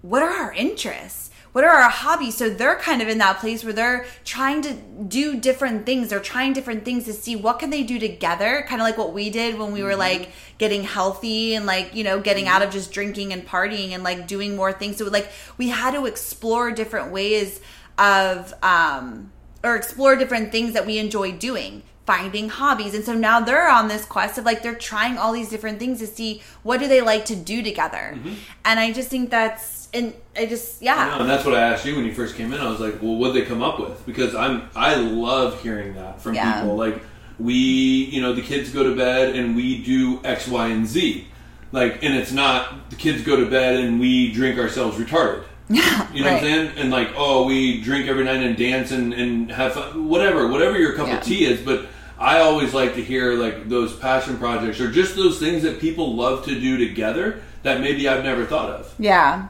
what 0.03 0.23
are 0.23 0.31
our 0.31 0.53
interests? 0.53 1.31
What 1.55 1.63
are 1.63 1.71
our 1.71 1.89
hobbies? 1.89 2.37
So 2.37 2.51
they're 2.51 2.75
kind 2.75 3.01
of 3.01 3.07
in 3.07 3.19
that 3.19 3.39
place 3.39 3.63
where 3.63 3.73
they're 3.73 4.07
trying 4.25 4.61
to 4.63 4.73
do 4.73 5.39
different 5.39 5.87
things. 5.87 6.09
They're 6.09 6.19
trying 6.19 6.53
different 6.53 6.85
things 6.85 7.05
to 7.05 7.13
see 7.13 7.37
what 7.37 7.61
can 7.61 7.71
they 7.71 7.85
do 7.85 8.01
together, 8.01 8.65
kind 8.69 8.81
of 8.81 8.85
like 8.85 8.99
what 8.99 9.13
we 9.13 9.31
did 9.31 9.57
when 9.57 9.71
we 9.71 9.85
were 9.85 9.95
like 9.95 10.23
mm-hmm. 10.23 10.57
getting 10.59 10.83
healthy 10.83 11.55
and 11.55 11.65
like, 11.65 11.95
you 11.95 12.03
know, 12.03 12.19
getting 12.21 12.47
mm-hmm. 12.47 12.55
out 12.55 12.63
of 12.63 12.73
just 12.73 12.91
drinking 12.91 13.33
and 13.33 13.47
partying 13.47 13.91
and 13.91 14.03
like 14.03 14.27
doing 14.27 14.57
more 14.57 14.73
things. 14.73 14.97
So 14.97 15.05
like 15.05 15.31
we 15.57 15.69
had 15.69 15.93
to 15.93 16.07
explore 16.07 16.73
different 16.73 17.13
ways 17.13 17.61
of 17.99 18.53
um 18.63 19.31
or 19.63 19.77
explore 19.77 20.17
different 20.17 20.51
things 20.53 20.73
that 20.75 20.85
we 20.87 20.99
enjoy 20.99 21.33
doing 21.33 21.83
finding 22.07 22.51
hobbies 22.51 22.93
and 22.95 23.03
so 23.05 23.15
now 23.15 23.41
they're 23.41 23.71
on 23.71 23.89
this 23.89 24.05
quest 24.05 24.37
of 24.37 24.45
like 24.45 24.63
they're 24.63 24.75
trying 24.75 25.17
all 25.17 25.33
these 25.33 25.49
different 25.49 25.79
things 25.79 25.99
to 26.01 26.07
see 26.07 26.43
what 26.63 26.79
do 26.79 26.87
they 26.87 27.01
like 27.01 27.25
to 27.25 27.35
do 27.35 27.63
together 27.63 28.19
and 28.65 28.79
i 28.79 28.93
just 28.93 29.09
think 29.09 29.31
that's 29.31 29.89
and 29.95 30.13
i 30.37 30.45
just 30.45 30.83
I 30.83 30.85
know, 30.87 30.91
yeah 30.97 31.21
and 31.21 31.31
that's 31.31 31.45
what 31.47 31.55
I 31.55 31.61
asked 31.61 31.87
you 31.87 31.97
when 31.97 32.05
you 32.05 32.13
first 32.13 32.35
came 32.37 32.53
in. 32.53 32.61
I 32.61 32.69
was 32.69 32.81
like, 32.81 33.01
"Well, 33.01 33.15
what 33.15 33.33
they 33.33 33.43
come 33.43 33.63
up 33.63 33.79
with?" 33.79 34.05
Because 34.05 34.35
I'm 34.35 34.69
I 34.75 34.97
love 34.97 35.63
hearing 35.63 35.95
that 35.95 36.21
from 36.21 36.35
Yeah. 36.35 36.61
people. 36.61 36.75
Like 36.77 37.01
we, 37.39 37.55
you 37.55 38.21
know, 38.21 38.33
the 38.33 38.43
kids 38.43 38.71
go 38.71 38.83
to 38.83 38.95
bed 38.97 39.37
and 39.37 39.55
we 39.57 39.83
do 39.85 40.21
X, 40.25 40.49
Y, 40.49 40.67
and 40.69 40.85
Z. 40.87 41.27
Like, 41.73 42.03
and 42.03 42.15
it's 42.15 42.33
not 42.33 42.91
the 42.91 42.97
kids 42.97 43.23
go 43.23 43.37
to 43.37 43.47
bed 43.47 43.77
and 43.81 43.99
we 44.01 44.33
drink 44.33 44.59
ourselves 44.59 44.97
retarded. 44.99 45.45
Yeah 45.69 46.13
You 46.13 46.23
know 46.25 46.33
what 46.33 46.43
I'm 46.43 46.45
saying? 46.45 46.73
And 46.77 46.91
like, 46.91 47.11
oh, 47.17 47.47
we 47.47 47.81
drink 47.81 48.09
every 48.09 48.25
night 48.25 48.43
and 48.43 48.57
dance 48.57 48.91
and, 48.91 49.13
and 49.15 49.51
have 49.51 49.75
fun. 49.75 50.09
Whatever, 50.09 50.49
whatever 50.49 50.79
your 50.79 50.93
cup 50.95 51.09
Yeah. 51.09 51.19
of 51.19 51.25
tea 51.25 51.45
is. 51.47 51.61
But 51.61 51.87
I 52.19 52.39
always 52.41 52.75
like 52.75 52.95
to 52.95 53.03
hear 53.03 53.35
like 53.35 53.69
those 53.69 53.97
passion 53.97 54.37
projects 54.39 54.81
or 54.81 54.91
just 54.91 55.17
those 55.17 55.39
things 55.39 55.63
that 55.63 55.81
people 55.81 56.15
love 56.15 56.45
to 56.45 56.59
do 56.59 56.77
together 56.77 57.41
that 57.63 57.81
maybe 57.81 58.09
I've 58.09 58.23
never 58.25 58.45
thought 58.45 58.71
of. 58.71 58.95
Yeah. 58.99 59.49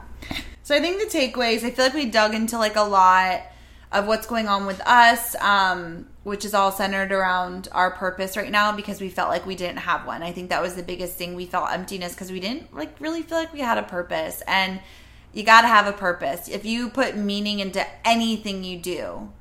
So 0.63 0.75
I 0.75 0.81
think 0.81 0.99
the 1.01 1.19
takeaways, 1.19 1.63
I 1.65 1.71
feel 1.71 1.85
like 1.87 1.95
we 1.95 2.07
dug 2.07 2.35
into 2.35 2.57
like 2.59 2.77
a 2.77 2.83
lot 2.83 3.43
of 3.93 4.07
what's 4.07 4.27
going 4.27 4.49
on 4.49 4.67
with 4.67 4.81
us, 4.87 5.35
um, 5.37 6.07
which 6.23 6.45
is 6.45 6.55
all 6.55 6.73
centered 6.73 7.13
around 7.13 7.69
our 7.73 7.91
purpose 7.91 8.37
right 8.37 8.51
now 8.51 8.75
because 8.75 9.01
we 9.01 9.09
felt 9.11 9.29
like 9.29 9.45
we 9.47 9.55
didn't 9.57 9.79
have 9.79 10.07
one. 10.07 10.23
I 10.23 10.33
think 10.33 10.49
that 10.51 10.63
was 10.63 10.75
the 10.75 10.83
biggest 10.83 11.17
thing. 11.17 11.35
We 11.35 11.45
felt 11.47 11.71
emptiness 11.71 12.15
because 12.15 12.33
we 12.33 12.41
didn't 12.41 12.75
like 12.75 12.99
really 12.99 13.23
feel 13.23 13.37
like 13.39 13.53
we 13.53 13.61
had 13.61 13.79
a 13.79 13.83
purpose. 13.83 14.43
And 14.49 14.81
you 15.35 15.43
got 15.43 15.63
to 15.63 15.69
have 15.69 15.87
a 15.87 15.93
purpose. 15.93 16.49
If 16.49 16.65
you 16.65 16.89
put 16.89 17.17
meaning 17.17 17.61
into 17.61 17.87
anything 18.07 18.65
you 18.65 18.79
do, 18.79 19.33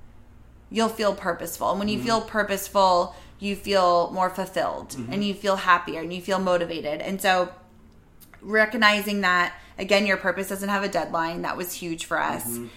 you'll 0.70 0.90
feel 0.90 1.16
purposeful. 1.16 1.70
And 1.70 1.80
when 1.80 1.88
you 1.88 1.98
mm-hmm. 1.98 2.08
feel 2.08 2.22
purposeful, 2.22 3.16
you 3.40 3.56
feel 3.56 4.12
more 4.12 4.30
fulfilled 4.30 4.90
mm-hmm. 4.90 5.14
and 5.14 5.24
you 5.24 5.34
feel 5.34 5.58
happier 5.58 6.02
and 6.02 6.12
you 6.12 6.22
feel 6.22 6.40
motivated. 6.40 7.00
And 7.02 7.22
so 7.22 7.50
recognizing 8.44 9.22
that 9.22 9.56
again 9.78 10.06
your 10.06 10.18
purpose 10.18 10.50
doesn't 10.50 10.70
have 10.70 10.84
a 10.84 10.90
deadline 10.90 11.42
that 11.44 11.58
was 11.58 11.74
huge 11.74 12.06
for 12.06 12.20
us 12.20 12.44
mm-hmm. 12.46 12.68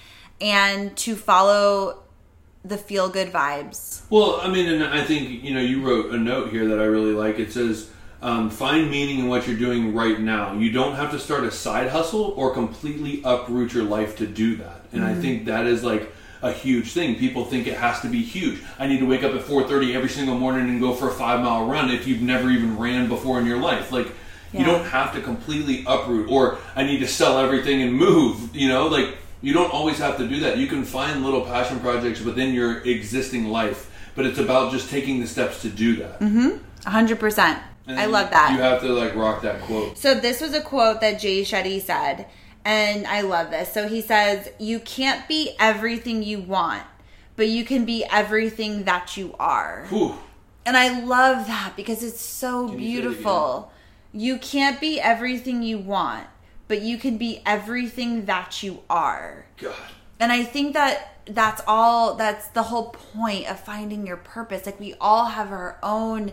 and 0.40 0.96
to 0.96 1.16
follow 1.16 2.02
the 2.64 2.76
feel 2.76 3.08
good 3.08 3.32
vibes 3.32 4.02
Well, 4.10 4.40
I 4.40 4.48
mean, 4.48 4.66
and 4.66 4.84
I 4.84 5.02
think 5.02 5.42
you 5.42 5.54
know 5.54 5.60
you 5.60 5.82
wrote 5.82 6.12
a 6.12 6.18
note 6.18 6.50
here 6.50 6.68
that 6.68 6.78
I 6.78 6.84
really 6.84 7.12
like. 7.12 7.38
It 7.38 7.52
says, 7.52 7.90
um, 8.22 8.50
"Find 8.50 8.90
meaning 8.90 9.18
in 9.18 9.28
what 9.28 9.46
you're 9.46 9.56
doing 9.56 9.94
right 9.94 10.18
now. 10.20 10.54
You 10.54 10.70
don't 10.70 10.94
have 10.96 11.10
to 11.12 11.18
start 11.18 11.44
a 11.44 11.50
side 11.50 11.88
hustle 11.88 12.34
or 12.36 12.52
completely 12.52 13.22
uproot 13.24 13.72
your 13.74 13.84
life 13.84 14.16
to 14.18 14.26
do 14.26 14.56
that." 14.56 14.82
And 14.92 15.04
I 15.04 15.14
think 15.14 15.44
that 15.46 15.66
is 15.66 15.84
like 15.84 16.12
a 16.42 16.52
huge 16.52 16.92
thing. 16.92 17.16
People 17.16 17.44
think 17.44 17.66
it 17.66 17.76
has 17.76 18.00
to 18.00 18.08
be 18.08 18.22
huge. 18.22 18.62
I 18.78 18.86
need 18.86 19.00
to 19.00 19.06
wake 19.06 19.22
up 19.22 19.34
at 19.34 19.42
4:30 19.42 19.94
every 19.94 20.08
single 20.08 20.38
morning 20.38 20.68
and 20.68 20.80
go 20.80 20.92
for 20.94 21.08
a 21.08 21.12
five 21.12 21.40
mile 21.40 21.66
run. 21.66 21.90
If 21.90 22.06
you've 22.06 22.22
never 22.22 22.50
even 22.50 22.78
ran 22.78 23.08
before 23.08 23.38
in 23.40 23.46
your 23.46 23.58
life, 23.58 23.92
like. 23.92 24.08
You 24.52 24.64
don't 24.64 24.84
have 24.86 25.12
to 25.12 25.20
completely 25.20 25.84
uproot, 25.86 26.30
or 26.30 26.56
I 26.74 26.82
need 26.84 27.00
to 27.00 27.06
sell 27.06 27.38
everything 27.38 27.82
and 27.82 27.92
move. 27.92 28.54
You 28.56 28.68
know, 28.68 28.86
like 28.86 29.18
you 29.42 29.52
don't 29.52 29.70
always 29.70 29.98
have 29.98 30.16
to 30.16 30.26
do 30.26 30.40
that. 30.40 30.56
You 30.56 30.66
can 30.66 30.82
find 30.84 31.22
little 31.22 31.42
passion 31.42 31.78
projects 31.80 32.22
within 32.22 32.54
your 32.54 32.80
existing 32.82 33.48
life, 33.48 33.90
but 34.14 34.24
it's 34.24 34.38
about 34.38 34.72
just 34.72 34.88
taking 34.88 35.20
the 35.20 35.26
steps 35.26 35.60
to 35.62 35.68
do 35.68 35.96
that. 35.96 36.20
100% 36.84 37.38
And 37.48 37.62
i 37.88 38.06
love 38.06 38.30
that 38.30 38.52
You 38.52 38.60
have 38.60 38.80
to 38.80 38.88
like 38.88 39.14
rock 39.14 39.42
that 39.42 39.60
quote. 39.62 39.96
So 39.98 40.14
this 40.14 40.40
was 40.40 40.54
a 40.54 40.60
quote 40.60 41.00
that 41.00 41.20
Jay 41.20 41.42
Shetty 41.42 41.80
said, 41.80 42.26
and 42.64 43.06
I 43.06 43.20
love 43.20 43.50
this. 43.50 43.72
So 43.72 43.88
he 43.88 44.00
says, 44.00 44.48
"You 44.58 44.80
can't 44.80 45.28
be 45.28 45.54
everything 45.60 46.22
you 46.22 46.40
want, 46.40 46.82
but 47.36 47.48
you 47.48 47.64
can 47.64 47.84
be 47.84 48.04
everything 48.10 48.84
that 48.84 49.16
you 49.16 49.34
are." 49.38 49.86
Whew. 49.88 50.16
And 50.64 50.76
I 50.76 51.00
love 51.00 51.46
that 51.46 51.74
because 51.76 52.02
it's 52.02 52.20
so 52.20 52.68
Can 52.68 52.80
you 52.80 53.00
beautiful. 53.00 53.70
You 54.12 54.38
can't 54.38 54.80
be 54.80 55.00
everything 55.00 55.62
you 55.62 55.78
want, 55.78 56.26
but 56.66 56.82
you 56.82 56.98
can 56.98 57.18
be 57.18 57.40
everything 57.46 58.24
that 58.24 58.62
you 58.62 58.82
are. 58.90 59.46
God. 59.58 59.74
And 60.18 60.32
I 60.32 60.42
think 60.42 60.74
that 60.74 61.18
that's 61.26 61.60
all 61.66 62.14
that's 62.14 62.48
the 62.48 62.64
whole 62.64 62.90
point 62.90 63.48
of 63.50 63.60
finding 63.60 64.06
your 64.06 64.16
purpose. 64.16 64.66
Like 64.66 64.80
we 64.80 64.94
all 65.00 65.26
have 65.26 65.52
our 65.52 65.78
own 65.82 66.32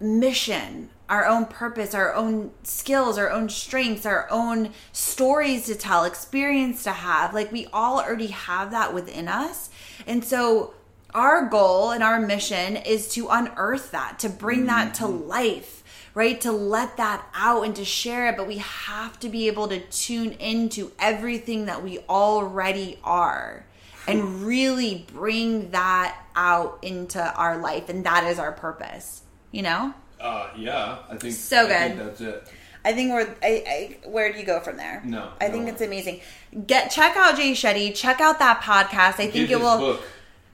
mission, 0.00 0.90
our 1.08 1.26
own 1.26 1.44
purpose, 1.46 1.94
our 1.94 2.14
own 2.14 2.52
skills, 2.62 3.18
our 3.18 3.30
own 3.30 3.48
strengths, 3.48 4.06
our 4.06 4.26
own 4.30 4.70
stories 4.92 5.66
to 5.66 5.74
tell, 5.74 6.04
experience 6.04 6.84
to 6.84 6.92
have. 6.92 7.34
Like 7.34 7.52
we 7.52 7.66
all 7.72 8.00
already 8.00 8.28
have 8.28 8.70
that 8.70 8.94
within 8.94 9.28
us. 9.28 9.70
And 10.06 10.24
so 10.24 10.74
our 11.14 11.46
goal 11.46 11.90
and 11.90 12.02
our 12.02 12.20
mission 12.20 12.76
is 12.76 13.08
to 13.14 13.28
unearth 13.28 13.90
that, 13.90 14.18
to 14.20 14.28
bring 14.28 14.66
that 14.66 14.94
to 14.94 15.04
mm-hmm. 15.04 15.28
life, 15.28 15.82
right? 16.14 16.40
To 16.40 16.52
let 16.52 16.96
that 16.96 17.26
out 17.34 17.64
and 17.64 17.74
to 17.76 17.84
share 17.84 18.28
it. 18.28 18.36
But 18.36 18.46
we 18.46 18.58
have 18.58 19.18
to 19.20 19.28
be 19.28 19.48
able 19.48 19.68
to 19.68 19.80
tune 19.80 20.32
into 20.32 20.92
everything 20.98 21.66
that 21.66 21.82
we 21.82 21.98
already 22.08 22.98
are 23.04 23.66
and 24.06 24.20
hmm. 24.20 24.44
really 24.44 25.06
bring 25.12 25.70
that 25.70 26.16
out 26.34 26.78
into 26.82 27.22
our 27.34 27.58
life. 27.58 27.88
And 27.88 28.04
that 28.04 28.24
is 28.24 28.38
our 28.38 28.52
purpose, 28.52 29.22
you 29.52 29.62
know? 29.62 29.94
Uh, 30.20 30.50
yeah, 30.56 30.98
I 31.08 31.16
think 31.16 31.34
So 31.34 31.66
Good. 31.66 31.76
I 31.76 31.88
think 31.88 31.98
that's 31.98 32.20
it. 32.20 32.48
I 32.84 32.92
think 32.94 33.12
we're. 33.12 33.28
I, 33.42 33.98
I, 34.04 34.08
where 34.08 34.32
do 34.32 34.38
you 34.38 34.44
go 34.46 34.60
from 34.60 34.76
there? 34.78 35.02
No, 35.04 35.32
I 35.40 35.48
think 35.48 35.64
no. 35.66 35.72
it's 35.72 35.82
amazing. 35.82 36.20
Get 36.66 36.90
check 36.90 37.14
out 37.16 37.36
Jay 37.36 37.52
Shetty. 37.52 37.94
Check 37.94 38.20
out 38.20 38.38
that 38.38 38.62
podcast. 38.62 39.20
I 39.20 39.28
think 39.28 39.48
Get 39.48 39.50
it 39.50 39.60
will. 39.60 39.78
book. 39.78 40.02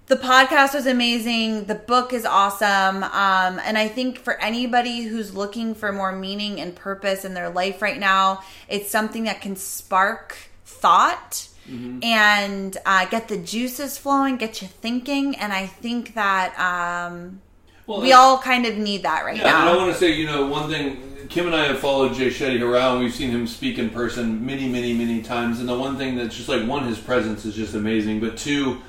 The 0.06 0.16
podcast 0.16 0.74
was 0.74 0.86
amazing. 0.86 1.64
The 1.64 1.74
book 1.74 2.12
is 2.12 2.24
awesome. 2.24 3.02
Um, 3.02 3.60
and 3.64 3.76
I 3.76 3.88
think 3.88 4.18
for 4.18 4.34
anybody 4.40 5.02
who's 5.02 5.34
looking 5.34 5.74
for 5.74 5.90
more 5.92 6.12
meaning 6.12 6.60
and 6.60 6.76
purpose 6.76 7.24
in 7.24 7.34
their 7.34 7.50
life 7.50 7.82
right 7.82 7.98
now, 7.98 8.42
it's 8.68 8.88
something 8.88 9.24
that 9.24 9.40
can 9.40 9.56
spark 9.56 10.36
thought 10.64 11.48
Mm-hmm. 11.68 11.98
and 12.04 12.78
uh, 12.86 13.06
get 13.06 13.26
the 13.26 13.36
juices 13.36 13.98
flowing, 13.98 14.36
get 14.36 14.62
you 14.62 14.68
thinking. 14.68 15.34
And 15.34 15.52
I 15.52 15.66
think 15.66 16.14
that 16.14 16.56
um, 16.60 17.40
Well, 17.86 18.00
we 18.00 18.12
all 18.12 18.38
kind 18.38 18.66
of 18.66 18.76
need 18.76 19.02
that 19.04 19.24
right 19.24 19.36
Yeah, 19.36 19.60
and 19.60 19.68
I 19.68 19.76
want 19.76 19.92
to 19.92 19.98
say, 19.98 20.12
you 20.12 20.26
know, 20.26 20.46
one 20.46 20.68
thing. 20.68 21.02
Kim 21.28 21.46
and 21.46 21.56
I 21.56 21.66
have 21.66 21.78
followed 21.78 22.14
Jay 22.14 22.28
Shetty 22.28 22.60
around. 22.60 23.00
We've 23.00 23.14
seen 23.14 23.30
him 23.30 23.46
speak 23.46 23.78
in 23.78 23.90
person 23.90 24.44
many, 24.46 24.68
many, 24.68 24.92
many 24.92 25.22
times. 25.22 25.58
And 25.58 25.68
the 25.68 25.76
one 25.76 25.96
thing 25.96 26.16
that's 26.16 26.36
just 26.36 26.48
like 26.48 26.66
one, 26.66 26.86
his 26.86 26.98
presence 26.98 27.44
is 27.44 27.54
just 27.54 27.74
amazing. 27.74 28.20
But 28.20 28.36
two, 28.36 28.80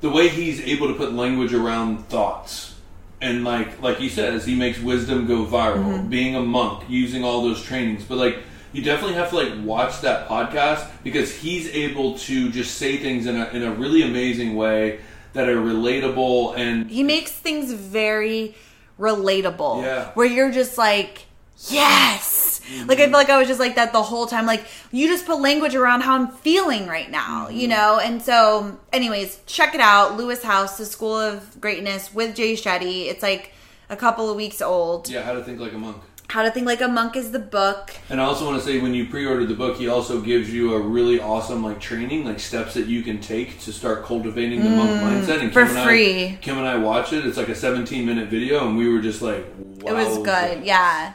the 0.00 0.08
way 0.08 0.28
he's 0.28 0.60
able 0.60 0.88
to 0.88 0.94
put 0.94 1.12
language 1.12 1.52
around 1.52 2.08
thoughts. 2.08 2.74
And 3.20 3.44
like, 3.44 3.80
like 3.82 3.98
he 3.98 4.08
says, 4.08 4.46
he 4.46 4.54
makes 4.54 4.80
wisdom 4.80 5.26
go 5.26 5.44
viral. 5.44 5.84
Mm-hmm. 5.84 6.08
Being 6.08 6.34
a 6.34 6.40
monk, 6.40 6.84
using 6.88 7.24
all 7.24 7.42
those 7.42 7.62
trainings. 7.62 8.04
But 8.04 8.16
like, 8.16 8.38
you 8.72 8.82
definitely 8.82 9.16
have 9.16 9.30
to 9.30 9.36
like 9.36 9.52
watch 9.64 10.00
that 10.00 10.28
podcast 10.28 10.88
because 11.04 11.34
he's 11.34 11.68
able 11.68 12.18
to 12.20 12.50
just 12.50 12.76
say 12.78 12.96
things 12.96 13.26
in 13.26 13.36
a 13.36 13.48
in 13.48 13.62
a 13.62 13.72
really 13.72 14.02
amazing 14.02 14.56
way 14.56 15.00
that 15.32 15.48
are 15.48 15.56
relatable 15.56 16.56
and 16.56 16.90
he 16.90 17.02
makes 17.02 17.32
things 17.32 17.72
very 17.72 18.54
relatable. 18.98 19.82
Yeah. 19.82 20.10
Where 20.12 20.26
you're 20.26 20.52
just 20.52 20.78
like, 20.78 21.26
yes. 21.68 22.60
Like 22.62 22.98
I 22.98 23.02
mm-hmm. 23.02 23.10
feel 23.10 23.10
like 23.12 23.30
I 23.30 23.38
was 23.38 23.48
just 23.48 23.60
like 23.60 23.74
that 23.74 23.92
the 23.92 24.02
whole 24.02 24.26
time. 24.26 24.46
Like 24.46 24.64
you 24.92 25.08
just 25.08 25.26
put 25.26 25.40
language 25.40 25.74
around 25.74 26.02
how 26.02 26.14
I'm 26.14 26.28
feeling 26.28 26.86
right 26.86 27.10
now, 27.10 27.48
you 27.48 27.68
mm-hmm. 27.68 27.70
know. 27.70 27.98
And 27.98 28.22
so, 28.22 28.78
anyways, 28.92 29.40
check 29.46 29.74
it 29.74 29.80
out. 29.80 30.16
Lewis 30.16 30.42
Howes, 30.42 30.78
the 30.78 30.86
School 30.86 31.16
of 31.16 31.60
Greatness 31.60 32.14
with 32.14 32.36
Jay 32.36 32.54
Shetty. 32.54 33.06
It's 33.06 33.22
like 33.22 33.52
a 33.90 33.96
couple 33.96 34.30
of 34.30 34.36
weeks 34.36 34.62
old. 34.62 35.08
yeah, 35.08 35.22
how 35.22 35.32
to 35.32 35.42
think 35.42 35.60
like 35.60 35.72
a 35.72 35.78
monk. 35.78 35.98
How 36.32 36.42
to 36.42 36.50
Think 36.50 36.66
Like 36.66 36.80
a 36.80 36.88
Monk 36.88 37.14
is 37.14 37.30
the 37.30 37.38
book. 37.38 37.94
And 38.08 38.18
I 38.18 38.24
also 38.24 38.46
want 38.46 38.58
to 38.58 38.64
say, 38.66 38.80
when 38.80 38.94
you 38.94 39.06
pre-order 39.06 39.44
the 39.44 39.52
book, 39.52 39.76
he 39.76 39.88
also 39.88 40.18
gives 40.18 40.50
you 40.50 40.72
a 40.72 40.80
really 40.80 41.20
awesome 41.20 41.62
like 41.62 41.78
training, 41.78 42.24
like 42.24 42.40
steps 42.40 42.72
that 42.72 42.86
you 42.86 43.02
can 43.02 43.20
take 43.20 43.60
to 43.60 43.70
start 43.70 44.06
cultivating 44.06 44.64
the 44.64 44.70
monk 44.70 44.98
mindset. 45.02 45.40
And 45.42 45.50
Mm, 45.50 45.52
for 45.52 45.66
Kim 45.66 45.76
and 45.76 45.86
free. 45.86 46.24
I, 46.28 46.38
Kim 46.40 46.56
and 46.56 46.66
I 46.66 46.78
watched 46.78 47.12
it. 47.12 47.26
It's 47.26 47.36
like 47.36 47.50
a 47.50 47.52
17-minute 47.52 48.30
video, 48.30 48.66
and 48.66 48.78
we 48.78 48.88
were 48.88 49.02
just 49.02 49.20
like, 49.20 49.44
wow, 49.82 49.90
It 49.90 49.94
was 49.94 50.16
good, 50.24 50.64
yeah. 50.64 51.12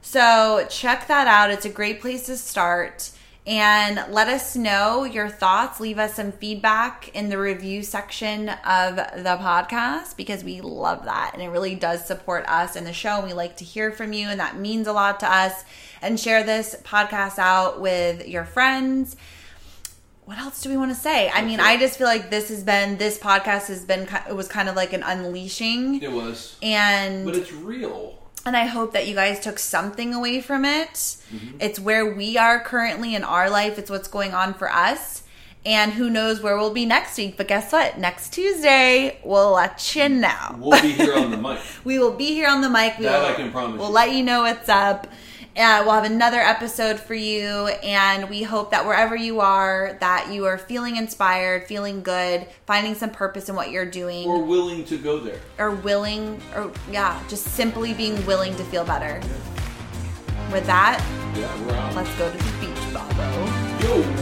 So 0.00 0.64
check 0.70 1.08
that 1.08 1.26
out. 1.26 1.50
It's 1.50 1.64
a 1.64 1.68
great 1.68 2.00
place 2.00 2.24
to 2.26 2.36
start. 2.36 3.10
And 3.44 4.04
let 4.10 4.28
us 4.28 4.54
know 4.54 5.02
your 5.02 5.28
thoughts. 5.28 5.80
Leave 5.80 5.98
us 5.98 6.14
some 6.14 6.30
feedback 6.30 7.08
in 7.12 7.28
the 7.28 7.38
review 7.38 7.82
section 7.82 8.48
of 8.48 8.94
the 8.96 9.36
podcast 9.40 10.16
because 10.16 10.44
we 10.44 10.60
love 10.60 11.06
that. 11.06 11.32
And 11.34 11.42
it 11.42 11.48
really 11.48 11.74
does 11.74 12.06
support 12.06 12.46
us 12.46 12.76
and 12.76 12.86
the 12.86 12.92
show. 12.92 13.18
And 13.18 13.26
we 13.26 13.32
like 13.32 13.56
to 13.56 13.64
hear 13.64 13.90
from 13.90 14.12
you, 14.12 14.28
and 14.28 14.38
that 14.38 14.56
means 14.58 14.86
a 14.86 14.92
lot 14.92 15.18
to 15.20 15.32
us. 15.32 15.64
And 16.00 16.18
share 16.20 16.44
this 16.44 16.76
podcast 16.84 17.38
out 17.38 17.80
with 17.80 18.28
your 18.28 18.44
friends. 18.44 19.16
What 20.24 20.38
else 20.38 20.62
do 20.62 20.68
we 20.70 20.76
want 20.76 20.92
to 20.92 20.96
say? 20.96 21.28
I 21.28 21.44
mean, 21.44 21.58
I 21.58 21.76
just 21.76 21.98
feel 21.98 22.06
like 22.06 22.30
this 22.30 22.48
has 22.48 22.62
been, 22.62 22.96
this 22.96 23.18
podcast 23.18 23.66
has 23.66 23.84
been, 23.84 24.08
it 24.28 24.36
was 24.36 24.46
kind 24.46 24.68
of 24.68 24.76
like 24.76 24.92
an 24.92 25.02
unleashing. 25.02 26.00
It 26.00 26.12
was, 26.12 26.56
And 26.62 27.24
but 27.24 27.34
it's 27.34 27.52
real. 27.52 28.21
And 28.44 28.56
I 28.56 28.66
hope 28.66 28.92
that 28.92 29.06
you 29.06 29.14
guys 29.14 29.40
took 29.40 29.58
something 29.58 30.12
away 30.14 30.40
from 30.40 30.64
it. 30.64 30.94
Mm-hmm. 30.94 31.56
It's 31.60 31.78
where 31.78 32.14
we 32.14 32.36
are 32.36 32.60
currently 32.60 33.14
in 33.14 33.24
our 33.24 33.48
life, 33.50 33.78
it's 33.78 33.90
what's 33.90 34.08
going 34.08 34.34
on 34.34 34.54
for 34.54 34.70
us. 34.70 35.22
And 35.64 35.92
who 35.92 36.10
knows 36.10 36.42
where 36.42 36.56
we'll 36.56 36.72
be 36.74 36.84
next 36.86 37.16
week. 37.16 37.36
But 37.36 37.46
guess 37.46 37.70
what? 37.72 37.96
Next 37.96 38.32
Tuesday, 38.32 39.20
we'll 39.24 39.52
let 39.52 39.94
you 39.94 40.08
know. 40.08 40.56
We'll 40.58 40.82
be 40.82 40.90
here 40.90 41.14
on 41.14 41.30
the 41.30 41.36
mic. 41.36 41.60
we 41.84 42.00
will 42.00 42.14
be 42.14 42.34
here 42.34 42.48
on 42.48 42.62
the 42.62 42.68
mic. 42.68 42.98
We 42.98 43.04
That 43.04 43.20
will, 43.20 43.26
I 43.28 43.34
can 43.34 43.52
promise 43.52 43.78
We'll 43.78 43.86
you. 43.88 43.94
let 43.94 44.10
you 44.10 44.24
know 44.24 44.42
what's 44.42 44.68
up. 44.68 45.06
Uh, 45.54 45.82
we'll 45.84 45.92
have 45.94 46.04
another 46.04 46.38
episode 46.40 46.98
for 46.98 47.14
you, 47.14 47.66
and 47.82 48.30
we 48.30 48.42
hope 48.42 48.70
that 48.70 48.86
wherever 48.86 49.14
you 49.14 49.40
are, 49.40 49.98
that 50.00 50.32
you 50.32 50.46
are 50.46 50.56
feeling 50.56 50.96
inspired, 50.96 51.64
feeling 51.66 52.02
good, 52.02 52.46
finding 52.66 52.94
some 52.94 53.10
purpose 53.10 53.50
in 53.50 53.54
what 53.54 53.70
you're 53.70 53.84
doing 53.84 54.26
We're 54.26 54.38
willing 54.42 54.82
to 54.86 54.96
go 54.96 55.18
there. 55.20 55.38
or 55.58 55.72
willing 55.72 56.40
or 56.54 56.72
yeah 56.90 57.22
just 57.28 57.44
simply 57.48 57.92
being 57.92 58.24
willing 58.24 58.56
to 58.56 58.64
feel 58.64 58.84
better 58.84 59.20
with 60.50 60.64
that 60.66 61.04
Yeah, 61.36 61.92
let's 61.94 62.14
go 62.16 62.30
to 62.30 62.38
the 62.38 62.52
beach 62.58 62.94
Bobo. 62.94 63.46
Yo. 63.82 64.21